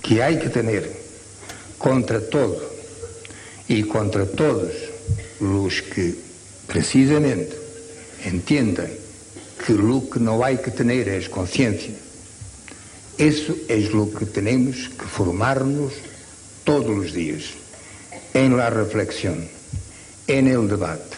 que 0.03 0.23
há 0.23 0.37
que 0.37 0.49
ter 0.49 0.97
contra 1.79 2.21
todo 2.21 2.63
e 3.69 3.83
contra 3.83 4.25
todos 4.25 4.73
os 5.41 5.81
que 5.81 6.26
precisamente 6.67 7.57
entendem 8.25 8.91
que 9.65 9.73
o 9.73 10.01
que 10.03 10.19
não 10.19 10.43
há 10.43 10.55
que 10.57 10.71
ter 10.71 11.09
é 11.09 11.21
consciência. 11.29 11.95
Isso 13.19 13.57
é 13.69 13.77
o 13.97 14.07
que 14.07 14.27
temos 14.27 14.89
que 14.89 15.07
formar-nos 15.07 15.95
todos 16.65 16.99
os 16.99 17.13
dias, 17.13 17.55
em 18.35 18.51
la 18.51 18.69
reflexão, 18.69 19.39
em 20.29 20.49
el 20.49 20.69
debate, 20.69 21.17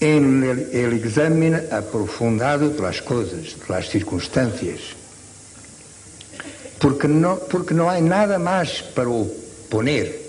em 0.00 0.42
el 0.72 0.92
exame 0.94 1.54
aprofundado 1.70 2.70
das 2.70 3.00
coisas, 3.00 3.54
das 3.68 3.90
circunstâncias. 3.90 4.96
Porque 6.80 7.06
não, 7.06 7.36
porque 7.36 7.72
não 7.72 7.88
há 7.88 8.00
nada 8.00 8.38
mais 8.38 8.80
para 8.80 9.08
oponer 9.08 10.20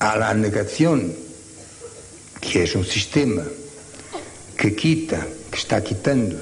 la 0.00 0.32
negación, 0.34 1.14
que 2.40 2.62
es 2.62 2.74
un 2.74 2.84
sistema 2.84 3.42
que 4.56 4.74
quita, 4.74 5.26
que 5.50 5.58
está 5.58 5.82
quitando 5.82 6.36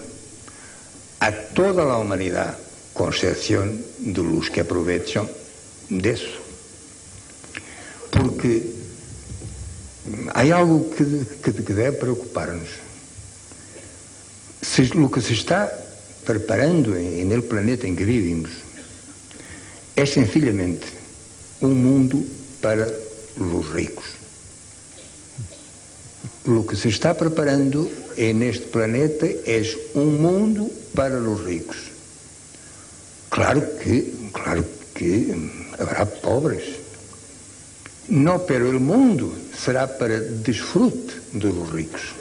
a 1.20 1.32
toda 1.32 1.84
la 1.84 1.98
humanidad 1.98 2.58
concepción 2.92 3.82
de 3.98 4.22
los 4.22 4.50
que 4.50 4.60
aprovechan 4.60 5.28
de 5.88 6.10
eso. 6.10 6.38
Porque 8.10 8.62
hay 10.34 10.50
algo 10.50 10.90
que, 10.90 11.04
que, 11.42 11.64
que 11.64 11.74
debe 11.74 11.92
preocupar-nos. 11.92 12.68
Se, 14.62 14.82
o 14.96 15.10
que 15.10 15.20
se 15.20 15.34
está 15.34 15.72
preparando 16.24 16.96
en 16.96 17.32
el 17.32 17.44
planeta 17.44 17.86
en 17.86 17.96
que 17.96 18.04
vivimos 18.04 18.50
é 19.96 20.06
sencillamente 20.06 20.86
um 21.60 21.74
mundo 21.74 22.24
para 22.60 22.88
os 23.38 23.66
ricos. 23.70 24.13
O 26.46 26.66
que 26.66 26.76
se 26.76 26.88
está 26.88 27.14
preparando 27.14 27.90
en 28.16 28.42
este 28.42 28.68
planeta 28.68 29.24
é 29.24 29.64
um 29.96 30.12
mundo 30.20 30.70
para 30.92 31.16
os 31.16 31.40
ricos. 31.40 31.88
Claro 33.30 33.64
que, 33.80 34.12
claro 34.32 34.64
que 34.94 35.32
habrá 35.78 36.04
pobres. 36.04 36.84
No, 38.08 38.40
pero 38.40 38.68
el 38.68 38.78
mundo 38.78 39.32
será 39.56 39.88
para 39.88 40.20
desfrute 40.20 41.16
de 41.32 41.48
los 41.48 41.72
ricos. 41.72 42.12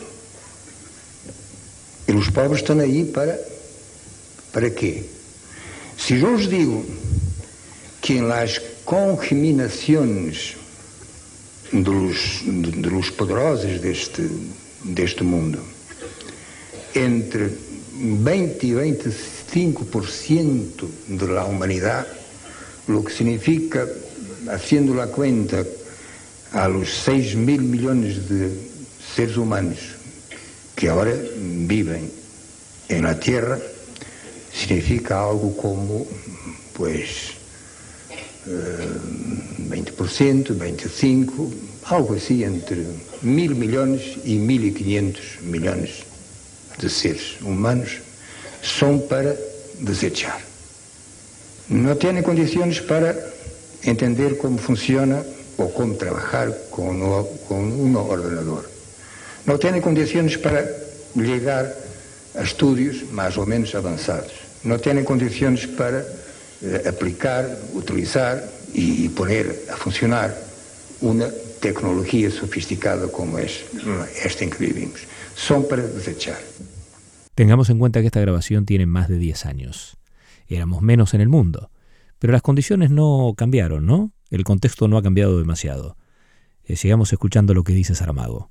E 2.07 2.13
os 2.13 2.29
pobres 2.29 2.61
estão 2.61 2.79
aí 2.79 3.03
para 3.03 3.37
para 4.53 4.69
quê? 4.69 5.03
Se 5.97 6.15
eu 6.15 6.35
os 6.35 6.47
digo 6.47 6.85
que 8.01 8.17
en 8.17 8.29
las 8.29 8.61
congeminações 8.85 10.55
dos, 11.81 13.09
poderosos 13.17 13.81
deste, 13.81 14.29
deste 14.83 15.23
mundo, 15.23 15.57
entre 16.93 17.49
20 17.95 18.67
e 18.67 18.75
25% 18.75 20.87
de 21.07 21.27
la 21.27 21.45
humanidad, 21.45 22.05
lo 22.87 23.03
que 23.03 23.13
significa, 23.13 23.87
haciendo 24.51 24.93
la 24.93 25.07
cuenta 25.07 25.63
a 26.51 26.67
los 26.67 26.89
6 27.05 27.35
mil 27.35 27.61
millones 27.61 28.27
de 28.29 28.51
seres 29.15 29.37
humanos 29.37 29.79
que 30.75 30.89
ahora 30.89 31.15
viven 31.37 32.11
en 32.89 33.03
la 33.03 33.17
Tierra, 33.19 33.57
significa 34.51 35.23
algo 35.23 35.55
como, 35.57 36.05
pues, 36.73 37.33
20%, 38.47 40.53
25%, 40.53 41.53
algo 41.85 42.15
assim 42.15 42.43
entre 42.43 42.87
mil 43.21 43.55
milhões 43.55 44.17
e 44.23 44.35
mil 44.35 44.63
e 44.63 44.71
quinhentos 44.71 45.37
milhões 45.41 46.03
de 46.77 46.89
seres 46.89 47.39
humanos 47.41 47.99
são 48.61 48.99
para 48.99 49.37
desechar. 49.79 50.41
Não 51.69 51.95
têm 51.95 52.21
condições 52.21 52.79
para 52.79 53.33
entender 53.85 54.37
como 54.37 54.57
funciona 54.57 55.25
ou 55.57 55.69
como 55.69 55.95
trabalhar 55.95 56.51
com, 56.69 56.93
no, 56.93 57.23
com 57.47 57.61
um 57.61 57.95
ordenador. 57.95 58.65
Não 59.45 59.57
têm 59.57 59.79
condições 59.81 60.37
para 60.37 60.65
ligar 61.15 61.71
a 62.35 62.43
estudos 62.43 63.03
mais 63.11 63.37
ou 63.37 63.45
menos 63.45 63.73
avançados. 63.75 64.31
Não 64.63 64.77
têm 64.77 65.03
condições 65.03 65.65
para 65.65 66.05
eh, 66.63 66.83
aplicar, 66.87 67.59
utilizar 67.73 68.43
y, 68.73 69.05
y 69.05 69.09
poner 69.09 69.65
a 69.71 69.75
funcionar 69.75 70.35
una 71.01 71.27
tecnología 71.59 72.29
sofisticada 72.29 73.07
como 73.07 73.37
es 73.37 73.65
esta 74.23 74.43
en 74.43 74.49
que 74.49 74.65
vivimos. 74.65 75.01
Son 75.35 75.67
para 75.67 75.83
desechar. 75.83 76.37
Tengamos 77.35 77.69
en 77.69 77.79
cuenta 77.79 78.01
que 78.01 78.07
esta 78.07 78.21
grabación 78.21 78.65
tiene 78.65 78.85
más 78.85 79.07
de 79.07 79.17
10 79.17 79.45
años. 79.45 79.97
Éramos 80.47 80.81
menos 80.81 81.13
en 81.13 81.21
el 81.21 81.29
mundo, 81.29 81.71
pero 82.19 82.33
las 82.33 82.41
condiciones 82.41 82.91
no 82.91 83.33
cambiaron, 83.35 83.85
¿no? 83.85 84.11
El 84.29 84.43
contexto 84.43 84.87
no 84.87 84.97
ha 84.97 85.03
cambiado 85.03 85.39
demasiado. 85.39 85.97
Eh, 86.65 86.75
sigamos 86.75 87.11
escuchando 87.11 87.53
lo 87.53 87.63
que 87.63 87.73
dice 87.73 87.95
Saramago. 87.95 88.49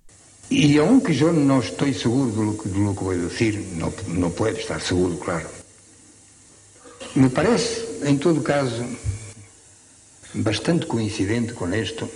Y 0.50 0.76
aunque 0.78 1.14
yo 1.14 1.32
no 1.32 1.60
estoy 1.60 1.94
seguro 1.94 2.30
de 2.30 2.44
lo 2.44 2.62
que, 2.62 2.68
de 2.68 2.78
lo 2.78 2.94
que 2.94 3.04
voy 3.04 3.16
a 3.16 3.22
decir, 3.22 3.64
no, 3.76 3.92
no 4.08 4.30
puedo 4.30 4.56
estar 4.56 4.80
seguro, 4.80 5.18
claro. 5.18 5.48
Me 7.14 7.28
parece, 7.28 8.06
em 8.06 8.16
todo 8.16 8.40
caso, 8.42 8.84
bastante 10.34 10.86
coincidente 10.86 11.52
com 11.52 11.72
isto, 11.74 12.08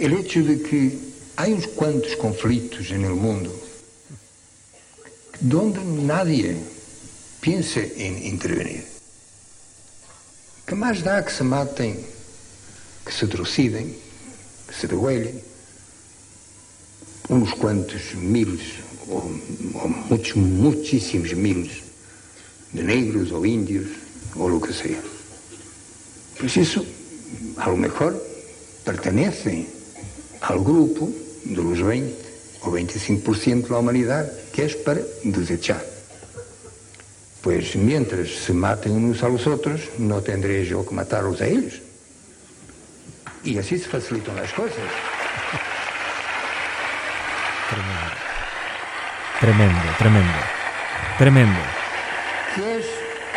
o 0.00 0.02
hecho 0.02 0.42
de 0.42 0.56
que 0.56 1.14
há 1.36 1.44
uns 1.44 1.66
quantos 1.66 2.14
conflitos 2.14 2.90
no 2.90 3.16
mundo 3.16 3.68
onde 5.54 5.78
nadie 5.80 6.56
pensa 7.40 7.80
em 7.80 8.28
intervenir. 8.28 8.84
Que 10.66 10.74
mais 10.74 11.02
dá 11.02 11.22
que 11.22 11.32
se 11.32 11.44
matem, 11.44 12.04
que 13.04 13.12
se 13.12 13.26
trucidem, 13.26 13.96
que 14.66 14.74
se 14.74 14.86
degüelhem, 14.86 15.42
uns 17.30 17.52
quantos 17.54 18.14
miles, 18.14 18.80
ou, 19.06 19.22
ou 19.74 19.88
muitos, 19.88 20.34
muitíssimos 20.34 21.32
miles, 21.32 21.87
de 22.72 22.82
negros 22.82 23.32
ou 23.32 23.46
índios, 23.46 23.88
ou 24.36 24.56
o 24.56 24.60
que 24.60 24.72
seja. 24.72 25.02
Pois 26.38 26.56
isso 26.56 26.84
a 27.56 27.68
lo 27.68 27.76
mejor 27.76 28.14
pertenecen 28.84 29.66
al 30.40 30.60
grupo 30.60 31.10
de 31.44 31.62
los 31.62 31.82
20 31.82 32.28
o 32.62 32.70
25% 32.70 33.62
de 33.62 33.70
la 33.70 33.78
humanidad 33.78 34.30
que 34.52 34.64
es 34.64 34.76
para 34.76 35.00
desechar. 35.24 35.84
Pues 37.42 37.76
mientras 37.76 38.28
se 38.28 38.52
maten 38.52 38.92
unos 38.92 39.22
a 39.22 39.28
los 39.28 39.46
otros, 39.46 39.80
no 39.98 40.22
yo 40.22 40.86
que 40.86 40.94
matarlos 40.94 41.40
a 41.40 41.46
ellos. 41.46 41.80
Y 43.44 43.58
así 43.58 43.78
se 43.78 43.88
facilitan 43.88 44.36
las 44.36 44.52
cosas. 44.52 44.76
Tremendo, 49.40 49.82
tremendo, 49.96 50.32
tremendo. 51.18 51.58
¿Qué 51.58 51.77
es 52.58 52.86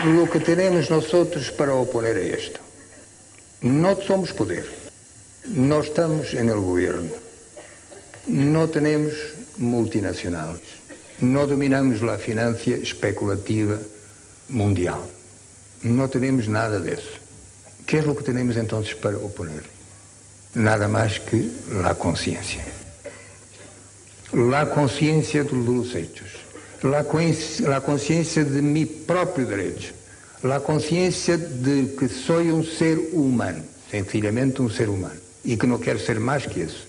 lo 0.05 0.30
que 0.30 0.39
tenemos 0.39 0.89
nosotros 0.89 1.51
para 1.51 1.74
oponer 1.74 2.17
a 2.17 2.22
esto? 2.22 2.59
No 3.61 3.95
somos 4.01 4.34
poder, 4.34 4.65
no 5.45 5.82
estamos 5.82 6.34
en 6.34 6.49
el 6.49 6.59
gobierno, 6.59 7.11
no 8.28 8.69
tenemos 8.69 9.13
multinacionales, 9.57 10.61
no 11.19 11.45
dominamos 11.45 12.01
la 12.01 12.17
financia 12.17 12.76
especulativa 12.76 13.78
mundial, 14.49 15.01
no 15.84 16.09
tenemos 16.09 16.47
nada 16.47 16.80
de 16.80 16.93
eso. 16.93 17.22
¿Qué 17.86 17.99
es 17.99 18.05
lo 18.05 18.15
que 18.15 18.24
tenemos 18.24 18.55
entonces 18.57 18.95
para 18.95 19.17
oponer? 19.17 19.63
Nada 20.53 20.88
más 20.88 21.19
que 21.19 21.47
la 21.82 21.95
conciencia. 21.95 22.63
La 24.34 24.69
conciencia 24.69 25.43
de 25.43 25.51
los 25.51 25.93
hechos, 25.93 26.30
la, 26.84 27.06
la 27.68 27.82
conciencia 27.82 28.44
de 28.44 28.62
mi 28.62 28.86
propio 28.86 29.46
derecho 29.46 30.02
a 30.50 30.60
consciência 30.60 31.38
de 31.38 31.96
que 31.96 32.10
sou 32.10 32.42
um 32.42 32.64
ser 32.64 32.98
humano, 33.14 33.64
sencillamente 33.92 34.62
um 34.62 34.70
ser 34.70 34.90
humano, 34.90 35.20
e 35.46 35.56
que 35.56 35.68
não 35.68 35.78
quero 35.78 36.00
ser 36.00 36.20
mais 36.20 36.48
que 36.48 36.62
isso. 36.62 36.88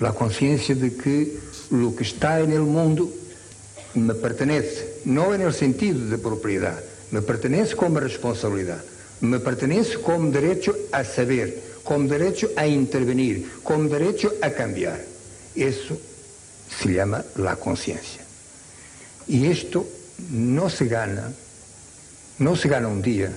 A 0.00 0.12
consciência 0.12 0.74
de 0.74 0.90
que 0.90 1.40
o 1.70 1.92
que 1.92 2.02
está 2.02 2.38
no 2.40 2.66
mundo 2.66 3.10
me 3.94 4.14
pertenece, 4.14 5.00
não 5.06 5.32
é 5.32 5.38
no 5.38 5.50
sentido 5.50 6.10
de 6.10 6.18
propriedade, 6.18 6.82
me 7.10 7.22
pertenece 7.22 7.74
como 7.74 7.98
responsabilidade, 7.98 8.82
me 9.22 9.38
pertenece 9.38 9.96
como 9.96 10.30
direito 10.30 10.76
a 10.92 11.02
saber, 11.02 11.80
como 11.82 12.06
direito 12.06 12.50
a 12.54 12.66
intervenir, 12.66 13.46
como 13.64 13.88
direito 13.88 14.30
a 14.42 14.50
cambiar. 14.50 15.00
Isso 15.56 15.98
se 16.68 16.94
chama 16.94 17.24
a 17.46 17.56
consciência. 17.56 18.17
E 19.28 19.46
isto 19.50 19.86
não 20.30 20.68
se 20.68 20.86
gana 20.86 21.32
no 22.38 22.54
se 22.54 22.68
gana 22.68 22.88
un 22.88 23.02
día 23.02 23.32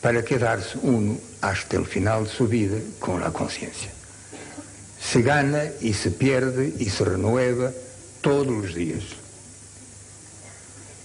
para 0.00 0.22
quedarse 0.22 0.78
uno 0.82 1.18
hasta 1.40 1.76
el 1.76 1.86
final 1.86 2.24
de 2.24 2.30
su 2.30 2.46
vida 2.46 2.78
con 2.98 3.20
la 3.20 3.32
conciencia. 3.32 3.90
Se 5.00 5.22
gana 5.22 5.64
y 5.80 5.94
se 5.94 6.10
pierde 6.10 6.72
y 6.78 6.90
se 6.90 7.04
renueva 7.04 7.72
todos 8.20 8.46
los 8.46 8.74
días. 8.74 9.02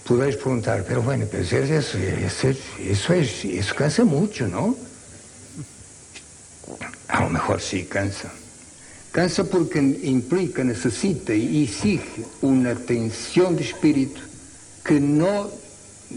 Podéis 0.06 0.36
preguntar, 0.36 0.84
pero 0.86 1.02
bueno, 1.02 1.26
pero 1.30 1.42
eso, 1.42 1.56
eso, 1.56 1.98
eso, 2.78 3.12
es, 3.14 3.44
eso 3.44 3.74
cansa 3.74 4.04
mucho, 4.04 4.46
¿no? 4.48 4.76
A 7.08 7.22
lo 7.22 7.30
mejor 7.30 7.60
sí 7.60 7.84
cansa. 7.84 8.30
Cansa 9.18 9.42
porque 9.42 9.80
implica, 9.80 10.62
necesita 10.62 11.34
y 11.34 11.64
exige 11.64 12.22
una 12.40 12.76
tensión 12.76 13.56
de 13.56 13.64
espíritu 13.64 14.20
que 14.84 15.00
no 15.00 15.50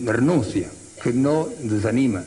renuncia 0.06 0.70
que 1.02 1.12
no 1.12 1.50
desanima 1.64 2.24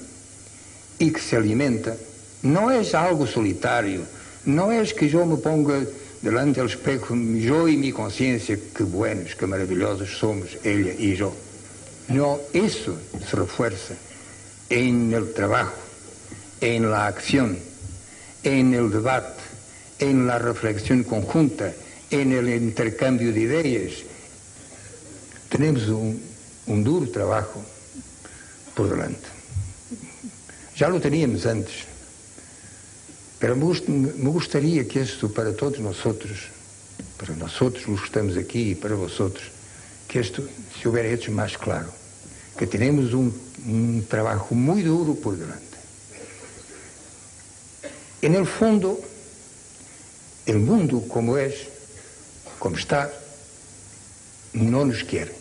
y 0.98 1.12
que 1.12 1.20
se 1.20 1.36
alimenta, 1.36 1.94
no 2.42 2.72
es 2.72 2.92
algo 2.92 3.24
solitario, 3.24 4.00
no 4.46 4.72
es 4.72 4.92
que 4.92 5.08
yo 5.08 5.24
me 5.24 5.36
ponga 5.36 5.80
delante 6.20 6.58
del 6.58 6.70
espejo, 6.70 7.14
yo 7.14 7.68
y 7.68 7.76
mi 7.76 7.92
conciencia, 7.92 8.58
que 8.74 8.82
buenos, 8.82 9.36
que 9.36 9.46
maravillosos 9.46 10.18
somos, 10.18 10.58
ella 10.64 10.92
y 10.98 11.14
yo. 11.14 11.32
No, 12.08 12.40
eso 12.52 12.98
se 13.30 13.36
refuerza 13.36 13.94
en 14.68 15.14
el 15.14 15.32
trabajo, 15.34 15.78
en 16.60 16.90
la 16.90 17.06
acción, 17.06 17.56
en 18.42 18.74
el 18.74 18.90
debate, 18.90 19.43
en 19.98 20.26
la 20.26 20.38
reflexión 20.38 21.04
conjunta, 21.04 21.72
en 22.10 22.32
el 22.32 22.48
intercambio 22.48 23.32
de 23.32 23.40
ideas. 23.40 23.92
Tenemos 25.48 25.88
un, 25.88 26.20
un 26.66 26.84
duro 26.84 27.10
trabajo 27.10 27.62
por 28.74 28.88
delante. 28.90 29.28
Já 30.74 30.88
lo 30.88 31.00
teníamos 31.00 31.46
antes, 31.46 31.86
pero 33.38 33.54
me 33.54 34.30
gostaria 34.30 34.84
que 34.88 35.02
isto 35.02 35.28
para 35.28 35.52
todos 35.52 35.78
nós, 35.78 35.98
para 37.16 37.36
nós 37.36 37.60
os 37.60 38.00
que 38.00 38.06
estamos 38.06 38.36
aqui 38.36 38.72
e 38.72 38.74
para 38.74 38.96
vosotros, 38.96 39.52
que 40.08 40.18
isto 40.18 40.48
se 40.74 40.88
houver 40.88 41.06
hecho 41.06 41.30
mais 41.30 41.56
claro, 41.56 41.92
que 42.58 42.66
temos 42.66 43.14
um, 43.14 43.30
um 43.66 44.02
trabalho 44.08 44.44
muito 44.50 44.88
duro 44.88 45.14
por 45.14 45.36
delante. 45.36 45.62
E 48.20 48.28
no 48.28 48.44
fundo, 48.44 48.98
o 50.46 50.58
mundo 50.58 51.00
como 51.08 51.36
é, 51.38 51.54
como 52.58 52.76
está, 52.76 53.10
não 54.52 54.84
nos 54.84 55.02
quer. 55.02 55.32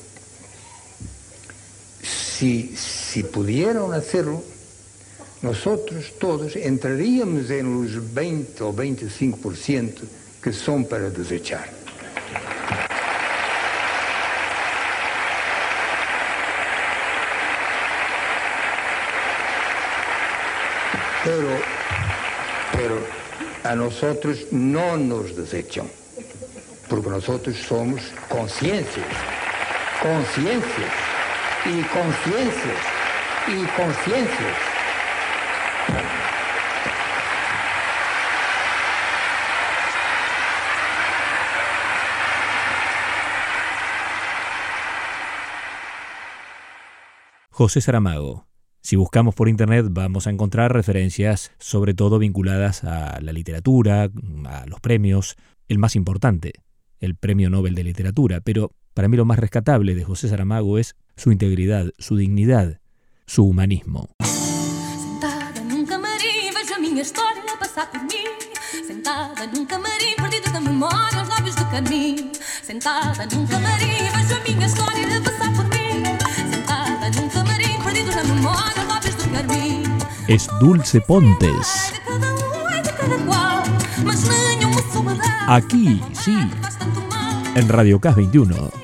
Se, 2.01 2.75
se 2.75 3.23
pudieran 3.23 3.93
hacerlo, 3.93 4.43
nosotros 5.41 6.13
todos 6.19 6.55
entraríamos 6.55 7.49
en 7.49 7.83
los 7.83 8.13
20 8.13 8.63
o 8.63 8.73
25% 8.73 10.01
que 10.41 10.53
son 10.53 10.85
para 10.85 11.09
desechar. 11.09 11.69
Pero, 21.23 21.47
pero 22.75 23.12
a 23.63 23.75
nosotros 23.75 24.47
no 24.51 24.97
nos 24.97 25.35
desechan, 25.35 25.87
porque 26.89 27.09
nosotros 27.09 27.55
somos 27.57 28.01
conciencias, 28.29 29.07
conciencias 30.01 30.91
y 31.65 31.81
conciencias 31.83 32.77
y 33.47 33.65
conciencias. 33.75 34.57
José 47.51 47.81
Saramago. 47.81 48.52
Si 48.83 48.97
buscamos 48.97 49.33
por 49.33 49.47
Internet 49.47 49.85
vamos 49.89 50.27
a 50.27 50.29
encontrar 50.29 50.73
referencias 50.73 51.51
sobre 51.57 51.93
todo 51.93 52.19
vinculadas 52.19 52.83
a 52.83 53.21
la 53.21 53.31
literatura, 53.31 54.09
a 54.45 54.65
los 54.67 54.81
premios, 54.81 55.37
el 55.69 55.77
más 55.79 55.95
importante, 55.95 56.51
el 56.99 57.15
Premio 57.15 57.49
Nobel 57.49 57.75
de 57.75 57.85
Literatura, 57.85 58.41
pero 58.41 58.71
para 58.93 59.07
mí 59.07 59.15
lo 59.15 59.23
más 59.23 59.39
rescatable 59.39 59.95
de 59.95 60.03
José 60.03 60.27
Saramago 60.27 60.77
es 60.77 60.97
su 61.15 61.31
integridad, 61.31 61.91
su 61.97 62.17
dignidad, 62.17 62.81
su 63.25 63.45
humanismo. 63.45 64.09
Sentada 65.19 65.53
passar 67.59 67.89
por 67.89 68.01
mim. 68.01 68.27
Sentada 68.85 69.33
da 69.33 70.59
memória, 70.59 71.21
os 71.21 71.29
lábios 71.29 71.55
do 71.55 71.65
caminho. 71.71 72.31
Sentada 72.61 73.13
vejo 73.13 73.55
a 73.55 75.32
Es 80.27 80.47
Dulce 80.59 81.01
Pontes. 81.01 81.93
Aquí, 85.47 86.01
sí, 86.13 86.35
en 87.55 87.69
Radio 87.69 87.99
Cas 87.99 88.15
21. 88.15 88.82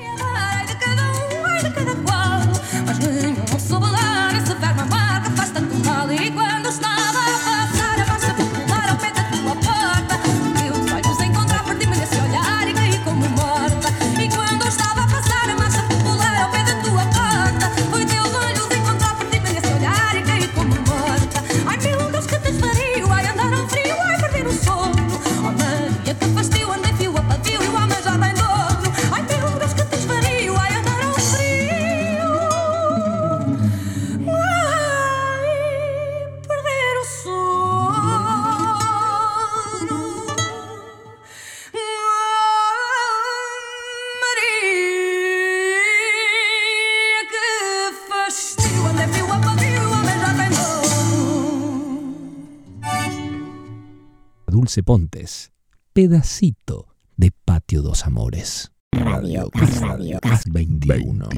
Dulce 54.70 54.84
Pontes. 54.84 55.52
Pedacito 55.92 56.86
de 57.16 57.32
Patio 57.44 57.82
dos 57.82 58.06
Amores. 58.06 58.70
Radio 58.92 59.50
Cas, 59.50 59.80
Radio 59.80 60.20
Cas 60.20 60.44
21. 60.46 61.28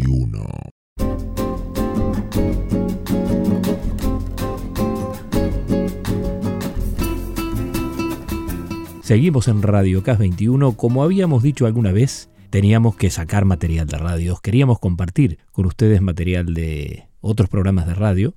Seguimos 9.01 9.49
en 9.49 9.63
Radio 9.63 10.03
Cas 10.03 10.19
21. 10.19 10.77
Como 10.77 11.03
habíamos 11.03 11.43
dicho 11.43 11.65
alguna 11.65 11.91
vez, 11.91 12.29
teníamos 12.51 12.97
que 12.97 13.09
sacar 13.09 13.47
material 13.47 13.87
de 13.87 13.97
radios. 13.97 14.43
Queríamos 14.43 14.79
compartir 14.79 15.39
con 15.53 15.65
ustedes 15.65 16.03
material 16.03 16.53
de 16.53 17.09
otros 17.23 17.49
programas 17.49 17.87
de 17.87 17.95
radio. 17.95 18.35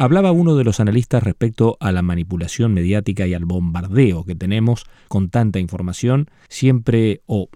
Hablaba 0.00 0.30
uno 0.30 0.54
de 0.54 0.62
los 0.62 0.78
analistas 0.78 1.24
respecto 1.24 1.76
a 1.80 1.90
la 1.90 2.02
manipulación 2.02 2.72
mediática 2.72 3.26
y 3.26 3.34
al 3.34 3.46
bombardeo 3.46 4.24
que 4.24 4.36
tenemos 4.36 4.86
con 5.08 5.28
tanta 5.28 5.58
información, 5.58 6.30
siempre, 6.48 7.22
o 7.26 7.48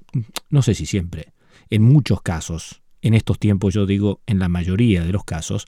no 0.50 0.62
sé 0.62 0.74
si 0.74 0.84
siempre, 0.84 1.34
en 1.70 1.84
muchos 1.84 2.20
casos, 2.20 2.82
en 3.00 3.14
estos 3.14 3.38
tiempos 3.38 3.74
yo 3.74 3.86
digo 3.86 4.22
en 4.26 4.40
la 4.40 4.48
mayoría 4.48 5.04
de 5.04 5.12
los 5.12 5.22
casos, 5.22 5.66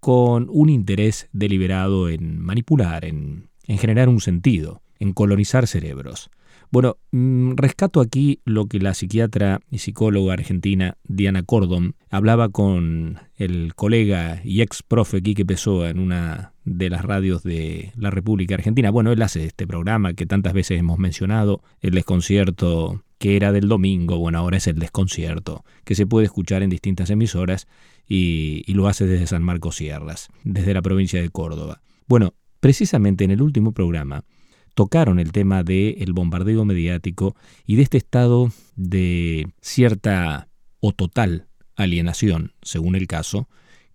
con 0.00 0.46
un 0.48 0.70
interés 0.70 1.28
deliberado 1.32 2.08
en 2.08 2.40
manipular, 2.40 3.04
en, 3.04 3.50
en 3.66 3.76
generar 3.76 4.08
un 4.08 4.22
sentido, 4.22 4.80
en 4.98 5.12
colonizar 5.12 5.66
cerebros. 5.66 6.30
Bueno, 6.70 6.96
mm, 7.12 7.52
rescato 7.56 8.00
aquí 8.00 8.40
lo 8.44 8.66
que 8.66 8.78
la 8.80 8.94
psiquiatra 8.94 9.60
y 9.70 9.78
psicóloga 9.78 10.34
argentina 10.34 10.96
Diana 11.04 11.42
Cordon 11.42 11.94
hablaba 12.10 12.48
con 12.48 13.18
el 13.36 13.74
colega 13.74 14.40
y 14.44 14.62
ex 14.62 14.82
profe 14.82 15.22
Quique 15.22 15.46
Pessoa 15.46 15.90
en 15.90 15.98
una 15.98 16.52
de 16.64 16.90
las 16.90 17.04
radios 17.04 17.42
de 17.42 17.92
la 17.96 18.10
República 18.10 18.56
Argentina. 18.56 18.90
Bueno, 18.90 19.12
él 19.12 19.22
hace 19.22 19.44
este 19.44 19.66
programa 19.66 20.14
que 20.14 20.26
tantas 20.26 20.52
veces 20.52 20.78
hemos 20.78 20.98
mencionado, 20.98 21.62
el 21.80 21.92
desconcierto 21.92 23.02
que 23.18 23.36
era 23.36 23.52
del 23.52 23.68
domingo, 23.68 24.18
bueno, 24.18 24.38
ahora 24.38 24.58
es 24.58 24.66
el 24.66 24.78
desconcierto, 24.78 25.64
que 25.84 25.94
se 25.94 26.06
puede 26.06 26.26
escuchar 26.26 26.62
en 26.62 26.68
distintas 26.70 27.08
emisoras 27.08 27.66
y, 28.06 28.62
y 28.66 28.74
lo 28.74 28.88
hace 28.88 29.06
desde 29.06 29.26
San 29.26 29.42
Marcos 29.42 29.76
Sierras, 29.76 30.28
desde 30.44 30.74
la 30.74 30.82
provincia 30.82 31.22
de 31.22 31.30
Córdoba. 31.30 31.80
Bueno, 32.06 32.34
precisamente 32.60 33.24
en 33.24 33.30
el 33.30 33.40
último 33.40 33.72
programa 33.72 34.24
tocaron 34.76 35.18
el 35.18 35.32
tema 35.32 35.64
del 35.64 36.12
bombardeo 36.12 36.66
mediático 36.66 37.34
y 37.66 37.76
de 37.76 37.82
este 37.82 37.96
estado 37.96 38.52
de 38.76 39.48
cierta 39.62 40.48
o 40.80 40.92
total 40.92 41.48
alienación, 41.76 42.52
según 42.60 42.94
el 42.94 43.06
caso, 43.06 43.48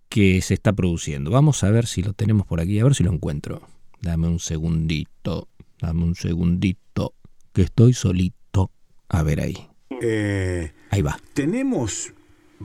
que 0.08 0.42
se 0.42 0.54
está 0.54 0.72
produciendo. 0.72 1.30
Vamos 1.30 1.62
a 1.62 1.70
ver 1.70 1.86
si 1.86 2.02
lo 2.02 2.14
tenemos 2.14 2.46
por 2.48 2.60
aquí, 2.60 2.80
a 2.80 2.84
ver 2.84 2.96
si 2.96 3.04
lo 3.04 3.12
encuentro. 3.12 3.62
Dame 4.00 4.26
un 4.26 4.40
segundito, 4.40 5.48
dame 5.80 6.02
un 6.02 6.16
segundito, 6.16 7.14
que 7.52 7.62
estoy 7.62 7.92
solito. 7.92 8.72
A 9.08 9.22
ver 9.22 9.40
ahí. 9.40 9.56
Eh, 10.00 10.72
Ahí 10.90 11.02
va. 11.02 11.16
tenemos, 11.32 12.12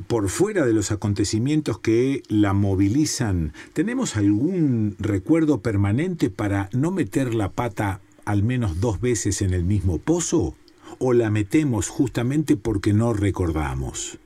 por 0.08 0.28
fuera 0.30 0.66
de 0.66 0.74
los 0.74 0.92
acontecimientos 0.92 1.78
que 1.78 2.24
la 2.30 2.54
movilizan, 2.54 3.54
¿tenemos 3.74 4.18
algún 4.18 4.96
recuerdo 4.98 5.62
permanente 5.62 6.32
para 6.32 6.68
no 6.74 6.90
meter 6.90 7.36
la 7.36 7.52
pata 7.52 8.02
al 8.28 8.44
menos 8.44 8.80
dos 8.80 9.02
veces 9.02 9.42
en 9.42 9.54
el 9.54 9.64
mismo 9.64 9.98
pozo? 9.98 10.56
o 11.00 11.14
la 11.14 11.30
metemos 11.30 11.90
justamente 11.90 12.58
porque 12.58 12.94
no 12.94 13.14
recordamos? 13.14 14.20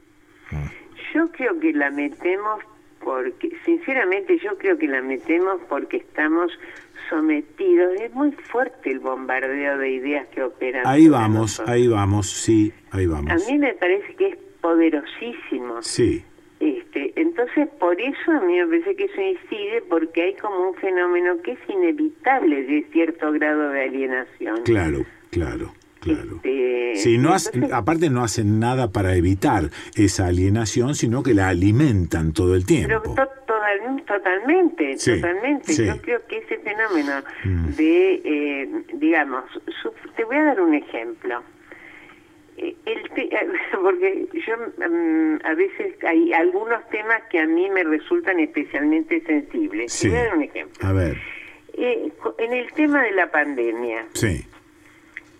Yo 1.13 1.31
creo 1.31 1.59
que 1.59 1.73
la 1.73 1.89
metemos 1.91 2.63
porque, 3.03 3.51
sinceramente, 3.65 4.37
yo 4.43 4.57
creo 4.57 4.77
que 4.77 4.87
la 4.87 5.01
metemos 5.01 5.59
porque 5.67 5.97
estamos 5.97 6.51
sometidos. 7.09 7.99
Es 7.99 8.13
muy 8.13 8.31
fuerte 8.31 8.91
el 8.91 8.99
bombardeo 8.99 9.77
de 9.77 9.91
ideas 9.91 10.27
que 10.27 10.43
operan. 10.43 10.85
Ahí 10.85 11.07
vamos, 11.07 11.59
ahí 11.65 11.87
vamos, 11.87 12.29
sí, 12.29 12.71
ahí 12.91 13.07
vamos. 13.07 13.31
A 13.31 13.51
mí 13.51 13.57
me 13.57 13.73
parece 13.73 14.15
que 14.15 14.29
es 14.29 14.37
poderosísimo. 14.61 15.81
Sí. 15.81 16.23
Este, 16.61 17.11
entonces, 17.19 17.67
por 17.79 17.99
eso 17.99 18.31
a 18.31 18.39
mí 18.41 18.55
me 18.57 18.67
parece 18.67 18.95
que 18.95 19.05
eso 19.05 19.19
incide, 19.21 19.81
porque 19.89 20.21
hay 20.21 20.33
como 20.35 20.69
un 20.69 20.75
fenómeno 20.75 21.41
que 21.43 21.53
es 21.53 21.59
inevitable 21.67 22.63
de 22.63 22.85
cierto 22.91 23.31
grado 23.31 23.69
de 23.69 23.83
alienación. 23.83 24.61
Claro, 24.63 25.05
claro. 25.31 25.73
Claro. 26.01 26.37
Este, 26.43 26.93
Sí, 26.95 27.17
no 27.19 27.31
hace- 27.31 27.51
aparte 27.71 28.09
no 28.09 28.23
hacen 28.23 28.59
nada 28.59 28.91
para 28.91 29.15
evitar 29.15 29.69
esa 29.95 30.25
alienación, 30.25 30.95
sino 30.95 31.21
que 31.21 31.35
la 31.35 31.49
alimentan 31.49 32.33
todo 32.33 32.55
el 32.55 32.63
Pero 32.67 33.01
tiempo. 33.03 33.13
to- 33.15 33.27
total- 33.45 34.03
totalmente, 34.07 34.97
Sí, 34.97 35.13
totalmente. 35.21 35.71
sí. 35.73 35.85
Yo 35.85 35.97
creo 36.01 36.19
que 36.27 36.37
ese 36.39 36.57
fenómeno 36.57 37.21
Mm. 37.45 37.65
de, 37.75 38.13
eh, 38.25 38.69
digamos, 38.95 39.43
te 40.15 40.23
voy 40.25 40.37
a 40.37 40.43
dar 40.45 40.61
un 40.61 40.73
ejemplo. 40.73 41.43
Eh, 42.61 42.75
El 42.85 43.09
te- 43.11 43.29
porque 43.81 44.27
yo 44.45 44.55
mm, 44.57 45.39
a 45.43 45.53
veces 45.55 45.95
hay 46.03 46.31
algunos 46.33 46.87
temas 46.89 47.21
que 47.31 47.39
a 47.39 47.47
mí 47.47 47.69
me 47.71 47.83
resultan 47.83 48.39
especialmente 48.39 49.19
sensibles. 49.21 49.91
Sí. 49.91 50.09
Voy 50.09 50.17
a 50.19 50.23
dar 50.25 50.37
un 50.37 50.43
ejemplo. 50.43 50.87
A 50.87 50.93
ver, 50.93 51.17
Eh, 51.73 52.11
en 52.37 52.53
el 52.53 52.71
tema 52.73 53.01
de 53.03 53.11
la 53.13 53.31
pandemia, 53.31 54.05
sí, 54.13 54.45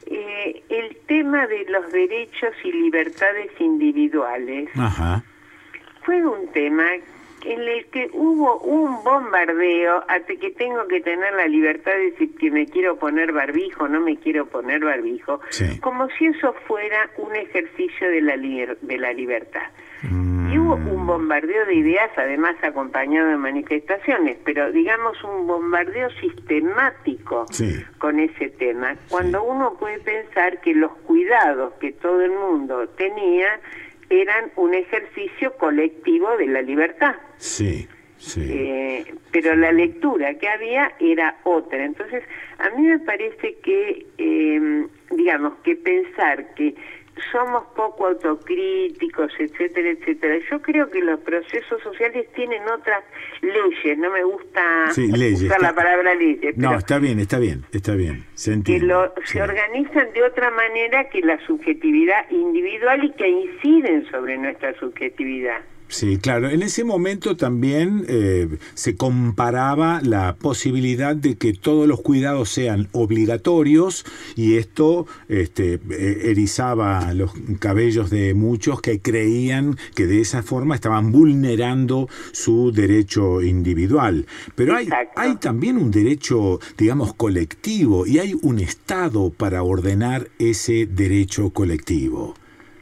eh, 0.08 0.64
el 0.70 0.98
tema 1.08 1.46
de 1.48 1.66
los 1.70 1.92
derechos 1.92 2.54
y 2.64 2.72
libertades 2.72 3.52
individuales 3.60 4.70
ajá, 4.76 5.24
fue 6.04 6.26
un 6.26 6.48
tema 6.52 6.86
en 7.46 7.62
el 7.62 7.86
que 7.88 8.10
hubo 8.14 8.60
un 8.60 9.04
bombardeo 9.04 10.04
hasta 10.08 10.36
que 10.36 10.52
tengo 10.52 10.88
que 10.88 11.02
tener 11.02 11.34
la 11.34 11.48
libertad 11.48 11.92
de 11.92 12.12
decir 12.12 12.36
que 12.38 12.52
me 12.52 12.66
quiero 12.66 12.98
poner 12.98 13.32
barbijo, 13.32 13.88
no 13.88 14.00
me 14.02 14.18
quiero 14.18 14.46
poner 14.46 14.84
barbijo, 14.84 15.42
Sí. 15.50 15.80
como 15.80 16.08
si 16.18 16.28
eso 16.28 16.54
fuera 16.68 17.10
un 17.18 17.36
ejercicio 17.36 18.10
de 18.10 18.22
la, 18.22 18.38
de 18.38 18.98
la 18.98 19.14
libertad. 19.14 19.64
Mm. 20.04 20.52
Y 20.52 20.58
hubo 20.58 20.74
un 20.76 21.06
bombardeo 21.08 21.66
de 21.66 21.76
ideas, 21.76 22.10
además 22.18 22.56
acompañado 22.62 23.30
de 23.30 23.38
manifestaciones, 23.38 24.38
pero 24.44 24.72
digamos 24.72 25.24
un 25.24 25.48
bombardeo 25.48 26.10
sistemático 26.20 27.46
sí, 27.52 27.84
con 28.00 28.20
ese 28.20 28.50
tema, 28.50 28.96
cuando 29.10 29.44
uno 29.44 29.76
puede 29.80 30.00
pensar 30.00 30.60
que 30.62 30.74
los 30.74 30.92
cuidados 31.08 31.74
que 31.80 31.92
todo 31.94 32.22
el 32.22 32.32
mundo 32.32 32.88
tenía 32.98 33.60
eran 34.12 34.52
un 34.58 34.74
ejercicio 34.74 35.54
colectivo 35.58 36.36
de 36.38 36.48
la 36.48 36.62
libertad. 36.62 37.16
sí, 37.38 37.88
sí. 38.18 38.42
Eh, 38.48 39.16
pero 39.32 39.56
la 39.56 39.72
lectura 39.72 40.36
que 40.36 40.48
había 40.48 40.92
era 41.00 41.38
otra. 41.44 41.84
Entonces, 41.84 42.24
a 42.60 42.70
mí 42.72 42.84
me 42.84 43.00
parece 43.00 43.56
que, 43.64 44.06
eh, 44.18 44.86
digamos, 45.12 45.54
que 45.64 45.76
pensar 45.76 46.54
que 46.54 46.76
somos 47.32 47.64
poco 47.76 48.08
autocríticos, 48.08 49.32
etcétera, 49.40 49.90
etcétera. 49.92 50.38
Yo 50.50 50.62
creo 50.62 50.90
que 50.90 51.02
los 51.02 51.20
procesos 51.22 51.82
sociales 51.84 52.28
tienen 52.34 52.62
otras 52.70 53.04
leyes. 53.42 53.98
No 53.98 54.12
me 54.12 54.24
gusta 54.24 54.92
Sí, 54.92 55.12
leyes, 55.12 55.44
usar 55.44 55.58
está- 55.58 55.70
la 55.70 55.76
palabra 55.76 56.14
leyes, 56.16 56.58
No, 56.58 56.70
pero 56.70 56.80
está 56.80 57.00
bien, 57.00 57.20
está 57.20 57.40
bien, 57.40 57.64
está 57.72 57.96
bien, 57.96 58.26
se 58.34 58.62
que 58.64 58.80
lo, 58.80 59.14
se 59.26 59.42
organizan 59.42 60.12
de 60.14 60.24
otra 60.24 60.52
manera 60.52 61.10
que 61.10 61.22
la 61.22 61.40
subjetividad 61.46 62.30
individual 62.32 63.04
y 63.04 63.12
que 63.14 63.28
inciden 63.28 64.10
sobre 64.10 64.38
nuestra 64.38 64.74
subjetividad. 64.80 65.62
Sí, 65.92 66.18
claro. 66.20 66.50
En 66.50 66.62
ese 66.62 66.86
momento 66.86 67.36
también 67.36 68.06
eh, 68.08 68.48
se 68.76 68.96
comparaba 68.96 70.00
la 70.02 70.38
posibilidad 70.38 71.18
de 71.18 71.36
que 71.36 71.52
todos 71.52 71.86
los 71.86 72.00
cuidados 72.00 72.48
sean 72.48 72.88
obligatorios 72.94 74.06
y 74.38 74.56
esto 74.56 75.06
este, 75.28 75.82
eh, 75.90 76.22
erizaba 76.28 77.14
los 77.14 77.34
cabellos 77.60 78.10
de 78.10 78.34
muchos 78.34 78.80
que 78.80 79.02
creían 79.02 79.76
que 79.94 80.08
de 80.08 80.22
esa 80.22 80.44
forma 80.44 80.76
estaban 80.76 81.12
vulnerando 81.12 82.08
su 82.32 82.72
derecho 82.72 83.42
individual. 83.42 84.28
Pero 84.56 84.78
hay, 84.78 84.88
hay 85.18 85.36
también 85.36 85.76
un 85.76 85.92
derecho, 85.92 86.62
digamos, 86.78 87.14
colectivo 87.16 88.08
y 88.08 88.20
hay 88.20 88.34
un 88.42 88.60
Estado 88.60 89.30
para 89.30 89.62
ordenar 89.64 90.30
ese 90.40 90.86
derecho 90.86 91.50
colectivo. 91.50 92.36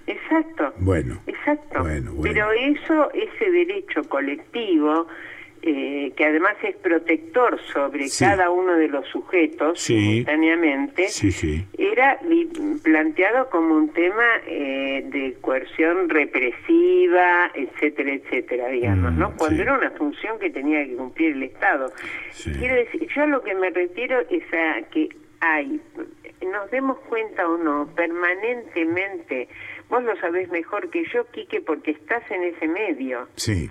Exacto. 0.09 0.73
Bueno. 0.79 1.21
Exacto. 1.27 1.81
Bueno, 1.81 2.11
bueno. 2.13 2.21
Pero 2.23 2.51
eso, 2.51 3.11
ese 3.13 3.51
derecho 3.51 4.03
colectivo, 4.09 5.07
eh, 5.61 6.13
que 6.15 6.25
además 6.25 6.55
es 6.63 6.75
protector 6.77 7.59
sobre 7.73 8.07
Sí. 8.07 8.23
cada 8.23 8.49
uno 8.49 8.73
de 8.77 8.87
los 8.87 9.05
sujetos 9.09 9.79
Sí. 9.79 9.93
simultáneamente, 9.99 11.09
Sí, 11.09 11.65
era 11.77 12.17
planteado 12.83 13.49
como 13.49 13.75
un 13.75 13.89
tema 13.89 14.23
eh, 14.47 15.03
de 15.11 15.35
coerción 15.41 16.07
represiva, 16.09 17.51
etcétera, 17.53 18.13
etcétera, 18.13 18.67
digamos, 18.69 19.13
Mm, 19.13 19.19
¿no? 19.19 19.33
Cuando 19.37 19.57
sí. 19.57 19.61
era 19.61 19.77
una 19.77 19.91
función 19.91 20.39
que 20.39 20.49
tenía 20.49 20.85
que 20.85 20.95
cumplir 20.95 21.33
el 21.35 21.43
Estado. 21.43 21.91
Quiero 22.57 22.75
decir, 22.75 23.07
yo 23.13 23.23
a 23.23 23.27
lo 23.27 23.41
que 23.43 23.53
me 23.53 23.69
refiero 23.69 24.19
es 24.29 24.43
a 24.53 24.81
que 24.89 25.09
hay, 25.41 25.81
nos 26.41 26.71
demos 26.71 26.97
cuenta 27.09 27.47
o 27.47 27.57
no, 27.57 27.89
permanentemente, 27.95 29.49
vos 29.89 30.03
lo 30.03 30.15
sabés 30.17 30.49
mejor 30.49 30.89
que 30.89 31.03
yo, 31.11 31.25
Quique, 31.31 31.61
porque 31.61 31.91
estás 31.91 32.23
en 32.31 32.43
ese 32.43 32.67
medio. 32.67 33.27
Sí. 33.35 33.69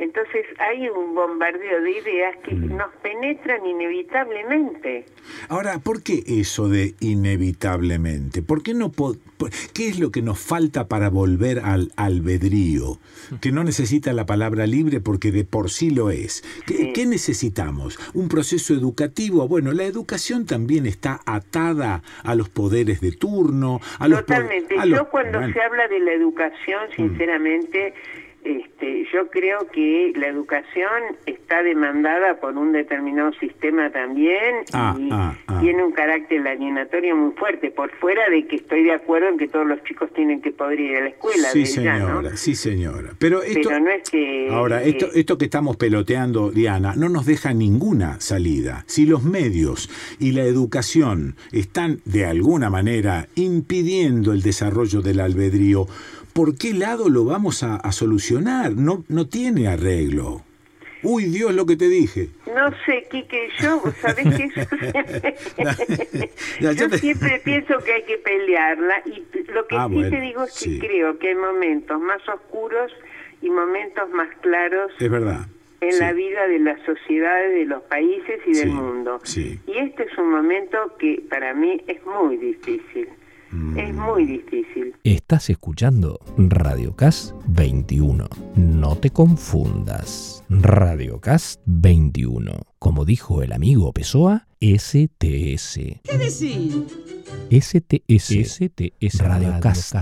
Entonces 0.00 0.46
hay 0.58 0.88
un 0.88 1.14
bombardeo 1.14 1.82
de 1.82 1.90
ideas 1.90 2.34
que 2.42 2.54
Mm. 2.54 2.76
nos 2.76 2.88
penetran 3.02 3.64
inevitablemente. 3.66 5.04
Ahora, 5.48 5.78
¿por 5.78 6.02
qué 6.02 6.22
eso 6.26 6.68
de 6.68 6.94
inevitablemente? 7.00 8.42
¿Por 8.42 8.62
qué 8.62 8.74
no 8.74 8.90
po- 8.92 9.16
por- 9.36 9.50
¿Qué 9.74 9.88
es 9.88 9.98
lo 9.98 10.10
que 10.10 10.22
nos 10.22 10.38
falta 10.38 10.88
para 10.88 11.10
volver 11.10 11.60
al 11.60 11.92
albedrío? 11.96 12.98
Que 13.40 13.52
no 13.52 13.62
necesita 13.62 14.12
la 14.12 14.26
palabra 14.26 14.66
libre 14.66 15.00
porque 15.00 15.30
de 15.32 15.44
por 15.44 15.70
sí 15.70 15.90
lo 15.90 16.10
es. 16.10 16.42
¿Qué, 16.66 16.92
qué 16.92 17.06
necesitamos? 17.06 17.98
¿Un 18.14 18.28
proceso 18.28 18.72
educativo? 18.74 19.46
Bueno, 19.48 19.72
la 19.72 19.84
educación 19.84 20.46
también 20.46 20.86
está 20.86 21.20
atada 21.26 22.02
a 22.24 22.34
los 22.34 22.48
poderes 22.48 23.00
de 23.00 23.12
turno, 23.12 23.80
a 23.98 24.08
Totalmente. 24.08 24.74
los- 24.76 24.88
Yo 24.98 25.10
cuando 25.10 25.38
bueno, 25.38 25.48
Mm. 25.48 25.52
se 25.54 25.60
habla 25.62 25.88
de 25.88 25.98
la 26.00 26.12
educación, 26.12 26.80
sinceramente, 26.96 27.94
este, 28.44 29.06
yo 29.12 29.28
creo 29.30 29.58
que 29.72 30.12
la 30.16 30.28
educación 30.28 30.88
está 31.26 31.62
demandada 31.62 32.40
por 32.40 32.56
un 32.56 32.72
determinado 32.72 33.32
sistema 33.34 33.90
también 33.90 34.56
Ah, 34.72 34.96
y 34.98 35.08
ah, 35.12 35.36
ah. 35.46 35.60
tiene 35.60 35.84
un 35.84 35.92
carácter 35.92 36.46
alienatorio 36.46 37.14
muy 37.16 37.32
fuerte, 37.34 37.70
por 37.70 37.90
fuera 37.98 38.28
de 38.30 38.46
que 38.46 38.56
estoy 38.56 38.84
de 38.84 38.92
acuerdo 38.92 39.28
en 39.28 39.38
que 39.38 39.48
todos 39.48 39.66
los 39.66 39.82
chicos 39.84 40.12
tienen 40.14 40.40
que 40.40 40.52
poder 40.52 40.80
ir 40.80 40.96
a 40.96 41.00
la 41.02 41.08
escuela. 41.10 41.48
Sí, 41.50 41.60
de 41.60 41.66
ya, 41.84 41.98
¿no? 41.98 42.06
señora, 42.06 42.36
sí, 42.36 42.54
señora. 42.54 43.10
Pero 43.18 43.42
esto, 43.42 43.68
Pero 43.68 43.80
no 43.80 43.90
es 43.90 44.08
que... 44.10 44.48
Ahora, 44.50 44.82
esto, 44.82 45.10
que- 45.10 45.20
esto 45.20 45.38
que 45.38 45.44
estamos 45.44 45.76
peloteando, 45.76 46.50
Diana, 46.50 46.94
no 46.96 47.08
nos 47.08 47.26
deja 47.26 47.52
ninguna 47.52 48.20
salida. 48.20 48.84
Si 48.86 49.06
los 49.06 49.22
medios 49.22 49.90
y 50.18 50.32
la 50.32 50.42
educación 50.44 51.36
están 51.52 52.00
de 52.04 52.24
alguna 52.26 52.70
manera 52.70 53.26
impidiendo 53.34 54.32
el 54.32 54.42
desarrollo 54.42 55.02
del 55.02 55.20
albedrío, 55.20 55.86
¿por 56.32 56.56
qué 56.56 56.72
lado 56.74 57.08
lo 57.08 57.24
vamos 57.24 57.62
a, 57.62 57.76
a 57.76 57.92
solucionar? 57.92 58.72
No, 58.72 59.04
no 59.08 59.26
tiene 59.28 59.68
arreglo. 59.68 60.42
Uy, 61.02 61.24
Dios, 61.24 61.54
lo 61.54 61.64
que 61.64 61.76
te 61.76 61.88
dije. 61.88 62.28
No 62.54 62.70
sé, 62.84 63.06
Quique, 63.10 63.48
yo, 63.60 63.82
¿sabés 64.02 64.26
qué? 64.36 64.50
Yo 66.60 66.88
siempre 66.98 67.40
pienso 67.42 67.78
que 67.78 67.92
hay 67.94 68.02
que 68.04 68.18
pelearla 68.18 69.02
y 69.06 69.24
lo 69.52 69.66
que 69.66 69.76
Ah, 69.76 69.86
sí 69.88 69.94
bueno, 69.94 70.10
te 70.10 70.20
digo 70.20 70.44
es 70.44 70.52
que 70.52 70.58
sí. 70.58 70.78
creo 70.78 71.18
que 71.18 71.28
hay 71.28 71.34
momentos 71.36 72.00
más 72.00 72.20
oscuros 72.28 72.92
y 73.42 73.48
momentos 73.48 74.10
más 74.10 74.28
claros 74.42 74.92
Es 74.98 75.10
verdad. 75.10 75.46
en 75.80 75.98
la 75.98 76.12
vida 76.12 76.46
de 76.48 76.58
las 76.58 76.78
sociedades, 76.84 77.54
de 77.54 77.64
los 77.64 77.82
países 77.84 78.40
y 78.46 78.52
del 78.52 78.68
Sí, 78.68 78.74
mundo. 78.74 79.20
sí. 79.24 79.58
Y 79.66 79.78
este 79.78 80.02
es 80.04 80.18
un 80.18 80.30
momento 80.30 80.76
que 80.98 81.22
para 81.30 81.54
mí 81.54 81.80
es 81.86 82.04
muy 82.04 82.36
difícil. 82.36 83.08
Mm. 83.50 83.78
Es 83.78 83.94
muy 83.94 84.26
difícil. 84.26 84.94
Estás 85.04 85.50
escuchando 85.50 86.20
Radiocast 86.36 87.32
21. 87.48 88.28
No 88.56 88.96
te 88.96 89.10
confundas. 89.10 90.44
Radiocast 90.48 91.60
21. 91.66 92.52
Como 92.78 93.04
dijo 93.04 93.42
el 93.42 93.52
amigo 93.52 93.92
Pessoa, 93.92 94.46
STS. 94.60 95.74
¿Qué 96.02 96.18
decir? 96.18 96.86
STS. 97.50 98.28
STS. 98.28 99.18
Radiocast 99.18 99.94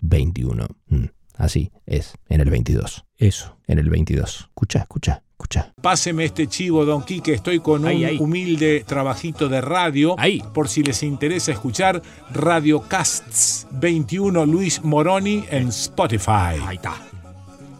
21. 0.00 0.66
Mm, 0.88 1.04
Así 1.40 1.72
es, 1.86 2.12
en 2.28 2.42
el 2.42 2.50
22. 2.50 3.06
Eso, 3.16 3.56
en 3.66 3.78
el 3.78 3.88
22. 3.88 4.40
Escucha, 4.40 4.80
escucha. 4.80 5.22
Escucha. 5.40 5.72
Páseme 5.80 6.26
este 6.26 6.48
chivo, 6.48 6.84
Don 6.84 7.02
Quique. 7.02 7.32
Estoy 7.32 7.60
con 7.60 7.80
un 7.82 7.88
ahí. 7.88 8.18
humilde 8.20 8.84
trabajito 8.86 9.48
de 9.48 9.62
radio. 9.62 10.14
Ahí. 10.18 10.42
Por 10.52 10.68
si 10.68 10.82
les 10.82 11.02
interesa 11.02 11.50
escuchar 11.50 12.02
Radio 12.30 12.82
Casts 12.82 13.66
21 13.70 14.44
Luis 14.44 14.84
Moroni 14.84 15.44
en 15.50 15.68
Spotify. 15.68 16.60
Ahí 16.62 16.76
está. 16.76 16.94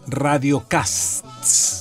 Radio 0.07 0.65
Casts. 0.67 1.80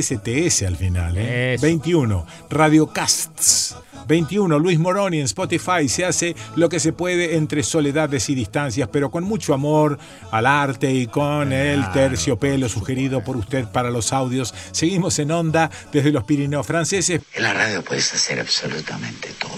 STS 0.00 0.62
al 0.62 0.76
final, 0.76 1.16
¿eh? 1.16 1.54
Eso. 1.54 1.62
21. 1.62 2.26
Radio 2.50 2.86
Casts. 2.88 3.76
21. 4.06 4.58
Luis 4.58 4.78
Moroni 4.78 5.18
en 5.20 5.24
Spotify. 5.24 5.88
Se 5.88 6.04
hace 6.04 6.36
lo 6.56 6.68
que 6.68 6.78
se 6.78 6.92
puede 6.92 7.36
entre 7.36 7.62
soledades 7.62 8.28
y 8.28 8.34
distancias, 8.34 8.88
pero 8.92 9.10
con 9.10 9.24
mucho 9.24 9.54
amor 9.54 9.98
al 10.30 10.44
arte 10.46 10.92
y 10.92 11.06
con 11.06 11.52
el 11.52 11.90
terciopelo 11.92 12.68
sugerido 12.68 13.22
por 13.24 13.36
usted 13.38 13.64
para 13.66 13.90
los 13.90 14.12
audios. 14.12 14.52
Seguimos 14.72 15.18
en 15.18 15.30
onda 15.30 15.70
desde 15.92 16.12
los 16.12 16.24
Pirineos 16.24 16.66
franceses. 16.66 17.22
En 17.32 17.42
la 17.42 17.54
radio 17.54 17.82
puedes 17.82 18.12
hacer 18.12 18.40
absolutamente 18.40 19.30
todo, 19.38 19.52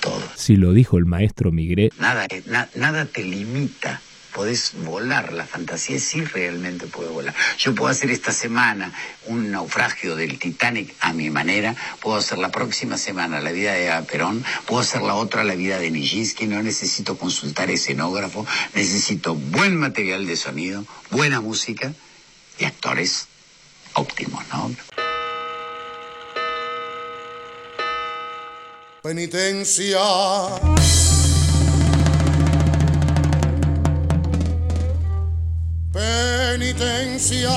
todo. 0.00 0.22
Si 0.34 0.56
lo 0.56 0.72
dijo 0.72 0.96
el 0.96 1.04
maestro 1.04 1.52
Migré, 1.52 1.90
Nada, 1.98 2.24
eh, 2.30 2.42
na- 2.46 2.68
nada 2.76 3.04
te 3.04 3.22
limita. 3.22 4.00
Podés 4.34 4.72
volar, 4.84 5.32
la 5.32 5.46
fantasía 5.46 6.00
sí 6.00 6.24
realmente 6.24 6.88
puede 6.88 7.08
volar. 7.08 7.32
Yo 7.56 7.72
puedo 7.72 7.88
hacer 7.88 8.10
esta 8.10 8.32
semana 8.32 8.92
un 9.26 9.52
naufragio 9.52 10.16
del 10.16 10.40
Titanic 10.40 10.92
a 10.98 11.12
mi 11.12 11.30
manera, 11.30 11.76
puedo 12.00 12.16
hacer 12.16 12.38
la 12.38 12.50
próxima 12.50 12.98
semana 12.98 13.40
la 13.40 13.52
vida 13.52 13.72
de 13.74 14.02
Perón, 14.02 14.44
puedo 14.66 14.80
hacer 14.80 15.02
la 15.02 15.14
otra 15.14 15.44
la 15.44 15.54
vida 15.54 15.78
de 15.78 15.92
Nijinsky, 15.92 16.48
no 16.48 16.60
necesito 16.64 17.16
consultar 17.16 17.70
escenógrafo, 17.70 18.44
necesito 18.74 19.36
buen 19.36 19.76
material 19.76 20.26
de 20.26 20.34
sonido, 20.34 20.84
buena 21.10 21.40
música 21.40 21.92
y 22.58 22.64
actores 22.64 23.28
óptimos, 23.94 24.44
¿no? 24.48 24.74
Penitencia. 29.00 30.00
Penitencia. 35.94 37.54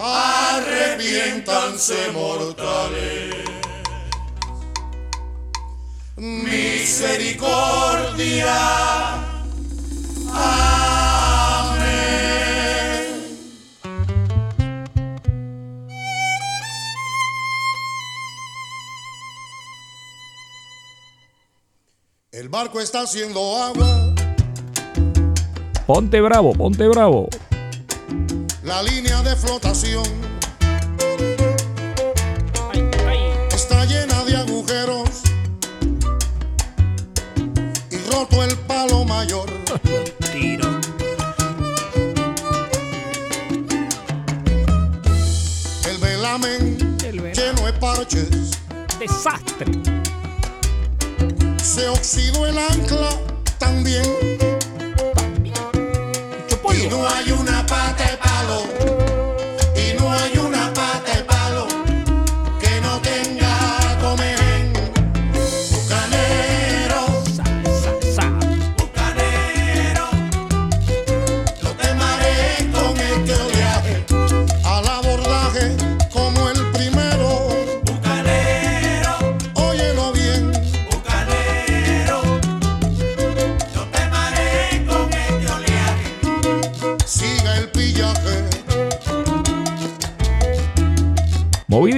Arrepiéntanse 0.00 2.10
mortales. 2.14 3.34
Misericordia. 6.16 8.56
El 22.36 22.50
barco 22.50 22.80
está 22.80 23.00
haciendo 23.00 23.56
agua, 23.56 24.14
ponte 25.86 26.20
bravo, 26.20 26.52
ponte 26.52 26.86
bravo. 26.86 27.30
la 28.62 28.82
línea 28.82 29.22
de 29.22 29.34
flotación 29.34 30.04
está 33.54 33.86
llena 33.86 34.22
de 34.24 34.36
agujeros 34.36 35.22
y 37.90 37.96
roto 38.10 38.44
el 38.44 38.54
palo 38.66 39.06
mayor. 39.06 39.50
Tiro. 40.30 40.68
El 45.88 45.98
velamen 46.02 46.98
lleno 47.00 47.64
de 47.64 47.72
parches. 47.80 48.50
Desastre. 48.98 49.95
Se 51.76 51.86
oxidó 51.88 52.46
el 52.46 52.56
ancla 52.56 53.10
también. 53.58 54.02
Y 56.72 56.86
no 56.88 57.06
hay 57.06 57.32
una 57.32 57.66
pata 57.66 58.02
de 58.02 58.16
palo. 58.16 58.85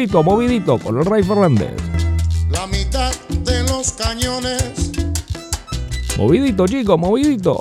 Movidito, 0.09 0.23
movidito, 0.23 0.79
con 0.79 0.99
el 0.99 1.05
Ray 1.05 1.23
Fernández. 1.23 1.75
La 2.51 2.67
mitad 2.67 3.13
de 3.45 3.63
los 3.65 3.93
cañones 3.93 4.91
Movidito, 6.17 6.67
chico, 6.67 6.97
movidito. 6.97 7.61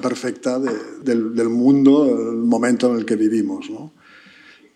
Perfecta 0.00 0.58
de- 0.58 0.70
del, 1.04 1.48
mundo, 1.48 2.06
el 2.06 2.36
momento 2.38 2.90
en 2.90 2.98
el 2.98 3.04
que 3.04 3.16
vivimos. 3.16 3.70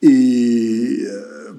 Y 0.01 1.03
eh, 1.03 1.07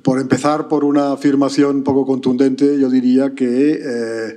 por 0.03 0.19
empezar 0.19 0.67
por 0.67 0.84
una 0.85 1.11
afirmación 1.11 1.84
poco 1.84 2.05
contundente, 2.05 2.80
yo 2.80 2.89
diría 2.89 3.34
que 3.35 3.80
eh, 3.84 4.35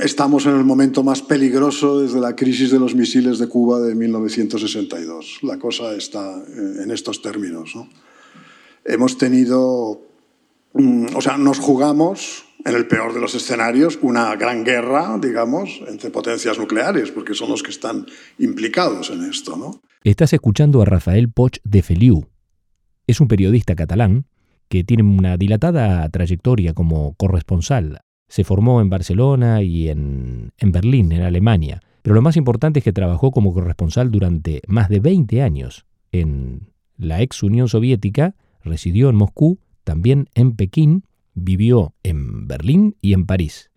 estamos 0.00 0.46
en 0.46 0.56
el 0.56 0.64
momento 0.64 1.02
más 1.02 1.22
peligroso 1.22 2.00
desde 2.00 2.20
la 2.20 2.36
crisis 2.36 2.70
de 2.70 2.78
los 2.78 2.94
misiles 2.94 3.38
de 3.38 3.48
Cuba 3.48 3.80
de 3.80 3.94
1962. 3.94 5.40
La 5.42 5.58
cosa 5.58 5.94
está 5.96 6.38
eh, 6.46 6.82
en 6.84 6.90
estos 6.90 7.20
términos. 7.22 7.72
¿no? 7.74 7.88
Hemos 8.84 9.18
tenido, 9.18 10.02
mm, 10.74 11.06
o 11.16 11.20
sea, 11.20 11.36
nos 11.36 11.58
jugamos 11.58 12.44
en 12.64 12.74
el 12.74 12.86
peor 12.86 13.12
de 13.12 13.20
los 13.20 13.34
escenarios 13.34 13.98
una 14.02 14.34
gran 14.36 14.64
guerra, 14.64 15.18
digamos, 15.20 15.80
entre 15.86 16.10
potencias 16.10 16.58
nucleares, 16.58 17.10
porque 17.10 17.34
son 17.34 17.50
los 17.50 17.62
que 17.62 17.70
están 17.70 18.06
implicados 18.38 19.10
en 19.10 19.24
esto, 19.24 19.56
¿no? 19.56 19.80
Estás 20.02 20.32
escuchando 20.32 20.82
a 20.82 20.84
Rafael 20.84 21.30
Poch 21.30 21.58
de 21.64 21.82
Feliu. 21.82 22.26
Es 23.06 23.20
un 23.20 23.28
periodista 23.28 23.74
catalán 23.74 24.26
que 24.68 24.84
tiene 24.84 25.02
una 25.02 25.36
dilatada 25.36 26.08
trayectoria 26.08 26.72
como 26.72 27.14
corresponsal. 27.14 28.00
Se 28.28 28.44
formó 28.44 28.80
en 28.80 28.90
Barcelona 28.90 29.62
y 29.62 29.88
en, 29.88 30.52
en 30.58 30.72
Berlín, 30.72 31.12
en 31.12 31.22
Alemania. 31.22 31.80
Pero 32.02 32.14
lo 32.14 32.22
más 32.22 32.36
importante 32.36 32.80
es 32.80 32.84
que 32.84 32.92
trabajó 32.92 33.30
como 33.30 33.52
corresponsal 33.52 34.10
durante 34.10 34.62
más 34.66 34.88
de 34.88 35.00
20 35.00 35.42
años 35.42 35.86
en 36.12 36.70
la 36.96 37.22
ex 37.22 37.42
Unión 37.42 37.68
Soviética, 37.68 38.34
residió 38.62 39.10
en 39.10 39.16
Moscú, 39.16 39.58
también 39.84 40.28
en 40.34 40.54
Pekín, 40.54 41.04
vivió 41.34 41.94
en 42.02 42.46
Berlín 42.46 42.96
y 43.00 43.12
en 43.12 43.26
París. 43.26 43.70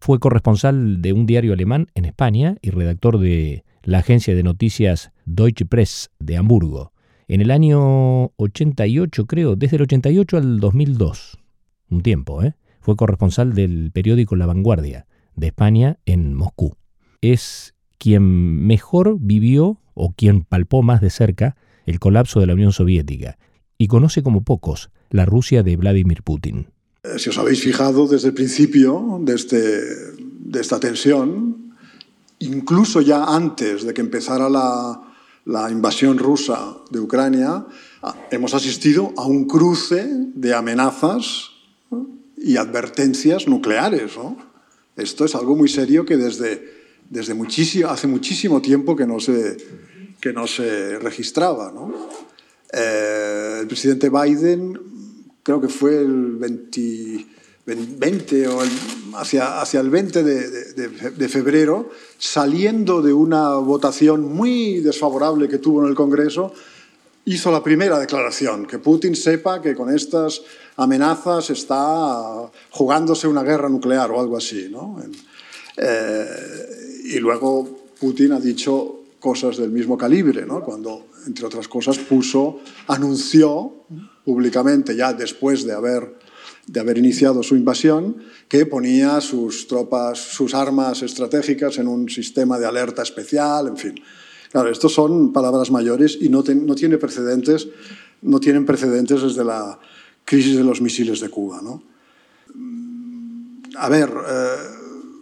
Fue 0.00 0.18
corresponsal 0.18 1.00
de 1.02 1.12
un 1.12 1.26
diario 1.26 1.52
alemán 1.52 1.88
en 1.94 2.04
España 2.04 2.56
y 2.62 2.70
redactor 2.70 3.18
de 3.18 3.64
la 3.82 3.98
agencia 3.98 4.34
de 4.34 4.42
noticias 4.42 5.12
Deutsche 5.24 5.64
Press 5.64 6.10
de 6.18 6.36
Hamburgo. 6.36 6.92
En 7.28 7.40
el 7.40 7.50
año 7.50 8.26
88, 8.36 9.26
creo, 9.26 9.56
desde 9.56 9.76
el 9.76 9.82
88 9.82 10.36
al 10.36 10.60
2002, 10.60 11.38
un 11.90 12.02
tiempo, 12.02 12.42
¿eh? 12.42 12.54
fue 12.80 12.96
corresponsal 12.96 13.54
del 13.54 13.90
periódico 13.92 14.36
La 14.36 14.46
Vanguardia 14.46 15.06
de 15.34 15.48
España 15.48 15.98
en 16.06 16.34
Moscú. 16.34 16.76
Es 17.20 17.74
quien 17.98 18.66
mejor 18.66 19.16
vivió 19.18 19.80
o 19.94 20.12
quien 20.12 20.44
palpó 20.44 20.82
más 20.82 21.00
de 21.00 21.10
cerca 21.10 21.56
el 21.86 21.98
colapso 21.98 22.40
de 22.40 22.46
la 22.46 22.54
Unión 22.54 22.72
Soviética 22.72 23.38
y 23.78 23.88
conoce 23.88 24.22
como 24.22 24.42
pocos 24.42 24.90
la 25.10 25.24
Rusia 25.24 25.62
de 25.62 25.76
Vladimir 25.76 26.22
Putin. 26.22 26.68
Eh, 27.06 27.18
Si 27.18 27.28
os 27.30 27.38
habéis 27.38 27.62
fijado 27.62 28.06
desde 28.06 28.28
el 28.28 28.34
principio 28.34 29.18
de, 29.22 29.34
este, 29.34 29.58
de 29.58 30.60
esta 30.60 30.80
tensión, 30.80 31.74
incluso 32.40 33.00
ya 33.00 33.24
antes 33.24 33.84
de 33.84 33.94
que 33.94 34.00
empezara 34.00 34.48
la, 34.48 35.00
la 35.46 35.70
invasión 35.70 36.18
rusa 36.18 36.76
de 36.90 37.00
Ucrania, 37.00 37.66
ah, 38.02 38.14
hemos 38.30 38.54
asistido 38.54 39.12
a 39.16 39.26
un 39.26 39.46
cruce 39.46 40.06
de 40.34 40.54
amenazas 40.54 41.50
y 42.36 42.56
advertencias 42.56 43.46
nucleares. 43.46 44.16
¿no? 44.16 44.36
Esto 44.96 45.24
es 45.24 45.34
algo 45.34 45.54
muy 45.56 45.68
serio 45.68 46.04
que 46.04 46.16
desde, 46.16 46.62
desde 47.08 47.34
muchísimo, 47.34 47.88
hace 47.88 48.06
muchísimo 48.06 48.60
tiempo 48.60 48.96
que 48.96 49.06
no 49.06 49.20
se, 49.20 49.56
que 50.20 50.32
no 50.32 50.46
se 50.46 50.98
registraba. 50.98 51.70
¿no? 51.72 51.94
Eh, 52.72 53.58
el 53.60 53.66
presidente 53.66 54.10
Biden, 54.10 54.95
creo 55.46 55.60
que 55.60 55.68
fue 55.68 55.98
el 55.98 56.36
20, 56.38 57.24
20 57.66 58.48
o 58.48 58.64
el- 58.64 58.70
hacia, 59.14 59.60
hacia 59.60 59.78
el 59.78 59.90
20 59.90 60.24
de, 60.24 60.50
de- 60.74 61.10
de 61.12 61.28
febrero, 61.28 61.88
saliendo 62.18 63.00
de 63.00 63.12
una 63.12 63.50
votación 63.54 64.24
muy 64.34 64.80
desfavorable 64.80 65.48
que 65.48 65.58
tuvo 65.58 65.82
en 65.84 65.88
el 65.90 65.94
Congreso, 65.94 66.52
hizo 67.26 67.52
la 67.52 67.62
primera 67.62 68.00
declaración, 68.00 68.66
que 68.66 68.80
Putin 68.80 69.14
sepa 69.14 69.62
que 69.62 69.76
con 69.76 69.94
estas 69.94 70.42
amenazas 70.76 71.50
está 71.50 72.50
jugándose 72.70 73.28
una 73.28 73.44
guerra 73.44 73.68
nuclear 73.68 74.10
o 74.10 74.20
algo 74.20 74.36
así. 74.36 74.68
¿no? 74.68 75.00
Eh, 75.76 76.26
y 77.04 77.18
luego 77.20 77.86
Putin 78.00 78.32
ha 78.32 78.40
dicho 78.40 79.02
cosas 79.20 79.58
del 79.58 79.70
mismo 79.70 79.96
calibre, 79.96 80.44
¿no? 80.44 80.60
cuando, 80.64 81.06
entre 81.26 81.46
otras 81.46 81.68
cosas, 81.68 81.98
puso, 81.98 82.58
anunció 82.88 83.84
públicamente, 84.26 84.96
ya 84.96 85.12
después 85.12 85.64
de 85.64 85.72
haber, 85.72 86.18
de 86.66 86.80
haber 86.80 86.98
iniciado 86.98 87.44
su 87.44 87.54
invasión, 87.54 88.16
que 88.48 88.66
ponía 88.66 89.20
sus 89.20 89.68
tropas, 89.68 90.18
sus 90.18 90.52
armas 90.52 91.00
estratégicas 91.02 91.78
en 91.78 91.86
un 91.86 92.08
sistema 92.08 92.58
de 92.58 92.66
alerta 92.66 93.02
especial, 93.02 93.68
en 93.68 93.76
fin. 93.76 93.94
Claro, 94.50 94.68
estos 94.68 94.92
son 94.92 95.32
palabras 95.32 95.70
mayores 95.70 96.18
y 96.20 96.28
no, 96.28 96.42
no 96.42 96.74
tiene 96.74 96.98
precedentes, 96.98 97.68
no 98.22 98.40
tienen 98.40 98.66
precedentes 98.66 99.22
desde 99.22 99.44
la 99.44 99.78
crisis 100.24 100.56
de 100.56 100.64
los 100.64 100.80
misiles 100.80 101.20
de 101.20 101.28
Cuba, 101.28 101.60
¿no? 101.62 101.84
A 103.76 103.88
ver, 103.88 104.10
eh, 104.10 104.56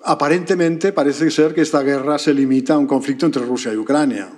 aparentemente 0.05 0.93
parece 0.93 1.31
ser 1.31 1.53
que 1.53 1.61
esta 1.61 1.83
guerra 1.83 2.19
se 2.19 2.33
limita 2.33 2.73
a 2.73 2.79
un 2.79 2.87
conflicto 2.87 3.27
entre 3.27 3.45
Rusia 3.45 3.71
y 3.71 3.77
Ucrania. 3.77 4.31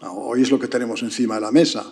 Hoy 0.00 0.40
es 0.40 0.50
lo 0.50 0.58
que 0.58 0.68
tenemos 0.68 1.02
encima 1.02 1.34
de 1.34 1.42
la 1.42 1.50
mesa. 1.50 1.84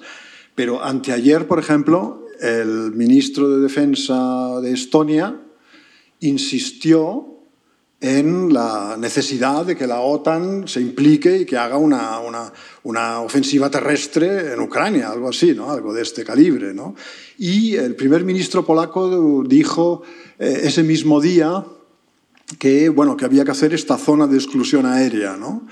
Pero 0.54 0.84
anteayer, 0.84 1.46
por 1.46 1.58
ejemplo, 1.58 2.26
el 2.40 2.92
ministro 2.92 3.48
de 3.48 3.60
Defensa 3.60 4.60
de 4.60 4.72
Estonia 4.72 5.40
insistió 6.20 7.34
en 8.00 8.52
la 8.52 8.96
necesidad 8.98 9.64
de 9.64 9.76
que 9.76 9.86
la 9.86 10.00
OTAN 10.00 10.68
se 10.68 10.80
implique 10.80 11.38
y 11.38 11.44
que 11.46 11.56
haga 11.56 11.78
una, 11.78 12.18
una, 12.18 12.52
una 12.82 13.20
ofensiva 13.20 13.70
terrestre 13.70 14.52
en 14.52 14.60
Ucrania, 14.60 15.10
algo 15.10 15.30
así, 15.30 15.54
¿no? 15.54 15.70
algo 15.70 15.94
de 15.94 16.02
este 16.02 16.22
calibre. 16.22 16.74
¿no? 16.74 16.94
Y 17.38 17.76
el 17.76 17.96
primer 17.96 18.22
ministro 18.24 18.64
polaco 18.64 19.42
dijo 19.44 20.02
eh, 20.38 20.60
ese 20.64 20.82
mismo 20.82 21.20
día 21.20 21.64
que, 22.58 22.90
bueno, 22.90 23.16
que 23.16 23.24
había 23.24 23.44
que 23.44 23.52
hacer 23.52 23.72
esta 23.72 23.96
zona 23.96 24.26
de 24.26 24.36
exclusión 24.36 24.84
aérea. 24.84 25.38
¿no? 25.38 25.66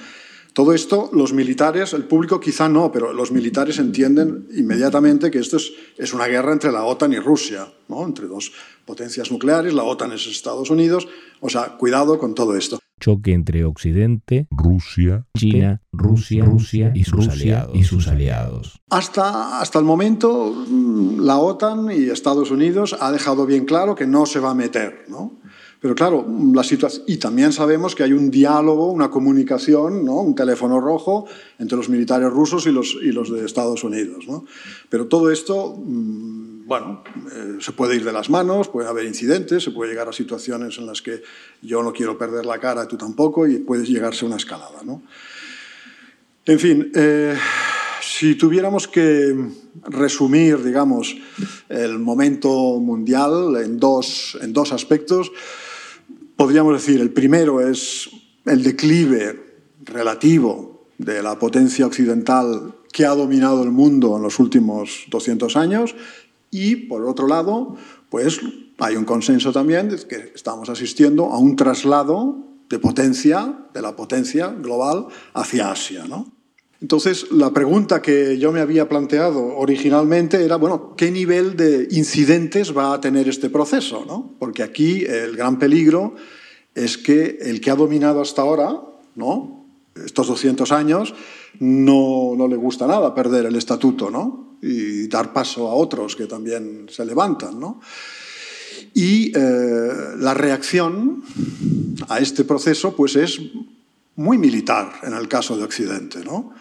Todo 0.53 0.75
esto, 0.75 1.09
los 1.15 1.33
militares, 1.33 1.95
el 1.95 2.05
público 2.05 2.39
quizá 2.39 2.69
no, 2.69 2.93
pero 2.93 3.15
los 3.15 3.33
militares 3.33 3.79
entienden 3.79 4.49
inmediatamente 4.55 5.31
que 5.31 5.39
esto 5.39 5.57
es, 5.57 5.73
es 5.97 6.13
una 6.13 6.27
guerra 6.27 6.53
entre 6.53 6.71
la 6.71 6.85
OTAN 6.85 7.15
y 7.15 7.19
Rusia, 7.19 7.73
¿no? 7.89 8.05
entre 8.05 8.27
dos 8.27 8.53
potencias 8.85 9.31
nucleares, 9.31 9.73
la 9.73 9.85
OTAN 9.85 10.13
es 10.13 10.27
Estados 10.27 10.69
Unidos, 10.69 11.09
o 11.41 11.49
sea, 11.49 11.79
cuidado 11.79 12.19
con 12.19 12.35
todo 12.35 12.55
esto. 12.55 12.79
Choque 13.01 13.33
entre 13.33 13.65
Occidente, 13.65 14.47
Rusia, 14.51 15.27
China, 15.37 15.83
Rusia, 15.91 16.45
Rusia 16.45 16.93
y 16.95 17.05
sus 17.05 17.29
aliados. 17.29 17.75
Y 17.75 17.83
sus 17.83 18.07
aliados. 18.07 18.81
Hasta, 18.91 19.59
hasta 19.59 19.79
el 19.79 19.85
momento, 19.85 20.53
mm, 20.69 21.21
la 21.21 21.39
OTAN 21.39 21.91
y 21.91 22.11
Estados 22.11 22.51
Unidos 22.51 22.95
ha 23.01 23.11
dejado 23.11 23.47
bien 23.47 23.65
claro 23.65 23.95
que 23.95 24.07
no 24.07 24.27
se 24.27 24.39
va 24.39 24.51
a 24.51 24.55
meter, 24.55 25.07
¿no? 25.09 25.41
Pero 25.83 25.97
claro, 25.97 26.25
la 26.55 26.63
situación. 26.63 27.03
Y 27.09 27.17
también 27.17 27.53
sabemos 27.53 27.97
que 27.97 28.05
hay 28.05 28.13
un 28.13 28.31
diálogo, 28.31 28.87
una 28.87 29.11
comunicación, 29.11 30.05
¿no? 30.05 30.21
un 30.21 30.37
teléfono 30.37 30.81
rojo 30.81 31.27
entre 31.59 31.77
los 31.77 31.89
militares 31.89 32.31
rusos 32.31 32.67
y 32.67 32.71
los, 32.71 32.97
y 33.03 33.11
los 33.11 33.33
de 33.33 33.45
Estados 33.45 33.83
Unidos. 33.83 34.25
¿no? 34.29 34.45
Pero 34.89 35.09
todo 35.09 35.33
esto, 35.33 35.75
mmm, 35.77 36.67
bueno, 36.69 37.03
eh, 37.33 37.57
se 37.59 37.73
puede 37.73 37.97
ir 37.97 38.05
de 38.05 38.13
las 38.13 38.31
manos, 38.31 38.69
puede 38.69 38.89
haber 38.89 39.07
incidentes, 39.07 39.65
se 39.65 39.73
puede 39.73 39.91
llegar 39.91 40.09
a 40.09 40.13
situaciones 40.13 40.79
en 40.79 40.87
las 40.87 41.03
que 41.03 41.21
yo 41.63 41.83
no 41.83 41.93
quiero 41.93 42.17
perder 42.17 42.47
la 42.47 42.61
cara, 42.61 42.87
tú 42.87 42.97
tampoco, 42.97 43.49
y 43.49 43.59
puede 43.59 43.85
llegarse 43.85 44.25
a 44.25 44.29
una 44.29 44.37
escalada. 44.37 44.85
¿no? 44.85 45.03
En 46.47 46.61
fin. 46.61 46.93
Eh, 46.95 47.37
si 48.01 48.37
tuviéramos 48.37 48.87
que 48.87 49.35
resumir, 49.85 50.63
digamos, 50.63 51.17
el 51.69 51.99
momento 51.99 52.79
mundial 52.79 53.57
en 53.57 53.81
dos, 53.81 54.39
en 54.41 54.53
dos 54.53 54.73
aspectos, 54.73 55.33
podríamos 56.37 56.75
decir, 56.75 57.01
el 57.01 57.11
primero 57.11 57.67
es 57.67 58.11
el 58.45 58.63
declive 58.63 59.41
relativo 59.85 60.87
de 60.99 61.23
la 61.23 61.39
potencia 61.39 61.87
occidental 61.87 62.75
que 62.93 63.07
ha 63.07 63.15
dominado 63.15 63.63
el 63.63 63.71
mundo 63.71 64.17
en 64.17 64.23
los 64.23 64.39
últimos 64.39 65.05
200 65.09 65.57
años 65.57 65.95
y, 66.51 66.77
por 66.77 67.05
otro 67.07 67.27
lado, 67.27 67.77
pues 68.11 68.41
hay 68.79 68.97
un 68.97 69.05
consenso 69.05 69.53
también 69.53 69.89
de 69.89 69.97
que 70.07 70.33
estamos 70.35 70.69
asistiendo 70.69 71.27
a 71.27 71.39
un 71.39 71.57
traslado 71.57 72.37
de 72.69 72.79
potencia, 72.79 73.67
de 73.73 73.83
la 73.83 73.97
potencia 73.97 74.49
global, 74.49 75.07
hacia 75.35 75.71
Asia. 75.71 76.05
¿no? 76.07 76.31
Entonces, 76.83 77.31
la 77.31 77.53
pregunta 77.53 78.03
que 78.03 78.39
yo 78.39 78.51
me 78.51 78.59
había 78.59 78.89
planteado 78.89 79.57
originalmente 79.57 80.45
era, 80.45 80.57
bueno, 80.57 80.95
¿qué 80.97 81.13
nivel 81.13 81.57
de 81.57 81.87
incidentes 81.93 82.77
va 82.77 82.93
a 82.93 83.01
tener 83.01 83.29
este 83.29 83.51
proceso? 83.51 84.05
¿no? 84.05 84.35
Porque 84.41 84.65
aquí 84.65 85.05
el 85.05 85.37
gran 85.37 85.61
peligro 85.61 86.17
es 86.75 86.99
que 86.99 87.39
el 87.41 87.61
que 87.61 87.71
ha 87.71 87.77
dominado 87.77 88.21
hasta 88.21 88.43
ahora, 88.43 88.81
¿no? 89.15 89.65
estos 90.05 90.27
200 90.27 90.73
años, 90.73 91.15
no, 91.61 92.35
no 92.37 92.49
le 92.49 92.57
gusta 92.57 92.89
nada 92.89 93.15
perder 93.15 93.47
el 93.47 93.55
estatuto 93.55 94.11
¿no? 94.11 94.57
y 94.61 95.07
dar 95.07 95.33
paso 95.33 95.69
a 95.69 95.75
otros 95.75 96.17
que 96.17 96.27
también 96.27 96.87
se 96.91 97.05
levantan. 97.05 97.61
¿no? 97.61 97.81
Y 98.93 99.31
eh, 99.39 99.89
la 100.19 100.35
reacción 100.35 101.23
a 102.09 102.19
este 102.19 102.43
proceso 102.43 102.97
pues, 102.97 103.15
es 103.15 103.41
muy 104.17 104.37
militar 104.37 104.95
en 105.05 105.13
el 105.13 105.29
caso 105.29 105.57
de 105.57 105.63
Occidente. 105.63 106.25
¿no? 106.25 106.53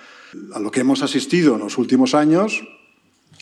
A 0.53 0.59
lo 0.59 0.71
que 0.71 0.81
hemos 0.81 1.01
asistido 1.01 1.55
en 1.55 1.59
los 1.61 1.77
últimos 1.77 2.15
años, 2.15 2.61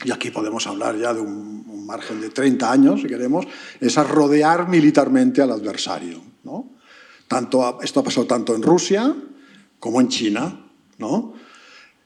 y 0.03 0.11
aquí 0.11 0.31
podemos 0.31 0.65
hablar 0.67 0.97
ya 0.97 1.13
de 1.13 1.21
un, 1.21 1.65
un 1.67 1.85
margen 1.85 2.21
de 2.21 2.29
30 2.29 2.71
años, 2.71 3.01
si 3.01 3.07
queremos, 3.07 3.45
es 3.79 3.97
a 3.97 4.03
rodear 4.03 4.67
militarmente 4.67 5.41
al 5.41 5.51
adversario. 5.51 6.21
¿no? 6.43 6.71
Tanto, 7.27 7.79
esto 7.81 7.99
ha 7.99 8.03
pasado 8.03 8.25
tanto 8.25 8.55
en 8.55 8.61
Rusia 8.61 9.15
como 9.79 10.01
en 10.01 10.07
China. 10.07 10.65
¿no? 10.97 11.33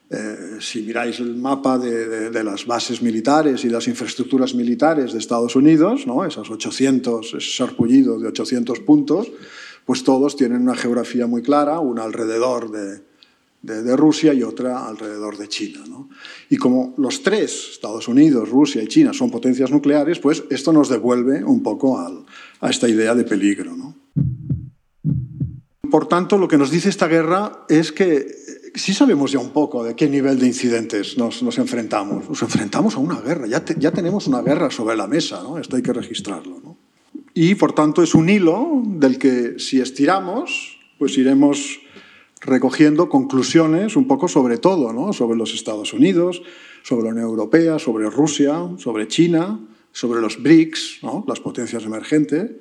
Eh, 0.10 0.58
si 0.60 0.84
miráis 0.84 1.20
el 1.20 1.36
mapa 1.36 1.78
de, 1.78 2.44
las 2.44 2.66
bases 2.66 3.02
militares 3.02 3.64
y 3.66 3.70
las 3.70 3.88
infraestructuras 3.88 4.54
militares 4.54 5.14
de 5.14 5.20
Estados 5.20 5.56
Unidos, 5.56 6.06
¿no? 6.06 6.26
esas 6.26 6.50
800, 6.50 7.34
ese 7.34 7.58
sarpullido 7.58 8.20
de 8.20 8.28
800 8.28 8.80
puntos, 8.82 9.32
pues 9.86 10.04
todos 10.04 10.36
tienen 10.36 10.62
una 10.62 10.76
geografía 10.76 11.26
muy 11.26 11.42
clara, 11.42 11.80
una 11.80 12.04
alrededor 12.04 12.72
de, 12.72 13.02
de, 13.64 13.96
Rusia 13.96 14.34
y 14.34 14.44
otra 14.44 14.86
alrededor 14.88 15.38
de 15.38 15.48
China. 15.48 15.84
¿no? 15.90 16.10
Y 16.50 16.58
como 16.58 16.94
los 16.98 17.24
tres, 17.24 17.70
Estados 17.72 18.08
Unidos, 18.08 18.50
Rusia 18.50 18.84
y 18.84 18.88
China, 18.88 19.14
son 19.14 19.32
potencias 19.32 19.72
nucleares, 19.72 20.20
pues 20.20 20.44
esto 20.50 20.72
nos 20.72 20.90
devuelve 20.90 21.44
un 21.44 21.64
poco 21.64 21.98
a 21.98 22.70
esta 22.70 22.88
idea 22.88 23.16
de 23.16 23.24
peligro. 23.24 23.76
¿no? 23.76 23.96
Por 25.90 26.08
tanto, 26.08 26.38
lo 26.38 26.48
que 26.48 26.58
nos 26.58 26.72
dice 26.72 26.90
esta 26.90 27.08
guerra 27.08 27.66
es 27.70 27.92
que 27.92 28.28
sí 28.76 28.94
sabemos 28.94 29.32
ya 29.32 29.40
un 29.40 29.52
poco 29.52 29.84
de 29.84 29.96
qué 29.96 30.10
nivel 30.10 30.40
de 30.40 30.48
incidentes 30.48 31.18
nos, 31.18 31.42
enfrentamos. 31.58 32.28
Nos 32.28 32.42
enfrentamos 32.42 32.96
a 32.96 33.00
una 33.00 33.22
guerra, 33.22 33.48
ya, 33.48 33.64
te, 33.64 33.76
ya, 33.78 33.92
tenemos 33.92 34.28
una 34.28 34.42
guerra 34.42 34.72
sobre 34.72 34.98
la 34.98 35.08
mesa, 35.08 35.44
esto 35.62 35.76
hay 35.76 35.84
que 35.84 35.94
registrarlo. 35.94 36.60
¿no? 36.64 36.78
Y 37.34 37.56
por 37.56 37.74
tanto 37.74 38.04
es 38.04 38.16
un 38.16 38.28
hilo 38.28 38.82
del 38.86 39.18
que 39.18 39.60
si 39.60 39.80
estiramos, 39.80 40.80
pues 40.98 41.18
iremos 41.18 41.80
recogiendo 42.46 43.10
conclusiones 43.10 43.96
un 43.96 44.08
poco 44.08 44.28
sobre 44.28 44.58
todo, 44.58 44.94
¿no? 44.94 45.14
sobre 45.14 45.38
los 45.38 45.54
Estados 45.54 45.94
Unidos, 45.94 46.42
sobre 46.84 47.06
la 47.06 47.12
Unión 47.12 47.26
Europea, 47.26 47.80
sobre 47.80 48.10
Rusia, 48.10 48.70
sobre 48.78 49.08
China, 49.08 49.60
sobre 49.92 50.22
los 50.22 50.42
BRICS, 50.42 51.00
¿no? 51.04 51.24
las 51.28 51.40
potencias 51.40 51.84
emergentes, 51.86 52.52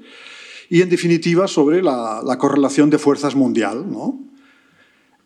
y 0.68 0.82
en 0.82 0.88
definitiva 0.88 1.48
sobre 1.48 1.82
la, 1.82 2.22
la 2.24 2.38
correlación 2.38 2.90
de 2.90 2.98
fuerzas 2.98 3.34
mundial. 3.34 3.90
¿no? 3.90 4.20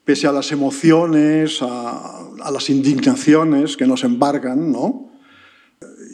Pese 0.04 0.26
a 0.26 0.32
las 0.32 0.52
emociones, 0.52 1.62
a, 1.62 2.26
a, 2.42 2.50
las 2.50 2.70
indignaciones 2.70 3.76
que 3.76 3.86
nos 3.86 4.04
embargan, 4.04 4.72
¿no? 4.72 5.10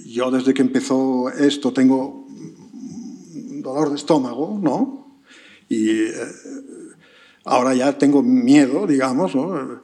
yo 0.07 0.31
desde 0.31 0.53
que 0.53 0.63
empezó 0.63 1.31
esto 1.31 1.73
tengo 1.73 2.27
dolor 3.63 3.91
de 3.91 3.97
estómago, 3.97 4.59
¿no? 4.61 5.03
y 5.73 5.89
eh, 5.89 6.13
ahora 7.45 7.75
ya 7.75 7.99
tengo 7.99 8.23
miedo, 8.23 8.87
digamos, 8.87 9.35
¿no? 9.35 9.83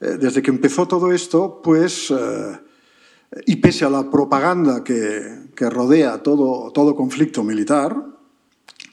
desde 0.00 0.42
que 0.42 0.50
empezó 0.50 0.86
todo 0.86 1.12
esto, 1.12 1.60
pues, 1.62 2.10
eh, 2.10 2.58
y 3.46 3.56
pese 3.56 3.84
a 3.84 3.90
la 3.90 4.10
propaganda 4.10 4.84
que, 4.84 5.50
que 5.54 5.68
rodea 5.68 6.22
todo, 6.22 6.70
todo 6.70 6.94
conflicto 6.94 7.42
militar, 7.42 7.96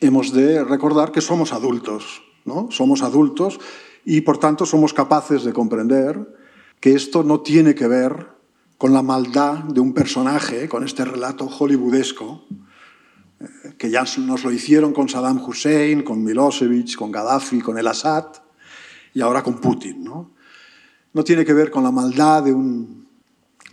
hemos 0.01 0.33
de 0.33 0.63
recordar 0.63 1.11
que 1.11 1.21
somos 1.21 1.53
adultos, 1.53 2.23
¿no? 2.43 2.69
Somos 2.71 3.01
adultos 3.01 3.59
y 4.03 4.21
por 4.21 4.37
tanto 4.37 4.65
somos 4.65 4.93
capaces 4.93 5.43
de 5.43 5.53
comprender 5.53 6.35
que 6.79 6.93
esto 6.93 7.23
no 7.23 7.41
tiene 7.41 7.75
que 7.75 7.87
ver 7.87 8.27
con 8.77 8.93
la 8.93 9.01
maldad 9.01 9.59
de 9.59 9.79
un 9.79 9.93
personaje, 9.93 10.67
con 10.67 10.83
este 10.83 11.05
relato 11.05 11.47
hollywoodesco, 11.47 12.45
eh, 12.51 12.55
que 13.77 13.89
ya 13.89 14.05
nos 14.19 14.43
lo 14.43 14.51
hicieron 14.51 14.93
con 14.93 15.09
Saddam 15.09 15.43
Hussein, 15.43 16.03
con 16.03 16.23
Milosevic, 16.23 16.95
con 16.95 17.11
Gaddafi, 17.11 17.59
con 17.59 17.77
el 17.77 17.87
Assad 17.87 18.25
y 19.13 19.21
ahora 19.21 19.43
con 19.43 19.59
Putin. 19.59 20.03
No, 20.03 20.31
no 21.13 21.23
tiene 21.23 21.45
que 21.45 21.53
ver 21.53 21.71
con 21.71 21.83
la 21.83 21.91
maldad 21.91 22.43
de 22.43 22.53
un, 22.53 23.07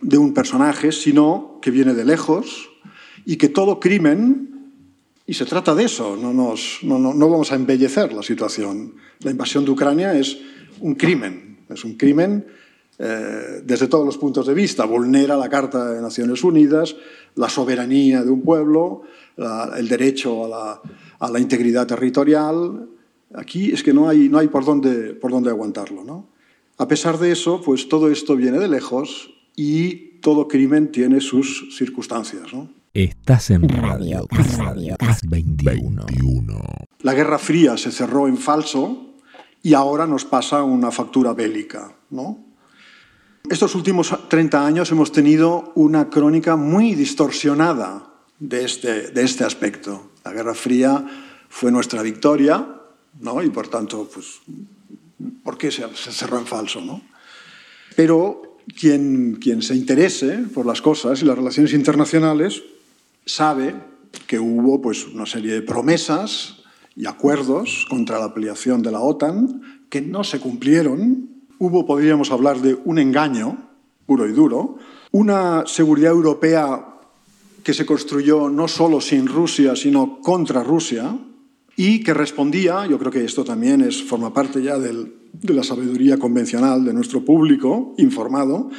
de 0.01 0.18
un 0.18 0.34
personaje, 0.34 0.93
sino 0.93 1.59
que 1.62 1.70
viene 1.70 1.94
de 1.94 2.05
lejos 2.05 2.70
y 3.24 3.36
que 3.36 3.48
todo 3.48 3.80
crimen 3.80 4.52
y 5.26 5.34
se 5.34 5.44
trata 5.44 5.74
de 5.74 5.84
eso, 5.84 6.16
no, 6.16 6.32
nos, 6.32 6.80
no, 6.82 6.98
no, 6.98 7.30
vamos 7.30 7.52
a 7.52 7.55
embellecer 7.55 8.12
la 8.12 8.22
situación. 8.22 8.94
La 9.20 9.30
invasión 9.30 9.64
de 9.64 9.70
Ucrania 9.70 10.14
es 10.14 10.39
un 10.80 10.94
crimen, 10.94 11.60
es 11.68 11.84
un 11.84 11.94
crimen 11.94 12.44
eh, 12.98 13.62
desde 13.64 13.86
todos 13.86 14.05
los 14.05 14.18
puntos 14.18 14.47
de 14.47 14.55
vista. 14.55 14.84
Vulnera 14.84 15.36
la 15.36 15.48
Carta 15.48 15.93
de 15.93 16.02
Naciones 16.02 16.43
Unidas, 16.43 16.97
la 17.36 17.48
soberanía 17.48 18.22
de 18.24 18.30
un 18.30 18.43
pueblo, 18.43 19.02
la, 19.36 19.72
el 19.76 19.88
derecho 19.88 20.44
a 20.44 20.48
la, 20.48 20.80
a 21.18 21.30
la, 21.30 21.40
integridad 21.40 21.86
territorial. 21.86 22.88
Aquí 23.34 23.72
es 23.72 23.82
que 23.82 23.92
no 23.92 24.09
hay, 24.09 24.28
no 24.28 24.38
hay 24.38 24.48
por, 24.48 24.64
dónde, 24.64 25.14
por 25.14 25.30
dónde 25.30 25.50
aguantarlo. 25.50 26.04
¿no? 26.04 26.28
A 26.78 26.88
pesar 26.88 27.18
de 27.18 27.32
eso, 27.32 27.60
pues 27.62 27.88
todo 27.88 28.10
esto 28.10 28.36
viene 28.36 28.59
de 28.59 28.68
lejos 28.68 29.30
y 29.56 30.18
todo 30.20 30.48
crimen 30.48 30.92
tiene 30.92 31.20
sus 31.20 31.76
circunstancias. 31.76 32.52
¿no? 32.52 32.70
Estás 32.94 33.50
en 33.50 33.68
Radio, 33.68 34.26
Radio, 34.30 34.96
Radio 34.98 35.18
21. 35.28 36.54
La 37.00 37.14
Guerra 37.14 37.38
Fría 37.38 37.76
se 37.76 37.90
cerró 37.90 38.28
en 38.28 38.36
falso 38.36 39.14
y 39.62 39.74
ahora 39.74 40.06
nos 40.06 40.24
pasa 40.24 40.62
una 40.62 40.90
factura 40.90 41.32
bélica. 41.32 41.96
¿no? 42.10 42.44
Estos 43.48 43.74
últimos 43.74 44.14
30 44.28 44.66
años 44.66 44.90
hemos 44.92 45.10
tenido 45.10 45.72
una 45.74 46.09
crónica 46.10 46.56
muy 46.56 46.94
distorsionada 46.94 48.11
de 48.43 48.64
este, 48.64 49.10
de 49.10 49.23
este 49.23 49.44
aspecto. 49.44 50.10
La 50.24 50.32
Guerra 50.32 50.55
Fría 50.55 51.06
fue 51.48 51.70
nuestra 51.70 52.02
victoria, 52.02 52.66
¿no? 53.20 53.43
Y 53.43 53.51
por 53.51 53.69
tanto, 53.69 54.10
pues, 54.12 54.40
¿por 55.44 55.56
qué 55.56 55.70
se, 55.70 55.86
cerró 55.94 56.39
en 56.39 56.47
falso, 56.47 56.81
no? 56.81 57.02
Pero 57.94 58.59
quien, 58.78 59.36
quien 59.36 59.62
se 59.62 59.77
interese 59.77 60.39
por 60.52 60.66
las 60.66 60.82
cosas 60.82 61.23
y 61.23 61.24
las 61.24 61.39
relaciones 61.39 61.73
internacionales 61.73 62.64
sabe 63.24 63.74
que 64.27 64.40
hubo 64.40 64.82
pues, 64.82 65.06
una 65.06 65.27
serie 65.27 65.55
de 65.55 65.62
promesas 65.62 66.64
y 66.97 67.06
acuerdos 67.06 67.86
contra 67.89 68.19
la 68.19 68.27
ampliación 68.27 68.82
de 68.82 68.90
la 68.90 69.01
OTAN 69.01 69.85
que 69.89 70.01
no 70.01 70.24
se 70.24 70.40
cumplieron. 70.40 71.28
Hubo, 71.60 71.86
podríamos 71.86 72.32
hablar 72.32 72.60
de 72.60 72.77
un 72.85 72.98
engaño 72.98 73.69
puro 74.05 74.28
y 74.28 74.32
duro, 74.32 74.78
una 75.12 75.64
seguridad 75.66 76.10
europea 76.10 76.91
que 77.62 77.74
se 77.74 77.86
construyó 77.86 78.48
no 78.48 78.68
solo 78.68 79.01
sin 79.01 79.26
Rusia, 79.26 79.76
sino 79.76 80.20
contra 80.20 80.62
Rusia, 80.62 81.16
y 81.76 82.02
que 82.02 82.14
respondía, 82.14 82.86
yo 82.86 82.98
creo 82.98 83.10
que 83.10 83.24
esto 83.24 83.44
también 83.44 83.80
es, 83.80 84.02
forma 84.02 84.32
parte 84.32 84.62
ya 84.62 84.78
de 84.78 85.12
la 85.43 85.62
sabiduría 85.62 86.18
convencional 86.18 86.84
de 86.84 86.93
nuestro 86.93 87.24
público 87.24 87.94
informado, 87.98 88.70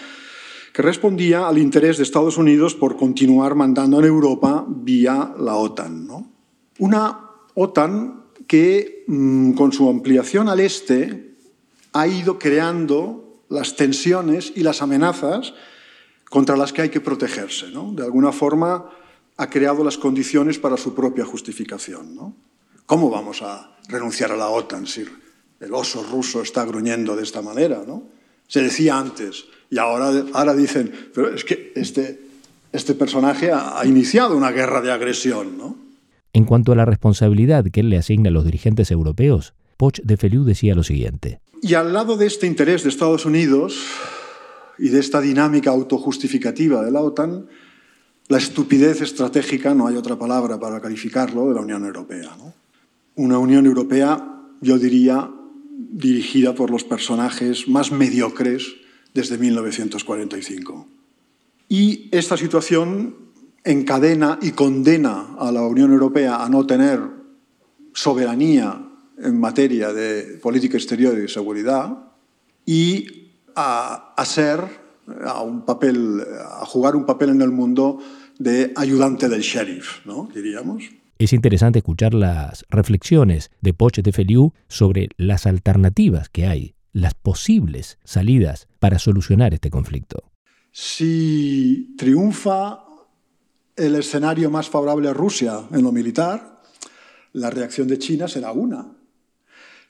que 0.73 0.81
respondía 0.81 1.47
al 1.47 1.59
interés 1.59 1.97
de 1.97 2.03
Estados 2.03 2.37
Unidos 2.37 2.73
por 2.75 2.97
continuar 2.97 3.55
mandando 3.55 3.99
en 3.99 4.05
Europa 4.05 4.65
vía 4.67 5.33
la 5.39 5.55
OTAN. 5.55 6.07
¿no? 6.07 6.31
Una 6.79 7.29
OTAN 7.53 8.23
que 8.47 9.03
mmm, 9.07 9.51
con 9.53 9.71
su 9.71 9.87
ampliación 9.87 10.49
al 10.49 10.59
este 10.59 11.35
ha 11.93 12.07
ido 12.07 12.39
creando 12.39 13.43
las 13.49 13.75
tensiones 13.75 14.51
y 14.55 14.61
las 14.61 14.81
amenazas 14.81 15.53
contra 16.33 16.57
las 16.57 16.73
que 16.73 16.81
hay 16.81 16.89
que 16.89 16.99
protegerse. 16.99 17.69
¿no? 17.69 17.93
De 17.93 18.01
alguna 18.01 18.31
forma 18.31 18.89
ha 19.37 19.49
creado 19.51 19.83
las 19.83 19.99
condiciones 19.99 20.57
para 20.57 20.77
su 20.77 20.95
propia 20.95 21.25
justificación. 21.25 22.15
¿no? 22.15 22.35
¿Cómo 22.87 23.11
vamos 23.11 23.43
a 23.43 23.77
renunciar 23.87 24.31
a 24.31 24.35
la 24.35 24.47
OTAN 24.47 24.87
si 24.87 25.05
el 25.59 25.73
oso 25.75 26.03
ruso 26.11 26.41
está 26.41 26.65
gruñendo 26.65 27.15
de 27.15 27.21
esta 27.21 27.43
manera? 27.43 27.83
¿no? 27.85 28.05
Se 28.47 28.63
decía 28.63 28.97
antes, 28.97 29.45
y 29.69 29.77
ahora, 29.77 30.25
ahora 30.33 30.55
dicen, 30.55 30.91
pero 31.13 31.35
es 31.35 31.45
que 31.45 31.71
este, 31.75 32.21
este 32.71 32.95
personaje 32.95 33.51
ha, 33.51 33.79
ha 33.79 33.85
iniciado 33.85 34.35
una 34.35 34.49
guerra 34.49 34.81
de 34.81 34.91
agresión. 34.91 35.55
¿no? 35.55 35.77
En 36.33 36.45
cuanto 36.45 36.71
a 36.71 36.75
la 36.75 36.85
responsabilidad 36.85 37.65
que 37.71 37.81
él 37.81 37.91
le 37.91 37.97
asigna 37.97 38.29
a 38.29 38.33
los 38.33 38.43
dirigentes 38.43 38.89
europeos, 38.89 39.53
Poch 39.77 39.99
de 40.01 40.17
Feliu 40.17 40.45
decía 40.45 40.73
lo 40.73 40.81
siguiente. 40.81 41.41
Y 41.61 41.75
al 41.75 41.93
lado 41.93 42.17
de 42.17 42.25
este 42.25 42.47
interés 42.47 42.81
de 42.81 42.89
Estados 42.89 43.27
Unidos 43.27 43.77
y 44.77 44.89
de 44.89 44.99
esta 44.99 45.21
dinámica 45.21 45.71
autojustificativa 45.71 46.83
de 46.83 46.91
la 46.91 47.01
OTAN, 47.01 47.47
la 48.27 48.37
estupidez 48.37 49.01
estratégica, 49.01 49.73
no 49.73 49.87
hay 49.87 49.95
otra 49.95 50.17
palabra 50.17 50.59
para 50.59 50.81
calificarlo, 50.81 51.49
de 51.49 51.55
la 51.55 51.61
Unión 51.61 51.85
Europea. 51.85 52.31
Una 53.15 53.37
Unión 53.37 53.65
Europea, 53.65 54.41
yo 54.61 54.79
diría, 54.79 55.29
dirigida 55.91 56.55
por 56.55 56.71
los 56.71 56.83
personajes 56.83 57.67
más 57.67 57.91
mediocres 57.91 58.75
desde 59.13 59.37
1945. 59.37 60.87
Y 61.69 62.09
esta 62.11 62.37
situación 62.37 63.15
encadena 63.63 64.39
y 64.41 64.51
condena 64.51 65.35
a 65.37 65.51
la 65.51 65.63
Unión 65.63 65.91
Europea 65.91 66.43
a 66.43 66.49
no 66.49 66.65
tener 66.65 66.99
soberanía 67.93 68.89
en 69.17 69.39
materia 69.39 69.93
de 69.93 70.39
política 70.41 70.77
exterior 70.77 71.17
y 71.17 71.27
seguridad 71.29 72.11
y 72.65 73.22
a, 73.55 74.13
a 74.15 74.25
ser 74.25 74.83
a 75.25 75.41
un 75.41 75.65
papel, 75.65 76.23
a 76.61 76.65
jugar 76.65 76.95
un 76.95 77.05
papel 77.05 77.29
en 77.29 77.41
el 77.41 77.51
mundo 77.51 77.99
de 78.39 78.73
ayudante 78.75 79.29
del 79.29 79.41
sheriff, 79.41 80.05
¿no? 80.05 80.29
diríamos. 80.33 80.83
Es 81.19 81.33
interesante 81.33 81.79
escuchar 81.79 82.13
las 82.13 82.65
reflexiones 82.69 83.51
de 83.61 83.73
Poch 83.73 83.99
de 83.99 84.11
Feliu 84.11 84.53
sobre 84.67 85.09
las 85.17 85.45
alternativas 85.45 86.29
que 86.29 86.47
hay, 86.47 86.75
las 86.91 87.13
posibles 87.13 87.97
salidas 88.03 88.67
para 88.79 88.99
solucionar 88.99 89.53
este 89.53 89.69
conflicto. 89.69 90.31
Si 90.71 91.95
triunfa 91.97 92.83
el 93.75 93.95
escenario 93.95 94.49
más 94.49 94.69
favorable 94.69 95.09
a 95.09 95.13
Rusia 95.13 95.61
en 95.71 95.83
lo 95.83 95.91
militar, 95.91 96.61
la 97.33 97.49
reacción 97.49 97.87
de 97.87 97.99
China 97.99 98.27
será 98.27 98.51
una. 98.51 98.92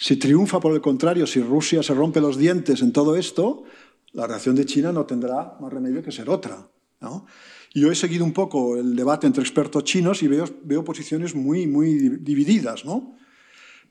Si 0.04 0.18
triunfa, 0.18 0.60
por 0.60 0.74
el 0.74 0.82
contrario, 0.82 1.26
si 1.26 1.40
Rusia 1.40 1.82
se 1.82 1.94
rompe 1.94 2.20
los 2.20 2.38
dientes 2.38 2.82
en 2.82 2.92
todo 2.92 3.16
esto, 3.16 3.64
la 4.12 4.28
reacción 4.28 4.54
de 4.54 4.66
China 4.66 4.92
no 4.92 5.06
tendrá 5.06 5.56
más 5.62 5.72
remedio 5.72 6.04
que 6.04 6.12
ser 6.12 6.30
otra. 6.30 6.68
¿no? 7.00 7.26
Yo 7.74 7.90
he 7.90 7.96
seguido 7.96 8.26
un 8.26 8.34
poco 8.34 8.76
el 8.76 8.98
debate 8.98 9.28
entre 9.28 9.44
expertos 9.44 9.86
chinos 9.86 10.22
y 10.22 10.28
veo, 10.28 10.44
veo 10.66 10.84
posiciones 10.84 11.34
muy, 11.34 11.68
muy 11.68 12.18
divididas. 12.20 12.84
¿no? 12.84 13.16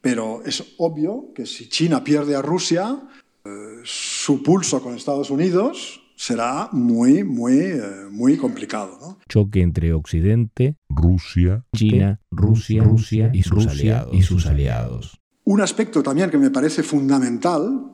Pero 0.03 0.43
es 0.45 0.75
obvio 0.77 1.33
que 1.35 1.47
si 1.47 1.71
China 1.71 2.05
pierde 2.05 2.37
a 2.37 2.43
Rusia, 2.43 3.09
eh, 3.47 3.81
su 3.83 4.43
pulso 4.43 4.83
con 4.83 4.95
Estados 4.95 5.31
Unidos 5.31 6.03
será 6.15 6.69
muy, 6.73 7.25
muy, 7.25 7.55
eh, 7.55 7.81
muy 8.11 8.37
complicado. 8.37 8.99
¿no? 9.01 9.19
Choque 9.31 9.63
entre 9.63 9.95
Occidente, 9.95 10.77
Rusia, 10.91 11.65
China, 11.75 12.21
Rusia, 12.31 12.85
Rusia 12.85 13.31
y 13.33 13.45
sus, 13.45 13.67
aliados, 13.67 14.15
y 14.15 14.21
sus 14.21 14.45
aliados. 14.45 15.22
Un 15.45 15.61
aspecto 15.61 16.03
también 16.03 16.31
que 16.31 16.39
me 16.39 16.51
parece 16.51 16.83
fundamental 16.83 17.91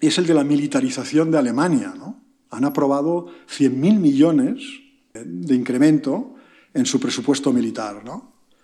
es 0.00 0.18
el 0.18 0.26
de 0.26 0.34
la 0.34 0.44
militarización 0.44 1.30
de 1.30 1.38
Alemania. 1.38 1.94
Han 2.50 2.64
aprobado 2.64 3.26
100.000 3.48 3.98
millones 3.98 4.62
de 5.12 5.54
incremento 5.54 6.34
en 6.72 6.84
su 6.86 6.98
presupuesto 6.98 7.52
militar. 7.52 8.02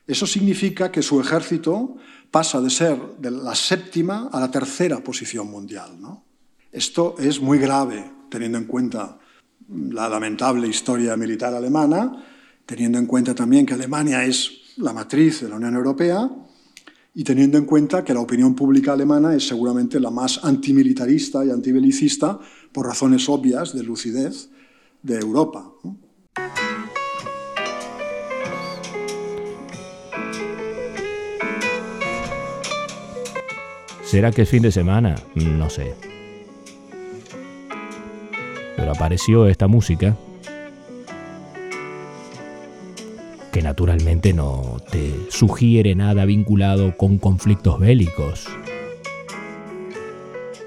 Eso 0.07 0.27
significa 0.27 0.91
que 0.91 1.03
su 1.03 1.21
ejército 1.21 1.97
pasa 2.31 2.61
de 2.61 2.71
ser 2.71 2.99
de 3.19 3.31
la 3.31 3.55
séptima 3.55 4.29
a 4.33 4.41
la 4.41 4.51
tercera 4.51 4.99
posición 4.99 5.49
mundial. 5.49 5.93
Esto 6.73 7.15
es 7.19 7.41
muy 7.41 7.59
grave, 7.59 8.11
teniendo 8.29 8.59
en 8.59 8.65
cuenta 8.65 9.19
la 9.69 10.09
lamentable 10.09 10.67
historia 10.67 11.17
militar 11.17 11.55
alemana, 11.55 12.25
teniendo 12.67 12.99
en 12.99 13.07
cuenta 13.07 13.35
también 13.35 13.65
que 13.65 13.75
Alemania 13.75 14.25
es 14.25 14.75
la 14.79 14.93
matriz 14.93 15.43
de 15.43 15.49
la 15.49 15.57
Unión 15.57 15.77
Europea 15.77 16.29
y 17.15 17.25
teniendo 17.25 17.59
en 17.59 17.65
cuenta 17.65 18.05
que 18.05 18.15
la 18.15 18.21
opinión 18.21 18.55
pública 18.55 18.93
alemana 18.93 19.35
es 19.35 19.49
seguramente 19.49 19.99
la 19.99 20.11
más 20.11 20.45
antimilitarista 20.45 21.45
y 21.45 21.51
antibelicista 21.51 22.39
por 22.73 22.87
razones 22.87 23.29
obvias 23.29 23.75
de 23.75 23.83
lucidez 23.83 24.51
de 25.03 25.19
Europa. 25.19 25.73
¿Será 34.05 34.33
que 34.33 34.43
es 34.43 34.49
fin 34.49 34.63
de 34.63 34.73
semana? 34.73 35.15
No 35.37 35.71
sé. 35.71 35.95
Pero 38.77 38.93
apareció 38.93 39.47
esta 39.47 39.69
música 39.69 40.17
naturalmente 43.71 44.33
no 44.33 44.79
te 44.91 45.15
sugiere 45.29 45.95
nada 45.95 46.25
vinculado 46.25 46.97
con 46.97 47.19
conflictos 47.19 47.79
bélicos, 47.79 48.49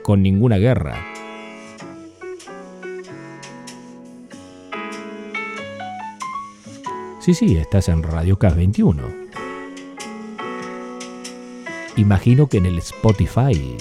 con 0.03 0.23
ninguna 0.23 0.57
guerra. 0.57 1.05
Sí, 7.19 7.33
sí, 7.33 7.57
estás 7.57 7.89
en 7.89 8.03
Radio 8.03 8.39
K21. 8.39 9.01
Imagino 11.97 12.47
que 12.47 12.59
en 12.59 12.67
el 12.67 12.77
Spotify. 12.77 13.75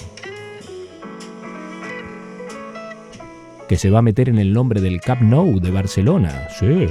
Que 3.69 3.77
se 3.77 3.89
va 3.89 4.01
a 4.01 4.03
meter 4.03 4.29
en 4.29 4.41
el 4.41 4.53
nombre 4.53 4.81
del 4.81 5.01
Camp 5.01 5.23
Nou 5.23 5.61
de 5.61 5.71
Barcelona. 5.71 6.49
Sí. 6.59 6.89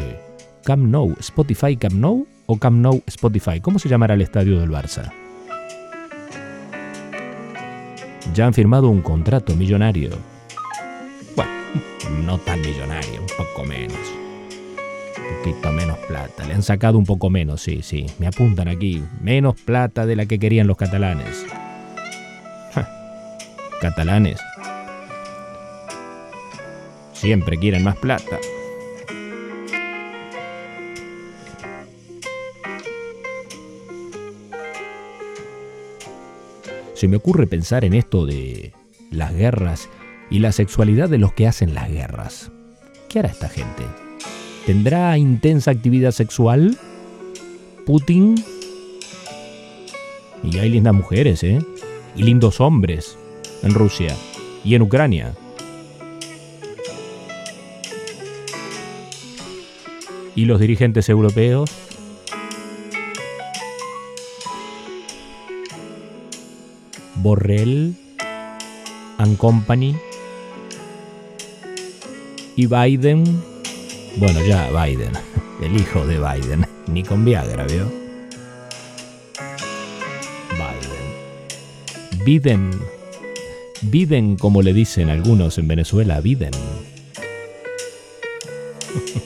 Camp 0.63 0.83
Nou. 0.83 1.15
Spotify 1.19 1.75
Camp 1.75 1.95
Nou 1.95 2.27
o 2.45 2.57
Camp 2.57 2.77
Nou 2.77 3.01
Spotify. 3.07 3.59
¿Cómo 3.59 3.79
se 3.79 3.89
llamará 3.89 4.13
el 4.13 4.21
estadio 4.21 4.59
del 4.59 4.69
Barça? 4.69 5.11
Ya 8.33 8.45
han 8.45 8.53
firmado 8.53 8.89
un 8.89 9.01
contrato 9.01 9.55
millonario. 9.55 10.11
Bueno, 11.35 11.51
no 12.25 12.37
tan 12.37 12.61
millonario, 12.61 13.21
un 13.21 13.27
poco 13.37 13.65
menos. 13.65 13.99
Un 15.17 15.37
poquito 15.43 15.71
menos 15.71 15.97
plata. 16.07 16.45
Le 16.45 16.53
han 16.53 16.63
sacado 16.63 16.97
un 16.97 17.05
poco 17.05 17.29
menos, 17.29 17.61
sí, 17.61 17.81
sí. 17.81 18.05
Me 18.19 18.27
apuntan 18.27 18.67
aquí. 18.67 19.03
Menos 19.21 19.59
plata 19.59 20.05
de 20.05 20.15
la 20.15 20.25
que 20.25 20.39
querían 20.39 20.67
los 20.67 20.77
catalanes. 20.77 21.45
Catalanes. 23.81 24.39
Siempre 27.13 27.57
quieren 27.57 27.83
más 27.83 27.97
plata. 27.97 28.37
Se 37.01 37.07
me 37.07 37.17
ocurre 37.17 37.47
pensar 37.47 37.83
en 37.83 37.95
esto 37.95 38.27
de 38.27 38.73
las 39.09 39.33
guerras 39.33 39.89
y 40.29 40.37
la 40.37 40.51
sexualidad 40.51 41.09
de 41.09 41.17
los 41.17 41.33
que 41.33 41.47
hacen 41.47 41.73
las 41.73 41.89
guerras. 41.89 42.51
¿Qué 43.09 43.17
hará 43.17 43.29
esta 43.29 43.49
gente? 43.49 43.81
¿Tendrá 44.67 45.17
intensa 45.17 45.71
actividad 45.71 46.11
sexual? 46.11 46.77
¿Putin? 47.87 48.35
Y 50.43 50.59
hay 50.59 50.69
lindas 50.69 50.93
mujeres, 50.93 51.41
¿eh? 51.43 51.57
Y 52.15 52.21
lindos 52.21 52.61
hombres 52.61 53.17
en 53.63 53.73
Rusia 53.73 54.15
y 54.63 54.75
en 54.75 54.83
Ucrania. 54.83 55.33
Y 60.35 60.45
los 60.45 60.59
dirigentes 60.59 61.09
europeos 61.09 61.71
Borrell 67.21 67.93
and 69.19 69.37
Company 69.37 69.95
y 72.55 72.65
Biden, 72.65 73.23
bueno 74.17 74.43
ya 74.43 74.71
Biden, 74.71 75.11
el 75.61 75.79
hijo 75.79 76.07
de 76.07 76.17
Biden, 76.17 76.65
ni 76.87 77.03
con 77.03 77.23
Viagra, 77.23 77.65
¿vio? 77.65 77.85
Biden. 80.51 82.25
Biden. 82.25 82.71
Biden 83.83 84.37
como 84.37 84.63
le 84.63 84.73
dicen 84.73 85.09
algunos 85.09 85.59
en 85.59 85.67
Venezuela, 85.67 86.21
Biden. 86.21 86.51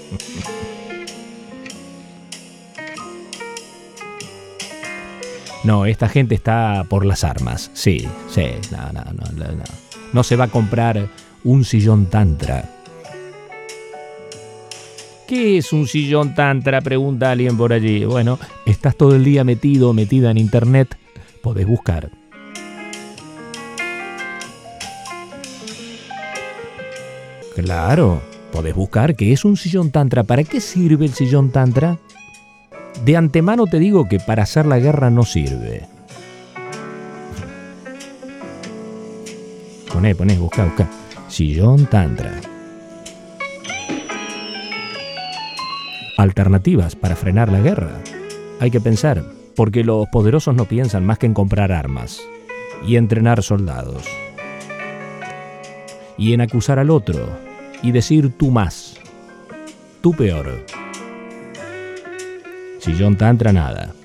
No, 5.65 5.87
esta 5.87 6.07
gente 6.07 6.35
está 6.35 6.85
por 6.87 7.05
las 7.05 7.23
armas. 7.23 7.71
Sí, 7.73 8.07
sí, 8.29 8.45
no, 8.71 8.93
no, 8.93 9.03
no, 9.03 9.51
no. 9.51 9.63
No, 10.13 10.23
se 10.23 10.35
va 10.35 10.45
a 10.45 10.47
comprar 10.47 11.09
un 11.43 11.65
sillón 11.65 12.05
tantra. 12.05 12.69
¿Qué 15.27 15.57
es 15.57 15.73
un 15.73 15.87
sillón 15.87 16.35
tantra? 16.35 16.81
Pregunta 16.81 17.31
alguien 17.31 17.57
por 17.57 17.73
allí. 17.73 18.05
Bueno, 18.05 18.37
estás 18.67 18.95
todo 18.95 19.15
el 19.15 19.23
día 19.23 19.43
metido, 19.43 19.91
metida 19.91 20.29
en 20.29 20.37
internet, 20.37 20.95
podés 21.41 21.65
buscar. 21.65 22.11
Claro, 27.55 28.21
podés 28.51 28.75
buscar 28.75 29.15
qué 29.15 29.33
es 29.33 29.43
un 29.43 29.57
sillón 29.57 29.89
tantra. 29.89 30.21
¿Para 30.21 30.43
qué 30.43 30.61
sirve 30.61 31.05
el 31.05 31.13
sillón 31.15 31.49
tantra? 31.49 31.97
De 33.03 33.17
antemano 33.17 33.65
te 33.67 33.79
digo 33.79 34.07
que 34.07 34.19
para 34.19 34.43
hacer 34.43 34.65
la 34.65 34.79
guerra 34.79 35.09
no 35.09 35.23
sirve. 35.23 35.87
Poné, 39.91 40.15
poné, 40.15 40.37
busca, 40.37 40.65
busca. 40.65 40.89
Sillón 41.27 41.85
tantra. 41.87 42.31
Alternativas 46.17 46.95
para 46.95 47.15
frenar 47.15 47.51
la 47.51 47.59
guerra. 47.59 48.01
Hay 48.59 48.71
que 48.71 48.79
pensar, 48.79 49.23
porque 49.55 49.83
los 49.83 50.07
poderosos 50.07 50.55
no 50.55 50.65
piensan 50.65 51.05
más 51.05 51.17
que 51.17 51.25
en 51.25 51.33
comprar 51.33 51.71
armas 51.71 52.21
y 52.85 52.95
entrenar 52.95 53.43
soldados. 53.43 54.03
Y 56.17 56.33
en 56.33 56.41
acusar 56.41 56.79
al 56.79 56.89
otro 56.89 57.27
y 57.81 57.91
decir 57.91 58.37
tú 58.37 58.51
más, 58.51 58.95
tú 60.01 60.11
peor. 60.13 60.65
Sillón 62.85 63.17
tantra 63.17 63.51
nada. 63.51 63.95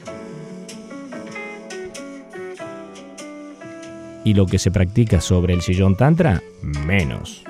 Y 4.24 4.32
lo 4.32 4.47
que 4.47 4.59
se 4.59 4.70
practica 4.70 5.20
sobre 5.20 5.52
el 5.52 5.61
sillón 5.61 5.98
tantra, 5.98 6.43
menos. 6.62 7.44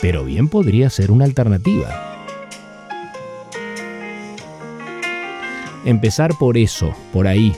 Pero 0.00 0.24
bien 0.24 0.48
podría 0.48 0.88
ser 0.88 1.10
una 1.10 1.26
alternativa. 1.26 2.16
Empezar 5.84 6.38
por 6.38 6.56
eso, 6.56 6.94
por 7.12 7.26
ahí. 7.26 7.54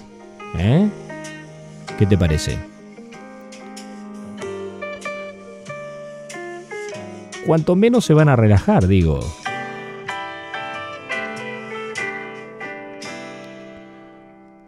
¿Eh? 0.59 0.89
¿Qué 2.01 2.07
te 2.07 2.19
parece? 2.19 2.59
Cuanto 7.47 7.77
menos 7.77 8.05
se 8.05 8.15
van 8.15 8.29
a 8.29 8.35
relajar, 8.35 8.89
digo. 8.89 9.21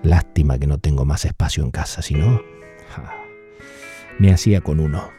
Lástima 0.05 0.59
que 0.59 0.67
no 0.67 0.77
tengo 0.77 1.07
más 1.07 1.25
espacio 1.25 1.65
en 1.65 1.71
casa, 1.71 2.03
si 2.03 2.15
no, 2.15 2.43
ja, 2.91 3.17
me 4.19 4.33
hacía 4.33 4.61
con 4.61 4.79
uno. 4.79 5.11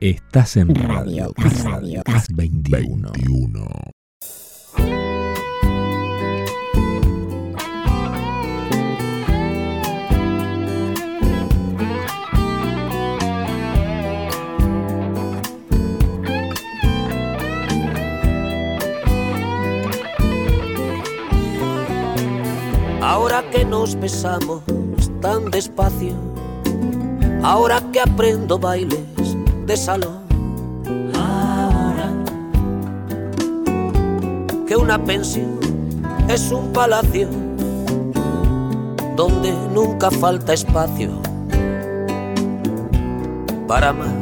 Estás 0.00 0.56
en 0.56 0.74
Radio 0.74 1.34
Cas, 1.34 1.64
Radio 1.64 2.02
Cas 2.02 2.28
21. 2.34 3.08
Ahora 3.08 3.93
nos 23.68 23.94
besamos 23.98 24.62
tan 25.20 25.50
despacio, 25.50 26.14
ahora 27.42 27.80
que 27.92 28.00
aprendo 28.00 28.58
bailes 28.58 29.36
de 29.66 29.76
salón, 29.76 30.22
ahora 31.14 32.12
que 34.66 34.76
una 34.76 35.02
pensión 35.02 35.58
es 36.28 36.50
un 36.52 36.72
palacio 36.72 37.28
donde 39.16 39.52
nunca 39.72 40.10
falta 40.10 40.52
espacio 40.52 41.10
para 43.66 43.92
más 43.92 44.12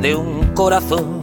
de 0.00 0.14
un 0.14 0.52
corazón. 0.54 1.20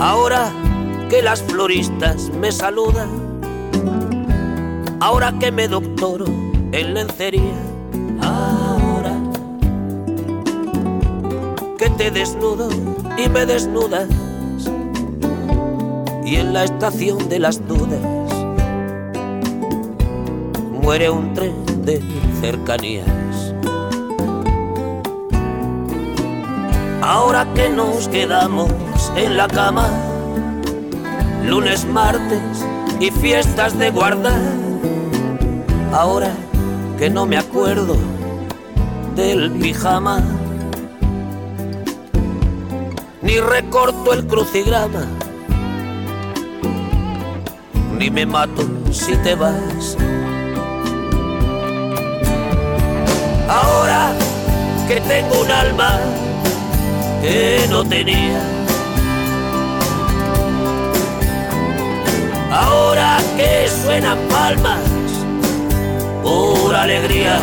Ahora 0.00 0.52
que 1.08 1.22
las 1.22 1.42
floristas 1.42 2.30
me 2.40 2.50
saludan, 2.50 3.19
ahora 5.00 5.32
que 5.38 5.50
me 5.50 5.66
doctoro 5.66 6.26
en 6.72 6.94
lencería, 6.94 7.56
ahora 8.22 9.16
que 11.78 11.88
te 11.90 12.10
desnudo 12.10 12.68
y 13.16 13.28
me 13.28 13.46
desnudas, 13.46 14.08
y 16.24 16.36
en 16.36 16.52
la 16.52 16.64
estación 16.64 17.28
de 17.28 17.38
las 17.38 17.66
dudas 17.66 18.00
muere 20.82 21.10
un 21.10 21.32
tren 21.34 21.54
de 21.84 22.02
cercanías. 22.40 23.08
Ahora 27.02 27.46
que 27.54 27.68
nos 27.70 28.06
quedamos 28.08 28.70
en 29.16 29.36
la 29.36 29.48
cama, 29.48 29.88
lunes, 31.44 31.84
martes 31.86 32.64
y 33.00 33.10
fiestas 33.10 33.76
de 33.76 33.90
guardar. 33.90 34.59
Ahora 35.92 36.32
que 36.98 37.10
no 37.10 37.26
me 37.26 37.36
acuerdo 37.36 37.96
del 39.16 39.50
pijama, 39.52 40.22
ni 43.22 43.38
recorto 43.38 44.12
el 44.12 44.26
crucigrama, 44.26 45.04
ni 47.98 48.10
me 48.10 48.24
mato 48.24 48.62
si 48.92 49.16
te 49.16 49.34
vas. 49.34 49.96
Ahora 53.48 54.12
que 54.86 55.00
tengo 55.00 55.42
un 55.42 55.50
alma 55.50 55.98
que 57.22 57.66
no 57.68 57.84
tenía 57.84 58.40
ahora 62.50 63.18
que 63.36 63.68
suenan 63.68 64.18
palmas 64.28 64.89
por 66.22 66.74
alegría. 66.74 67.38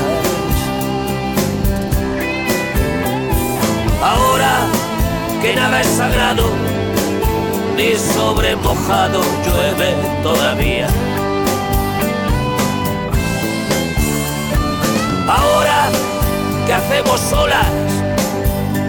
Ahora 4.02 4.54
que 5.42 5.56
nada 5.56 5.82
es 5.82 5.88
sagrado, 5.88 6.50
ni 7.76 7.96
sobre 7.96 8.56
mojado 8.56 9.22
llueve 9.46 9.96
todavía. 10.24 10.88
Ahora 15.28 15.90
que 16.66 16.74
hacemos 16.74 17.20
solas 17.20 17.68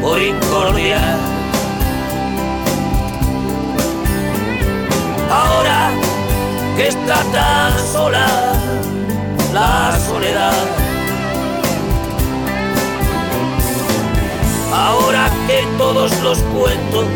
por 0.00 0.20
incordia. 0.20 0.98
Ahora 5.30 5.90
que 6.76 6.88
está 6.88 7.22
tan 7.32 7.78
sola 7.92 8.58
la 9.52 9.98
soledad. 9.98 10.52
Ahora 14.72 15.30
que 15.46 15.66
todos 15.76 16.10
los 16.22 16.38
cuentos 16.38 17.06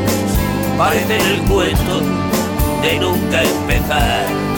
parecen 0.78 1.20
el 1.20 1.42
cuento 1.42 2.00
de 2.82 2.98
nunca 2.98 3.42
empezar. 3.42 4.51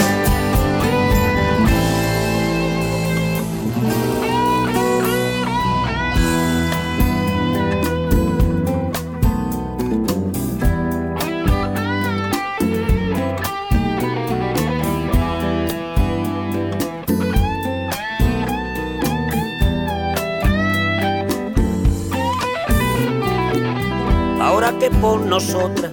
Nosotras 25.25 25.93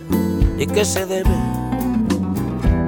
y 0.58 0.68
que 0.68 0.86
se 0.86 1.06
debe. 1.06 1.30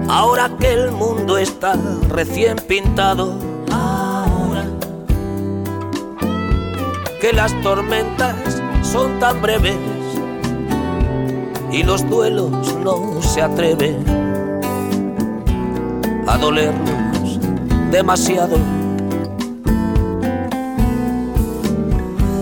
Ahora 0.08 0.52
que 0.60 0.74
el 0.74 0.92
mundo 0.92 1.38
está 1.38 1.74
recién 2.10 2.58
pintado. 2.68 3.34
Ahora 3.72 4.66
que 7.20 7.34
las 7.34 7.54
tormentas 7.62 8.36
son 8.82 9.20
tan 9.20 9.42
breves 9.42 9.78
y 11.72 11.84
los 11.84 12.08
duelos 12.08 12.52
no 12.84 13.22
se 13.22 13.42
atreven 13.42 14.06
a 16.28 16.38
dolernos 16.38 17.40
demasiado. 17.92 18.58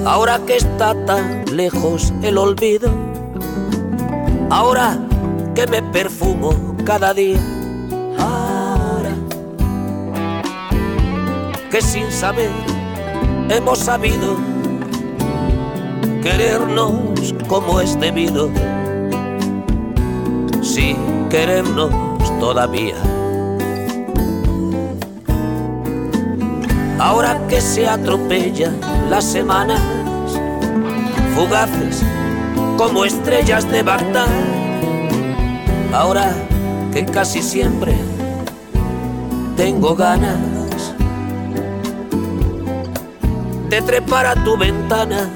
Ahora 0.05 0.39
que 0.45 0.57
está 0.57 0.93
tan 1.05 1.45
lejos 1.55 2.11
el 2.23 2.37
olvido, 2.37 2.89
ahora 4.51 4.99
que 5.55 5.65
me 5.65 5.81
perfumo 5.81 6.75
cada 6.85 7.13
día, 7.13 7.39
ahora 8.19 9.15
que 11.71 11.81
sin 11.81 12.11
saber 12.11 12.51
hemos 13.49 13.79
sabido 13.79 14.35
querernos 16.21 17.33
como 17.47 17.79
es 17.79 17.97
debido, 17.97 18.49
sin 20.61 21.29
querernos 21.29 21.93
todavía. 22.39 22.95
Ahora 26.99 27.39
que 27.47 27.61
se 27.61 27.87
atropellan 27.87 28.75
las 29.09 29.23
semanas, 29.23 29.81
fugaces 31.35 32.03
como 32.81 33.05
estrellas 33.05 33.71
de 33.71 33.83
Bagdad. 33.83 34.25
Ahora 35.93 36.33
que 36.91 37.05
casi 37.05 37.43
siempre 37.43 37.93
tengo 39.55 39.95
ganas 39.95 40.39
de 43.69 43.81
trepar 43.83 44.25
a 44.25 44.43
tu 44.43 44.57
ventana 44.57 45.29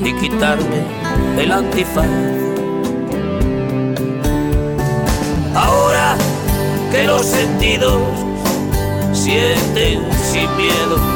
y 0.00 0.12
quitarme 0.12 0.82
el 1.38 1.50
antifaz. 1.50 2.04
Ahora 5.54 6.14
que 6.92 7.04
los 7.04 7.24
sentidos 7.24 8.02
sienten 9.14 10.02
sin 10.30 10.54
miedo. 10.58 11.13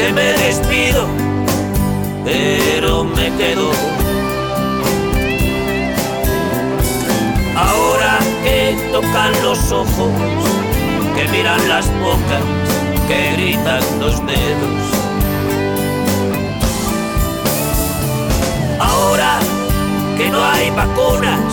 Que 0.00 0.12
me 0.14 0.32
despido, 0.32 1.06
pero 2.24 3.04
me 3.04 3.30
quedo. 3.36 3.70
Ahora 7.54 8.18
que 8.42 8.76
tocan 8.92 9.32
los 9.42 9.70
ojos, 9.70 10.12
que 11.14 11.28
miran 11.28 11.68
las 11.68 11.86
bocas, 12.00 12.44
que 13.08 13.32
gritan 13.32 13.82
los 13.98 14.14
dedos. 14.26 14.82
Ahora 18.78 19.38
que 20.16 20.30
no 20.30 20.42
hay 20.42 20.70
vacunas 20.70 21.52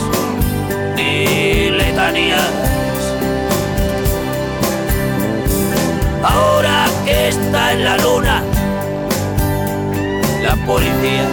ni 0.96 1.70
letanías. 1.70 2.52
Ahora 6.24 6.57
está 7.08 7.74
en 7.74 7.84
la 7.84 7.98
luna 7.98 8.44
la 10.42 10.56
policía. 10.66 11.28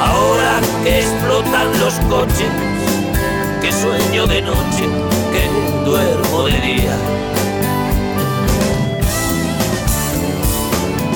Ahora 0.00 0.60
que 0.84 1.00
explotan 1.00 1.80
los 1.80 1.94
coches, 2.10 2.50
que 3.60 3.72
sueño 3.72 4.26
de 4.26 4.42
noche, 4.42 4.84
que 5.32 5.84
duermo 5.84 6.44
de 6.44 6.60
día. 6.60 6.96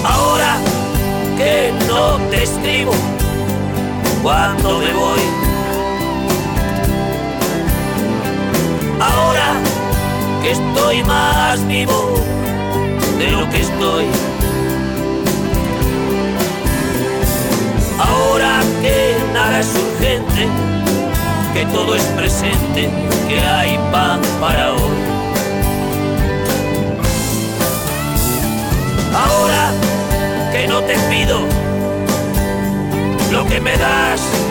Ahora 0.05 0.57
que 1.37 1.73
no 1.87 2.19
te 2.31 2.43
escribo 2.43 2.93
cuando 4.23 4.79
me 4.79 4.93
voy. 4.93 5.50
Que 10.43 10.53
estoy 10.53 11.03
más 11.05 11.67
vivo 11.67 12.15
de 13.19 13.31
lo 13.31 13.49
que 13.51 13.61
estoy. 13.61 14.07
Ahora 17.99 18.61
que 18.81 19.17
nada 19.35 19.61
es 19.61 19.69
urgente, 19.75 20.49
que 21.53 21.67
todo 21.67 21.95
es 21.95 22.05
presente, 22.17 22.89
que 23.29 23.41
hay 23.41 23.79
pan 23.93 24.21
para 24.41 24.73
hoy. 24.73 25.01
Ahora 29.15 29.73
que 30.53 30.67
no 30.67 30.81
te 30.83 30.95
pido 31.11 31.41
lo 33.31 33.47
que 33.47 33.61
me 33.61 33.77
das. 33.77 34.50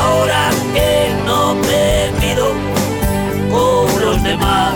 Ahora 0.00 0.50
que 0.74 1.14
no 1.26 1.54
me 1.54 2.10
mido 2.20 2.48
con 3.50 4.00
los 4.00 4.22
demás. 4.22 4.74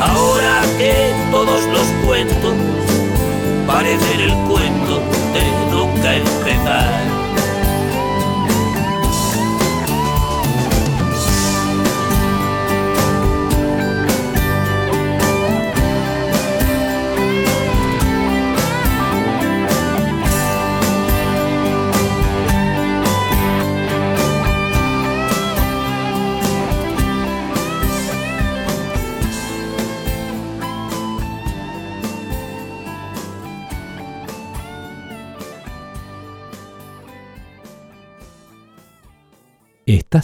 Ahora 0.00 0.62
que 0.78 1.12
todos 1.30 1.64
los 1.64 1.86
cuentos 2.06 2.54
parecen 3.66 4.20
el 4.20 4.34
cuento 4.48 5.00
de 5.34 5.44
nunca 5.70 6.14
empezar. 6.16 7.15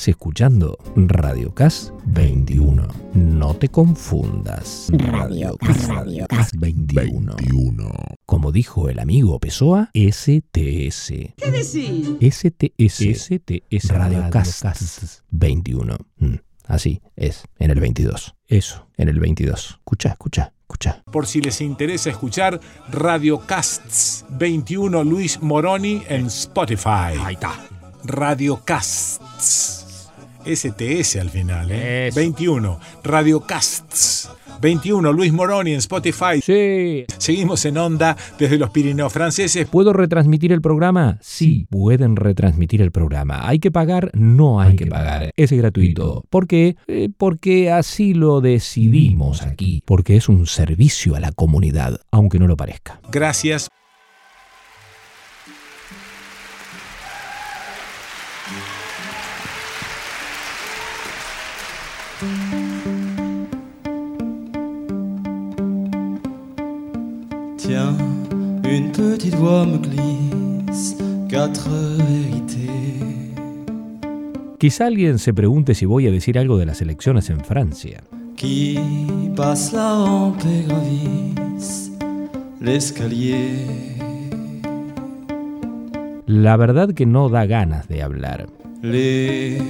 Estás 0.03 0.17
escuchando 0.17 0.77
Radio 0.97 1.55
Cas 1.55 1.93
21. 2.07 2.89
No 3.15 3.55
te 3.55 3.69
confundas. 3.69 4.89
Radio 4.91 5.57
Cas 6.29 6.51
21. 6.59 7.37
Como 8.27 8.51
dijo 8.51 8.89
el 8.89 8.99
amigo 8.99 9.39
Pessoa, 9.39 9.93
STS. 9.95 11.07
¿Qué 11.37 11.51
decís? 11.53 12.17
STS. 12.21 13.29
STS 13.29 13.89
Radio 13.91 14.29
Cas 14.29 15.23
21. 15.31 15.97
Mm, 16.17 16.35
Así 16.67 17.01
es, 17.15 17.45
en 17.61 17.71
el 17.71 17.79
22. 17.79 18.35
Eso, 18.49 18.89
en 18.97 19.09
el 19.09 19.21
22. 19.21 19.79
Escucha, 19.79 20.09
escucha, 20.09 20.53
escucha. 20.63 21.05
Por 21.13 21.29
si 21.29 21.41
les 21.41 21.61
interesa 21.61 22.11
escuchar 22.11 22.59
Radiocasts 22.91 24.25
21 24.31 25.05
Luis 25.05 25.41
Moroni 25.41 26.03
en 26.09 26.27
Spotify. 26.27 27.15
Ahí 27.21 27.35
está. 27.35 27.55
Radiocasts. 28.03 29.82
STS 30.45 31.17
al 31.17 31.31
final, 31.31 31.69
¿eh? 31.71 32.11
21. 32.15 32.79
Radiocasts. 33.03 34.31
21. 34.61 35.13
Luis 35.13 35.33
Moroni 35.33 35.73
en 35.73 35.79
Spotify. 35.79 36.41
Sí. 36.41 37.05
Seguimos 37.19 37.65
en 37.65 37.79
onda 37.79 38.17
desde 38.39 38.59
los 38.59 38.71
Pirineos 38.71 39.13
franceses. 39.13 39.67
¿Puedo 39.69 39.93
retransmitir 39.93 40.53
el 40.53 40.61
programa? 40.61 41.19
Sí, 41.21 41.67
pueden 41.69 42.17
retransmitir 42.17 42.81
el 42.81 42.93
programa. 42.93 43.49
¿Hay 43.49 43.59
que 43.59 43.71
pagar? 43.71 44.11
No 44.15 44.61
hay, 44.61 44.77
que, 44.77 44.87
pagar. 44.87 45.33
Es 45.37 45.53
gratuito. 45.53 46.25
¿Por 46.31 46.47
qué? 46.47 46.77
Eh, 46.87 47.09
porque 47.17 47.71
así 47.73 48.15
lo 48.15 48.41
decidimos 48.41 49.43
aquí. 49.43 49.83
Porque 49.85 50.17
es 50.17 50.29
un 50.29 50.47
servicio 50.47 51.17
a 51.17 51.21
la 51.21 51.33
comunidad, 51.33 52.01
aunque 52.11 52.39
no 52.39 52.47
lo 52.47 52.57
parezca. 52.57 53.01
Gracias. 53.11 53.69
Tiens, 67.73 67.97
une 68.69 68.93
petite 68.93 69.35
voix 69.35 69.65
me 69.65 69.79
glisse 69.79 70.95
quatre 71.27 71.71
vérités. 71.71 72.69
Quizá 74.59 74.85
alguien 74.89 75.19
se 75.19 75.33
pregunte 75.33 75.75
si 75.75 75.87
voy 75.87 76.07
a 76.07 76.11
decir 76.11 76.39
algo 76.39 76.59
de 76.59 76.67
las 76.67 76.83
elecciones 76.83 77.31
en 77.31 77.41
Francia. 77.41 78.03
Qui 78.37 78.79
passe 79.35 79.73
la 79.73 79.89
rampe 79.95 80.45
et 80.45 80.67
gravisse 80.69 81.93
l'escalier. 82.61 83.57
La 86.27 86.59
verdad 86.59 86.93
que 86.93 87.07
no 87.07 87.31
da 87.31 87.47
ganas 87.47 87.89
de 87.89 88.03
hablar. 88.03 88.49
Les 88.83 89.63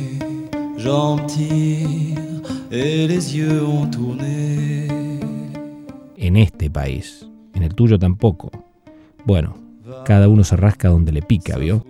jambes 0.77 1.27
tirent 1.29 2.43
et 2.73 3.07
les 3.07 3.37
yeux 3.37 3.65
ont 3.65 3.89
tourné. 3.89 4.89
En 6.19 6.37
este 6.37 6.69
país. 6.69 7.32
El 7.63 7.75
tuyo 7.75 7.99
tampoco. 7.99 8.51
Bueno, 9.25 9.57
cada 10.05 10.29
uno 10.29 10.45
se 10.45 10.57
rasca 10.57 10.89
donde 10.89 11.13
le 11.13 11.23
pica, 11.23 11.57
¿vio? 11.57 11.85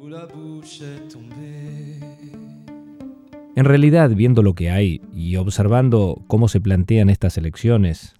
En 3.54 3.64
realidad, 3.64 4.10
viendo 4.10 4.42
lo 4.42 4.54
que 4.54 4.70
hay 4.70 5.02
y 5.12 5.36
observando 5.36 6.22
cómo 6.26 6.48
se 6.48 6.60
plantean 6.60 7.10
estas 7.10 7.36
elecciones, 7.36 8.14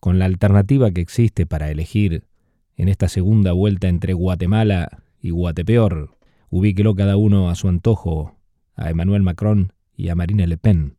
con 0.00 0.18
la 0.18 0.26
alternativa 0.26 0.90
que 0.90 1.00
existe 1.00 1.46
para 1.46 1.70
elegir 1.70 2.24
en 2.76 2.88
esta 2.88 3.08
segunda 3.08 3.52
vuelta 3.52 3.88
entre 3.88 4.12
Guatemala 4.12 5.02
y 5.20 5.30
Guatepeor, 5.30 6.16
ubíquelo 6.50 6.94
cada 6.94 7.16
uno 7.16 7.50
a 7.50 7.54
su 7.54 7.68
antojo, 7.68 8.36
a 8.74 8.90
Emmanuel 8.90 9.22
Macron 9.22 9.72
y 9.96 10.08
a 10.10 10.14
Marine 10.14 10.46
Le 10.46 10.56
Pen. 10.56 10.96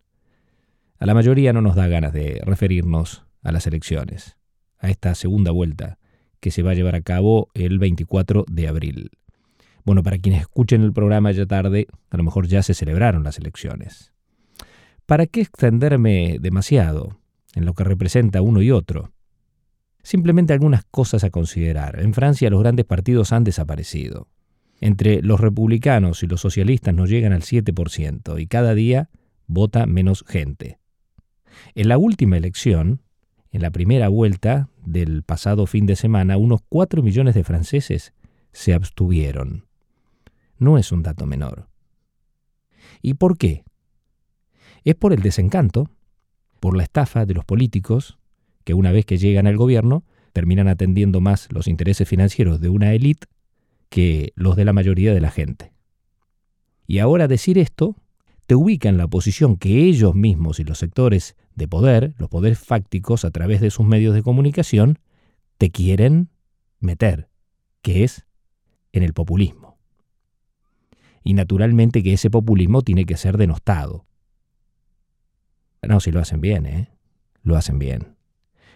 A 0.99 1.05
la 1.05 1.13
mayoría 1.13 1.53
no 1.53 1.61
nos 1.61 1.75
da 1.75 1.87
ganas 1.87 2.11
de 2.11 2.41
referirnos 2.43 3.25
a 3.43 3.51
las 3.51 3.67
elecciones, 3.67 4.36
a 4.79 4.89
esta 4.89 5.15
segunda 5.15 5.51
vuelta 5.51 5.97
que 6.39 6.51
se 6.51 6.63
va 6.63 6.71
a 6.71 6.75
llevar 6.75 6.95
a 6.95 7.01
cabo 7.01 7.49
el 7.53 7.79
24 7.79 8.45
de 8.49 8.67
abril. 8.67 9.11
Bueno, 9.83 10.03
para 10.03 10.17
quienes 10.17 10.41
escuchen 10.41 10.81
el 10.81 10.93
programa 10.93 11.31
ya 11.31 11.45
tarde, 11.45 11.87
a 12.09 12.17
lo 12.17 12.23
mejor 12.23 12.47
ya 12.47 12.61
se 12.61 12.73
celebraron 12.73 13.23
las 13.23 13.37
elecciones. 13.37 14.11
¿Para 15.05 15.25
qué 15.25 15.41
extenderme 15.41 16.37
demasiado 16.41 17.19
en 17.55 17.65
lo 17.65 17.73
que 17.73 17.85
representa 17.85 18.41
uno 18.41 18.61
y 18.61 18.71
otro? 18.71 19.13
Simplemente 20.03 20.53
algunas 20.53 20.83
cosas 20.91 21.23
a 21.23 21.29
considerar. 21.29 22.01
En 22.01 22.13
Francia 22.13 22.49
los 22.49 22.59
grandes 22.59 22.85
partidos 22.85 23.31
han 23.31 23.43
desaparecido. 23.43 24.27
Entre 24.79 25.21
los 25.21 25.39
republicanos 25.39 26.21
y 26.23 26.27
los 26.27 26.41
socialistas 26.41 26.93
nos 26.93 27.09
llegan 27.09 27.33
al 27.33 27.41
7% 27.41 28.41
y 28.41 28.47
cada 28.47 28.73
día 28.75 29.09
vota 29.47 29.85
menos 29.85 30.23
gente. 30.27 30.79
En 31.73 31.87
la 31.87 31.97
última 31.97 32.37
elección, 32.37 33.01
en 33.51 33.61
la 33.61 33.71
primera 33.71 34.09
vuelta 34.09 34.69
del 34.85 35.23
pasado 35.23 35.65
fin 35.65 35.85
de 35.85 35.95
semana, 35.95 36.37
unos 36.37 36.61
4 36.69 37.01
millones 37.01 37.35
de 37.35 37.43
franceses 37.43 38.13
se 38.51 38.73
abstuvieron. 38.73 39.65
No 40.57 40.77
es 40.77 40.91
un 40.91 41.03
dato 41.03 41.25
menor. 41.25 41.67
¿Y 43.01 43.15
por 43.15 43.37
qué? 43.37 43.63
Es 44.83 44.95
por 44.95 45.13
el 45.13 45.21
desencanto, 45.21 45.89
por 46.59 46.75
la 46.75 46.83
estafa 46.83 47.25
de 47.25 47.33
los 47.33 47.45
políticos, 47.45 48.17
que 48.63 48.73
una 48.73 48.91
vez 48.91 49.05
que 49.05 49.17
llegan 49.17 49.47
al 49.47 49.57
gobierno 49.57 50.03
terminan 50.33 50.67
atendiendo 50.67 51.21
más 51.21 51.47
los 51.51 51.67
intereses 51.67 52.07
financieros 52.07 52.59
de 52.59 52.69
una 52.69 52.93
élite 52.93 53.27
que 53.89 54.33
los 54.35 54.55
de 54.55 54.65
la 54.65 54.73
mayoría 54.73 55.13
de 55.13 55.21
la 55.21 55.31
gente. 55.31 55.71
Y 56.85 56.99
ahora 56.99 57.27
decir 57.27 57.57
esto 57.57 57.95
te 58.45 58.55
ubica 58.55 58.89
en 58.89 58.97
la 58.97 59.07
posición 59.07 59.57
que 59.57 59.85
ellos 59.85 60.15
mismos 60.15 60.59
y 60.59 60.63
los 60.63 60.77
sectores 60.77 61.35
de 61.57 61.67
poder, 61.67 62.13
los 62.17 62.29
poderes 62.29 62.59
fácticos 62.59 63.25
a 63.25 63.31
través 63.31 63.59
de 63.59 63.71
sus 63.71 63.85
medios 63.85 64.13
de 64.13 64.23
comunicación, 64.23 64.99
te 65.57 65.71
quieren 65.71 66.29
meter, 66.79 67.29
que 67.81 68.05
es 68.05 68.25
en 68.93 69.03
el 69.03 69.13
populismo 69.13 69.67
y 71.27 71.33
naturalmente 71.33 72.03
que 72.03 72.13
ese 72.13 72.29
populismo 72.29 72.83
tiene 72.83 73.03
que 73.03 73.17
ser 73.17 73.35
denostado. 73.35 74.05
No, 75.85 75.99
si 75.99 76.09
lo 76.09 76.21
hacen 76.21 76.39
bien, 76.39 76.65
¿eh? 76.65 76.89
Lo 77.43 77.57
hacen 77.57 77.79
bien. 77.79 78.15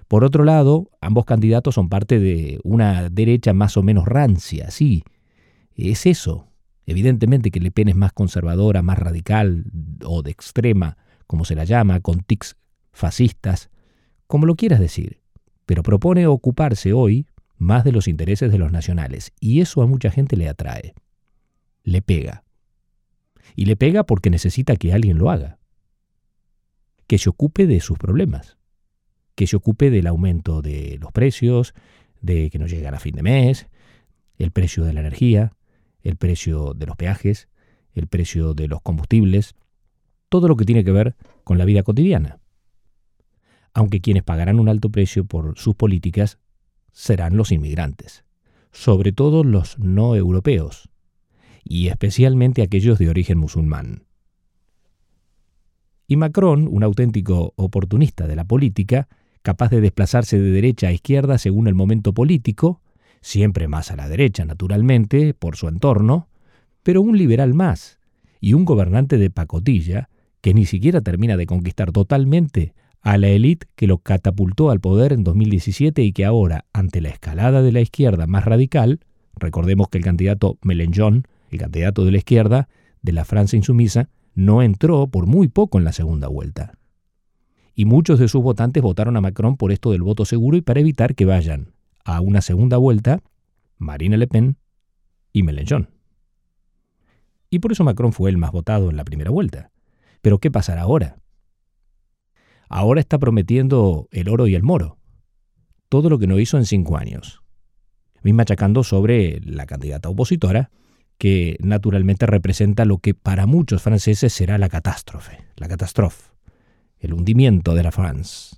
Por 0.09 0.25
otro 0.25 0.43
lado, 0.43 0.89
ambos 0.99 1.23
candidatos 1.23 1.75
son 1.75 1.87
parte 1.87 2.19
de 2.19 2.59
una 2.65 3.09
derecha 3.09 3.53
más 3.53 3.77
o 3.77 3.83
menos 3.83 4.05
rancia, 4.05 4.69
sí. 4.69 5.05
Es 5.75 6.05
eso. 6.05 6.49
Evidentemente 6.85 7.51
que 7.51 7.61
Le 7.61 7.71
Pen 7.71 7.87
es 7.87 7.95
más 7.95 8.11
conservadora, 8.11 8.81
más 8.81 8.99
radical 8.99 9.63
o 10.03 10.21
de 10.21 10.31
extrema, 10.31 10.97
como 11.27 11.45
se 11.45 11.55
la 11.55 11.63
llama, 11.63 12.01
con 12.01 12.19
tics 12.19 12.57
fascistas, 12.91 13.69
como 14.27 14.45
lo 14.45 14.55
quieras 14.55 14.79
decir. 14.79 15.21
Pero 15.65 15.83
propone 15.83 16.27
ocuparse 16.27 16.93
hoy 16.93 17.27
más 17.57 17.83
de 17.83 17.91
los 17.91 18.07
intereses 18.07 18.51
de 18.51 18.57
los 18.57 18.71
nacionales, 18.71 19.31
y 19.39 19.61
eso 19.61 19.81
a 19.81 19.87
mucha 19.87 20.09
gente 20.09 20.35
le 20.35 20.49
atrae 20.49 20.93
le 21.83 22.01
pega. 22.01 22.43
Y 23.55 23.65
le 23.65 23.75
pega 23.75 24.03
porque 24.03 24.29
necesita 24.29 24.75
que 24.75 24.93
alguien 24.93 25.17
lo 25.17 25.29
haga. 25.29 25.59
Que 27.07 27.17
se 27.17 27.29
ocupe 27.29 27.67
de 27.67 27.79
sus 27.79 27.97
problemas. 27.97 28.57
Que 29.35 29.47
se 29.47 29.55
ocupe 29.55 29.89
del 29.89 30.07
aumento 30.07 30.61
de 30.61 30.97
los 31.01 31.11
precios, 31.11 31.73
de 32.21 32.49
que 32.49 32.59
no 32.59 32.67
llegan 32.67 32.93
a 32.93 32.99
fin 32.99 33.15
de 33.15 33.23
mes, 33.23 33.67
el 34.37 34.51
precio 34.51 34.83
de 34.83 34.93
la 34.93 35.01
energía, 35.01 35.53
el 36.01 36.15
precio 36.15 36.73
de 36.73 36.85
los 36.85 36.95
peajes, 36.95 37.47
el 37.93 38.07
precio 38.07 38.53
de 38.53 38.67
los 38.67 38.81
combustibles, 38.81 39.55
todo 40.29 40.47
lo 40.47 40.55
que 40.55 40.65
tiene 40.65 40.83
que 40.83 40.91
ver 40.91 41.15
con 41.43 41.57
la 41.57 41.65
vida 41.65 41.83
cotidiana. 41.83 42.39
Aunque 43.73 44.01
quienes 44.01 44.23
pagarán 44.23 44.59
un 44.59 44.69
alto 44.69 44.89
precio 44.89 45.25
por 45.25 45.57
sus 45.57 45.75
políticas 45.75 46.39
serán 46.91 47.37
los 47.37 47.51
inmigrantes, 47.51 48.25
sobre 48.71 49.11
todo 49.11 49.43
los 49.43 49.79
no 49.79 50.15
europeos, 50.15 50.89
y 51.63 51.87
especialmente 51.87 52.61
aquellos 52.61 52.99
de 52.99 53.09
origen 53.09 53.37
musulmán. 53.37 54.03
Y 56.07 56.17
Macron, 56.17 56.67
un 56.69 56.83
auténtico 56.83 57.53
oportunista 57.55 58.27
de 58.27 58.35
la 58.35 58.43
política, 58.43 59.07
capaz 59.41 59.69
de 59.69 59.79
desplazarse 59.79 60.37
de 60.39 60.51
derecha 60.51 60.87
a 60.87 60.91
izquierda 60.91 61.37
según 61.37 61.67
el 61.67 61.75
momento 61.75 62.13
político, 62.13 62.81
siempre 63.21 63.67
más 63.67 63.91
a 63.91 63.95
la 63.95 64.09
derecha 64.09 64.43
naturalmente, 64.43 65.33
por 65.33 65.55
su 65.55 65.69
entorno, 65.69 66.27
pero 66.83 67.01
un 67.01 67.17
liberal 67.17 67.53
más, 67.53 67.99
y 68.41 68.53
un 68.53 68.65
gobernante 68.65 69.17
de 69.17 69.29
pacotilla 69.29 70.09
que 70.41 70.53
ni 70.53 70.65
siquiera 70.65 71.01
termina 71.01 71.37
de 71.37 71.45
conquistar 71.45 71.91
totalmente 71.91 72.73
a 73.01 73.17
la 73.17 73.29
élite 73.29 73.67
que 73.75 73.87
lo 73.87 73.97
catapultó 73.97 74.69
al 74.69 74.79
poder 74.79 75.13
en 75.13 75.23
2017 75.23 76.03
y 76.03 76.13
que 76.13 76.25
ahora, 76.25 76.65
ante 76.73 77.01
la 77.01 77.09
escalada 77.09 77.61
de 77.61 77.71
la 77.71 77.81
izquierda 77.81 78.27
más 78.27 78.45
radical, 78.45 78.99
recordemos 79.35 79.89
que 79.89 79.97
el 79.97 80.03
candidato 80.03 80.57
Mélenchon 80.61 81.25
el 81.51 81.59
candidato 81.59 82.05
de 82.05 82.11
la 82.11 82.17
izquierda 82.17 82.69
de 83.01 83.11
la 83.11 83.25
Francia 83.25 83.57
insumisa, 83.57 84.09
no 84.33 84.61
entró 84.61 85.07
por 85.07 85.27
muy 85.27 85.49
poco 85.49 85.77
en 85.77 85.83
la 85.83 85.91
segunda 85.91 86.27
vuelta. 86.27 86.77
Y 87.75 87.85
muchos 87.85 88.19
de 88.19 88.27
sus 88.27 88.41
votantes 88.41 88.81
votaron 88.81 89.17
a 89.17 89.21
Macron 89.21 89.57
por 89.57 89.71
esto 89.71 89.91
del 89.91 90.01
voto 90.01 90.25
seguro 90.25 90.57
y 90.57 90.61
para 90.61 90.79
evitar 90.79 91.15
que 91.15 91.25
vayan 91.25 91.73
a 92.05 92.21
una 92.21 92.41
segunda 92.41 92.77
vuelta 92.77 93.21
Marine 93.77 94.17
Le 94.17 94.27
Pen 94.27 94.57
y 95.33 95.43
Mélenchon. 95.43 95.89
Y 97.49 97.59
por 97.59 97.73
eso 97.73 97.83
Macron 97.83 98.13
fue 98.13 98.29
el 98.29 98.37
más 98.37 98.51
votado 98.51 98.89
en 98.89 98.95
la 98.95 99.03
primera 99.03 99.29
vuelta. 99.29 99.71
Pero 100.21 100.39
¿qué 100.39 100.51
pasará 100.51 100.83
ahora? 100.83 101.17
Ahora 102.73 103.01
está 103.01 103.19
prometiendo 103.19 104.07
el 104.11 104.29
oro 104.29 104.47
y 104.47 104.55
el 104.55 104.63
moro. 104.63 104.97
Todo 105.89 106.09
lo 106.09 106.17
que 106.17 106.25
no 106.25 106.39
hizo 106.39 106.57
en 106.57 106.65
cinco 106.65 106.95
años. 106.95 107.43
Vin 108.23 108.37
machacando 108.37 108.85
sobre 108.85 109.41
la 109.41 109.65
candidata 109.65 110.07
opositora 110.07 110.71
que 111.17 111.57
naturalmente 111.59 112.27
representa 112.27 112.85
lo 112.85 112.99
que 112.99 113.13
para 113.13 113.45
muchos 113.45 113.81
franceses 113.81 114.31
será 114.31 114.57
la 114.57 114.69
catástrofe, 114.69 115.39
la 115.57 115.67
catástrofe, 115.67 116.31
el 116.99 117.13
hundimiento 117.13 117.75
de 117.75 117.83
la 117.83 117.91
France. 117.91 118.55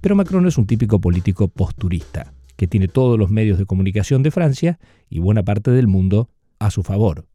Pero 0.00 0.14
Macron 0.14 0.46
es 0.46 0.58
un 0.58 0.68
típico 0.68 1.00
político 1.00 1.48
posturista, 1.48 2.34
que 2.54 2.68
tiene 2.68 2.86
todos 2.86 3.18
los 3.18 3.30
medios 3.30 3.58
de 3.58 3.66
comunicación 3.66 4.22
de 4.22 4.30
Francia 4.30 4.78
y 5.10 5.18
buena 5.18 5.42
parte 5.42 5.72
del 5.72 5.88
mundo 5.88 6.30
a 6.60 6.70
su 6.70 6.84
favor. 6.84 7.26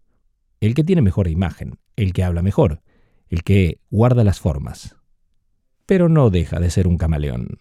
el 0.61 0.75
que 0.75 0.85
tiene 0.85 1.01
mejor 1.01 1.27
imagen, 1.27 1.77
el 1.97 2.13
que 2.13 2.23
habla 2.23 2.41
mejor, 2.41 2.81
el 3.31 3.43
que 3.43 3.79
guarda 3.89 4.23
las 4.23 4.39
formas. 4.39 4.97
Pero 5.87 6.09
no 6.09 6.29
deja 6.29 6.59
de 6.59 6.69
ser 6.69 6.87
un 6.87 6.97
camaleón. 6.97 7.59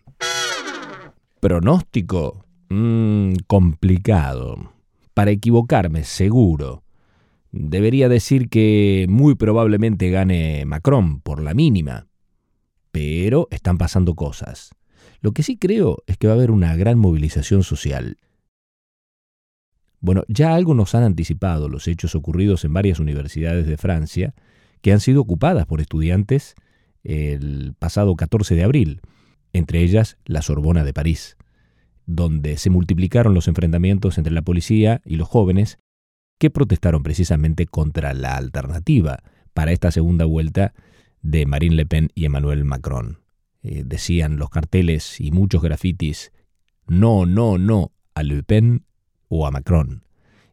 Pronóstico. 1.40 2.44
Mmm, 2.68 3.34
complicado. 3.46 4.72
Para 5.14 5.30
equivocarme, 5.30 6.04
seguro. 6.04 6.82
Debería 7.52 8.08
decir 8.08 8.48
que 8.48 9.06
muy 9.08 9.36
probablemente 9.36 10.10
gane 10.10 10.64
Macron 10.66 11.20
por 11.20 11.40
la 11.40 11.54
mínima. 11.54 12.08
Pero 12.90 13.46
están 13.50 13.78
pasando 13.78 14.14
cosas. 14.14 14.70
Lo 15.20 15.32
que 15.32 15.44
sí 15.44 15.56
creo 15.56 16.02
es 16.06 16.16
que 16.16 16.26
va 16.26 16.32
a 16.32 16.36
haber 16.36 16.50
una 16.50 16.74
gran 16.74 16.98
movilización 16.98 17.62
social. 17.62 18.18
Bueno, 20.00 20.24
ya 20.28 20.54
algo 20.54 20.74
nos 20.74 20.94
han 20.94 21.04
anticipado 21.04 21.68
los 21.68 21.86
hechos 21.86 22.14
ocurridos 22.14 22.64
en 22.64 22.72
varias 22.72 22.98
universidades 22.98 23.66
de 23.66 23.76
Francia 23.76 24.34
que 24.80 24.92
han 24.92 25.00
sido 25.00 25.20
ocupadas 25.20 25.66
por 25.66 25.80
estudiantes 25.80 26.54
el 27.02 27.74
pasado 27.78 28.14
14 28.16 28.54
de 28.54 28.64
abril, 28.64 29.00
entre 29.52 29.80
ellas 29.80 30.18
la 30.24 30.42
Sorbona 30.42 30.84
de 30.84 30.92
París, 30.92 31.36
donde 32.06 32.56
se 32.56 32.70
multiplicaron 32.70 33.34
los 33.34 33.48
enfrentamientos 33.48 34.18
entre 34.18 34.32
la 34.32 34.42
policía 34.42 35.00
y 35.04 35.16
los 35.16 35.28
jóvenes 35.28 35.78
que 36.38 36.50
protestaron 36.50 37.02
precisamente 37.02 37.66
contra 37.66 38.14
la 38.14 38.36
alternativa 38.36 39.22
para 39.52 39.72
esta 39.72 39.90
segunda 39.90 40.24
vuelta 40.24 40.72
de 41.22 41.46
Marine 41.46 41.76
Le 41.76 41.86
Pen 41.86 42.08
y 42.14 42.24
Emmanuel 42.24 42.64
Macron. 42.64 43.18
Eh, 43.62 43.82
decían 43.84 44.38
los 44.38 44.48
carteles 44.48 45.20
y 45.20 45.32
muchos 45.32 45.60
grafitis, 45.60 46.32
no, 46.86 47.26
no, 47.26 47.58
no 47.58 47.92
a 48.14 48.22
Le 48.22 48.42
Pen 48.42 48.84
o 49.28 49.46
a 49.46 49.50
Macron, 49.50 50.02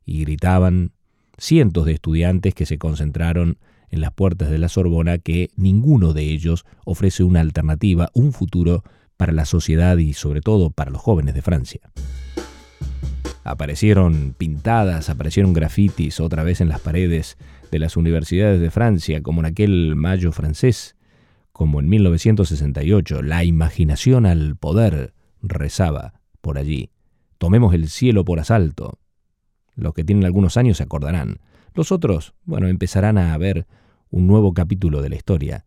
y 0.05 0.21
gritaban 0.21 0.91
cientos 1.37 1.85
de 1.85 1.93
estudiantes 1.93 2.53
que 2.53 2.65
se 2.65 2.77
concentraron 2.77 3.57
en 3.89 4.01
las 4.01 4.11
puertas 4.11 4.49
de 4.49 4.57
la 4.57 4.69
Sorbona 4.69 5.17
que 5.17 5.49
ninguno 5.55 6.13
de 6.13 6.23
ellos 6.23 6.65
ofrece 6.85 7.23
una 7.23 7.41
alternativa, 7.41 8.09
un 8.13 8.33
futuro 8.33 8.83
para 9.17 9.33
la 9.33 9.45
sociedad 9.45 9.97
y 9.97 10.13
sobre 10.13 10.41
todo 10.41 10.69
para 10.69 10.91
los 10.91 11.01
jóvenes 11.01 11.33
de 11.33 11.41
Francia. 11.41 11.81
Aparecieron 13.43 14.35
pintadas, 14.37 15.09
aparecieron 15.09 15.53
grafitis 15.53 16.19
otra 16.19 16.43
vez 16.43 16.59
en 16.59 16.69
las 16.69 16.81
paredes 16.81 17.37
de 17.71 17.79
las 17.79 17.95
universidades 17.95 18.59
de 18.59 18.71
Francia, 18.71 19.23
como 19.23 19.39
en 19.41 19.45
aquel 19.45 19.95
mayo 19.95 20.31
francés, 20.31 20.95
como 21.53 21.79
en 21.79 21.89
1968, 21.89 23.23
la 23.23 23.43
imaginación 23.43 24.25
al 24.25 24.57
poder 24.57 25.13
rezaba 25.41 26.21
por 26.41 26.57
allí. 26.57 26.91
Tomemos 27.37 27.73
el 27.73 27.89
cielo 27.89 28.25
por 28.25 28.39
asalto. 28.39 28.99
Los 29.75 29.93
que 29.93 30.03
tienen 30.03 30.25
algunos 30.25 30.57
años 30.57 30.77
se 30.77 30.83
acordarán. 30.83 31.39
Los 31.77 31.91
otros, 31.91 32.33
bueno, 32.43 32.69
empezarán 32.69 33.19
a 33.19 33.37
ver 33.37 33.67
un 34.09 34.25
nuevo 34.25 34.51
capítulo 34.55 35.03
de 35.03 35.09
la 35.09 35.15
historia. 35.15 35.63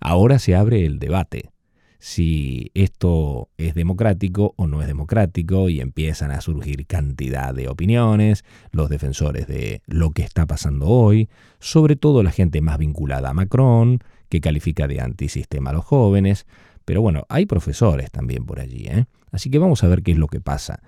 Ahora 0.00 0.38
se 0.38 0.56
abre 0.56 0.86
el 0.86 0.98
debate 0.98 1.50
si 1.98 2.70
esto 2.72 3.50
es 3.58 3.74
democrático 3.74 4.54
o 4.56 4.66
no 4.68 4.80
es 4.80 4.86
democrático 4.86 5.68
y 5.68 5.82
empiezan 5.82 6.30
a 6.30 6.40
surgir 6.40 6.86
cantidad 6.86 7.54
de 7.54 7.68
opiniones, 7.68 8.46
los 8.70 8.88
defensores 8.88 9.46
de 9.48 9.82
lo 9.84 10.12
que 10.12 10.22
está 10.22 10.46
pasando 10.46 10.86
hoy, 10.86 11.28
sobre 11.58 11.94
todo 11.94 12.22
la 12.22 12.30
gente 12.30 12.62
más 12.62 12.78
vinculada 12.78 13.28
a 13.28 13.34
Macron, 13.34 13.98
que 14.30 14.40
califica 14.40 14.88
de 14.88 15.02
antisistema 15.02 15.70
a 15.70 15.74
los 15.74 15.84
jóvenes, 15.84 16.46
pero 16.86 17.02
bueno, 17.02 17.26
hay 17.28 17.44
profesores 17.44 18.10
también 18.10 18.46
por 18.46 18.60
allí, 18.60 18.86
¿eh? 18.86 19.04
así 19.30 19.50
que 19.50 19.58
vamos 19.58 19.84
a 19.84 19.88
ver 19.88 20.02
qué 20.02 20.12
es 20.12 20.18
lo 20.18 20.28
que 20.28 20.40
pasa. 20.40 20.80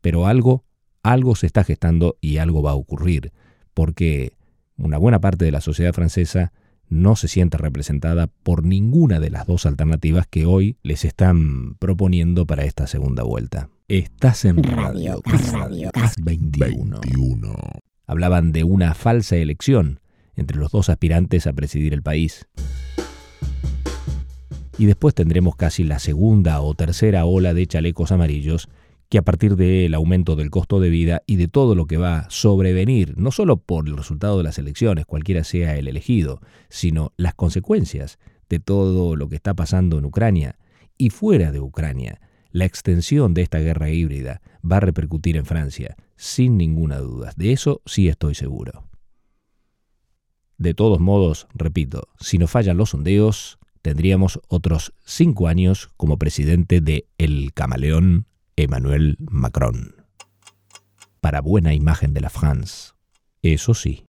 Pero 0.00 0.28
algo, 0.28 0.62
algo 1.02 1.34
se 1.36 1.46
está 1.46 1.64
gestando 1.64 2.16
y 2.20 2.38
algo 2.38 2.62
va 2.62 2.72
a 2.72 2.76
ocurrir, 2.76 3.32
porque 3.74 4.32
una 4.76 4.98
buena 4.98 5.20
parte 5.20 5.44
de 5.44 5.52
la 5.52 5.60
sociedad 5.60 5.92
francesa 5.92 6.52
no 6.88 7.16
se 7.16 7.28
siente 7.28 7.58
representada 7.58 8.28
por 8.42 8.64
ninguna 8.64 9.20
de 9.20 9.30
las 9.30 9.46
dos 9.46 9.66
alternativas 9.66 10.26
que 10.26 10.46
hoy 10.46 10.76
les 10.82 11.04
están 11.04 11.74
proponiendo 11.74 12.46
para 12.46 12.64
esta 12.64 12.86
segunda 12.86 13.22
vuelta. 13.22 13.68
Estás 13.88 14.44
en 14.44 14.62
Radio, 14.62 15.22
Radio 15.52 15.90
21. 16.22 17.54
Hablaban 18.06 18.52
de 18.52 18.64
una 18.64 18.94
falsa 18.94 19.36
elección 19.36 20.00
entre 20.34 20.56
los 20.58 20.70
dos 20.70 20.88
aspirantes 20.88 21.46
a 21.46 21.52
presidir 21.52 21.92
el 21.92 22.02
país. 22.02 22.46
Y 24.78 24.86
después 24.86 25.14
tendremos 25.14 25.56
casi 25.56 25.82
la 25.84 25.98
segunda 25.98 26.60
o 26.60 26.74
tercera 26.74 27.24
ola 27.24 27.52
de 27.52 27.66
chalecos 27.66 28.12
amarillos 28.12 28.68
que 29.08 29.18
a 29.18 29.22
partir 29.22 29.56
del 29.56 29.94
aumento 29.94 30.36
del 30.36 30.50
costo 30.50 30.80
de 30.80 30.90
vida 30.90 31.22
y 31.26 31.36
de 31.36 31.48
todo 31.48 31.74
lo 31.74 31.86
que 31.86 31.96
va 31.96 32.18
a 32.18 32.30
sobrevenir, 32.30 33.16
no 33.16 33.30
solo 33.30 33.56
por 33.56 33.88
el 33.88 33.96
resultado 33.96 34.36
de 34.38 34.44
las 34.44 34.58
elecciones, 34.58 35.06
cualquiera 35.06 35.44
sea 35.44 35.76
el 35.76 35.88
elegido, 35.88 36.40
sino 36.68 37.12
las 37.16 37.34
consecuencias 37.34 38.18
de 38.48 38.60
todo 38.60 39.16
lo 39.16 39.28
que 39.28 39.36
está 39.36 39.54
pasando 39.54 39.98
en 39.98 40.04
Ucrania 40.04 40.58
y 40.98 41.10
fuera 41.10 41.52
de 41.52 41.60
Ucrania, 41.60 42.20
la 42.50 42.64
extensión 42.64 43.34
de 43.34 43.42
esta 43.42 43.58
guerra 43.58 43.90
híbrida 43.90 44.40
va 44.68 44.78
a 44.78 44.80
repercutir 44.80 45.36
en 45.36 45.46
Francia, 45.46 45.96
sin 46.16 46.58
ninguna 46.58 46.98
duda. 46.98 47.32
De 47.36 47.52
eso 47.52 47.82
sí 47.86 48.08
estoy 48.08 48.34
seguro. 48.34 48.84
De 50.56 50.74
todos 50.74 50.98
modos, 50.98 51.46
repito, 51.54 52.08
si 52.18 52.36
no 52.36 52.46
fallan 52.46 52.76
los 52.76 52.90
sondeos, 52.90 53.58
tendríamos 53.80 54.40
otros 54.48 54.92
cinco 55.04 55.46
años 55.46 55.90
como 55.96 56.18
presidente 56.18 56.80
de 56.80 57.06
El 57.16 57.52
Camaleón 57.54 58.26
Emmanuel 58.58 59.16
Macron. 59.20 59.94
Para 61.20 61.40
buena 61.40 61.74
imagen 61.74 62.12
de 62.12 62.20
la 62.20 62.30
France, 62.30 62.92
eso 63.40 63.72
sí. 63.72 64.04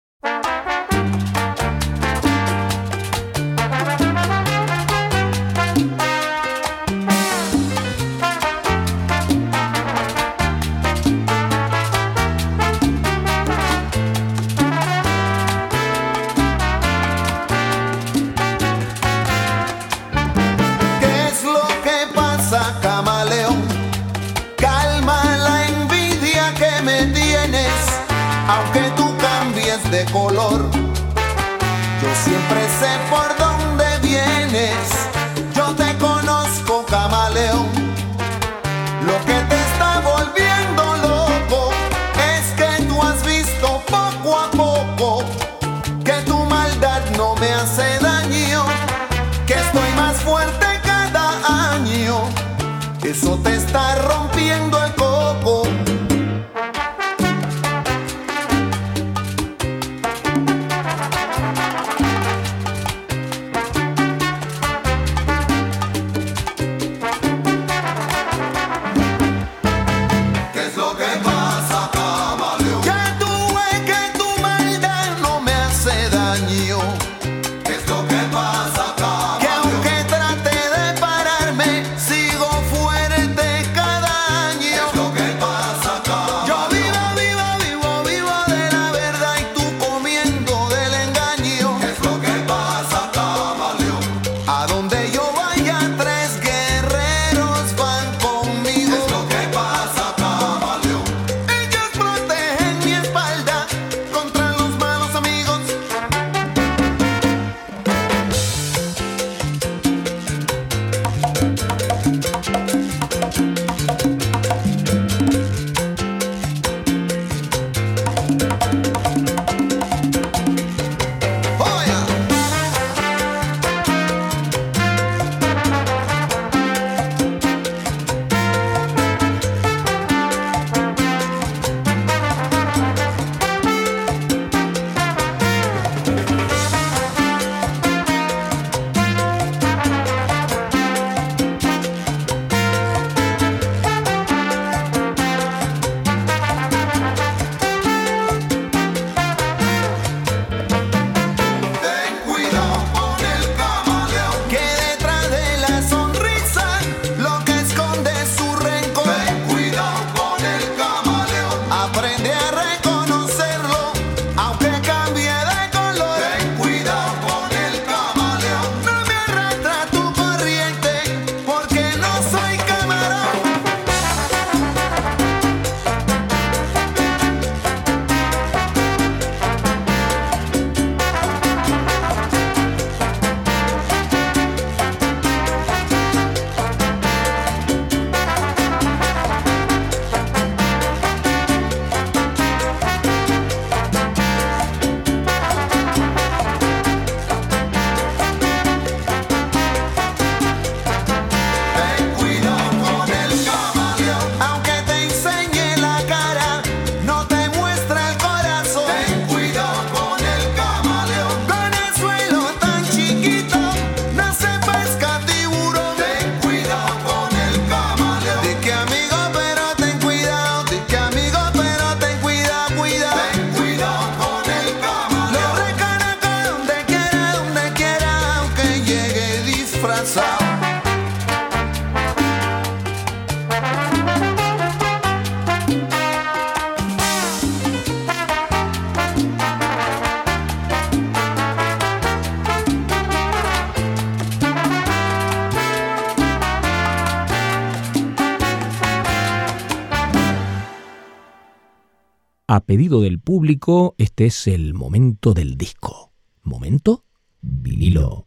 pedido 252.76 253.00
del 253.00 253.22
público, 253.22 253.96
este 253.98 254.26
es 254.26 254.48
el 254.48 254.74
momento 254.74 255.34
del 255.34 255.58
disco. 255.58 256.12
Momento 256.44 257.06
vinilo. 257.40 258.25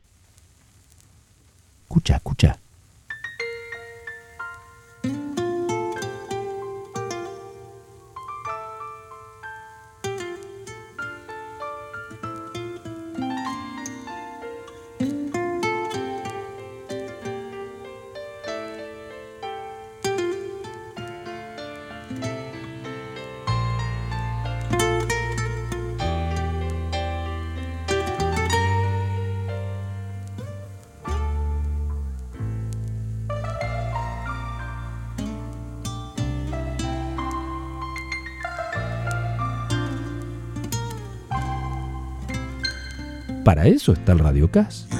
Para 43.48 43.66
eso 43.66 43.94
está 43.94 44.12
el 44.12 44.18
Radio 44.18 44.50
radiocast. 44.50 44.92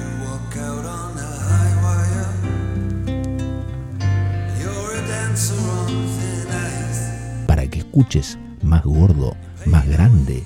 Para 7.45 7.67
que 7.67 7.77
escuches 7.77 8.39
más 8.63 8.83
gordo, 8.83 9.37
más 9.67 9.87
grande. 9.87 10.43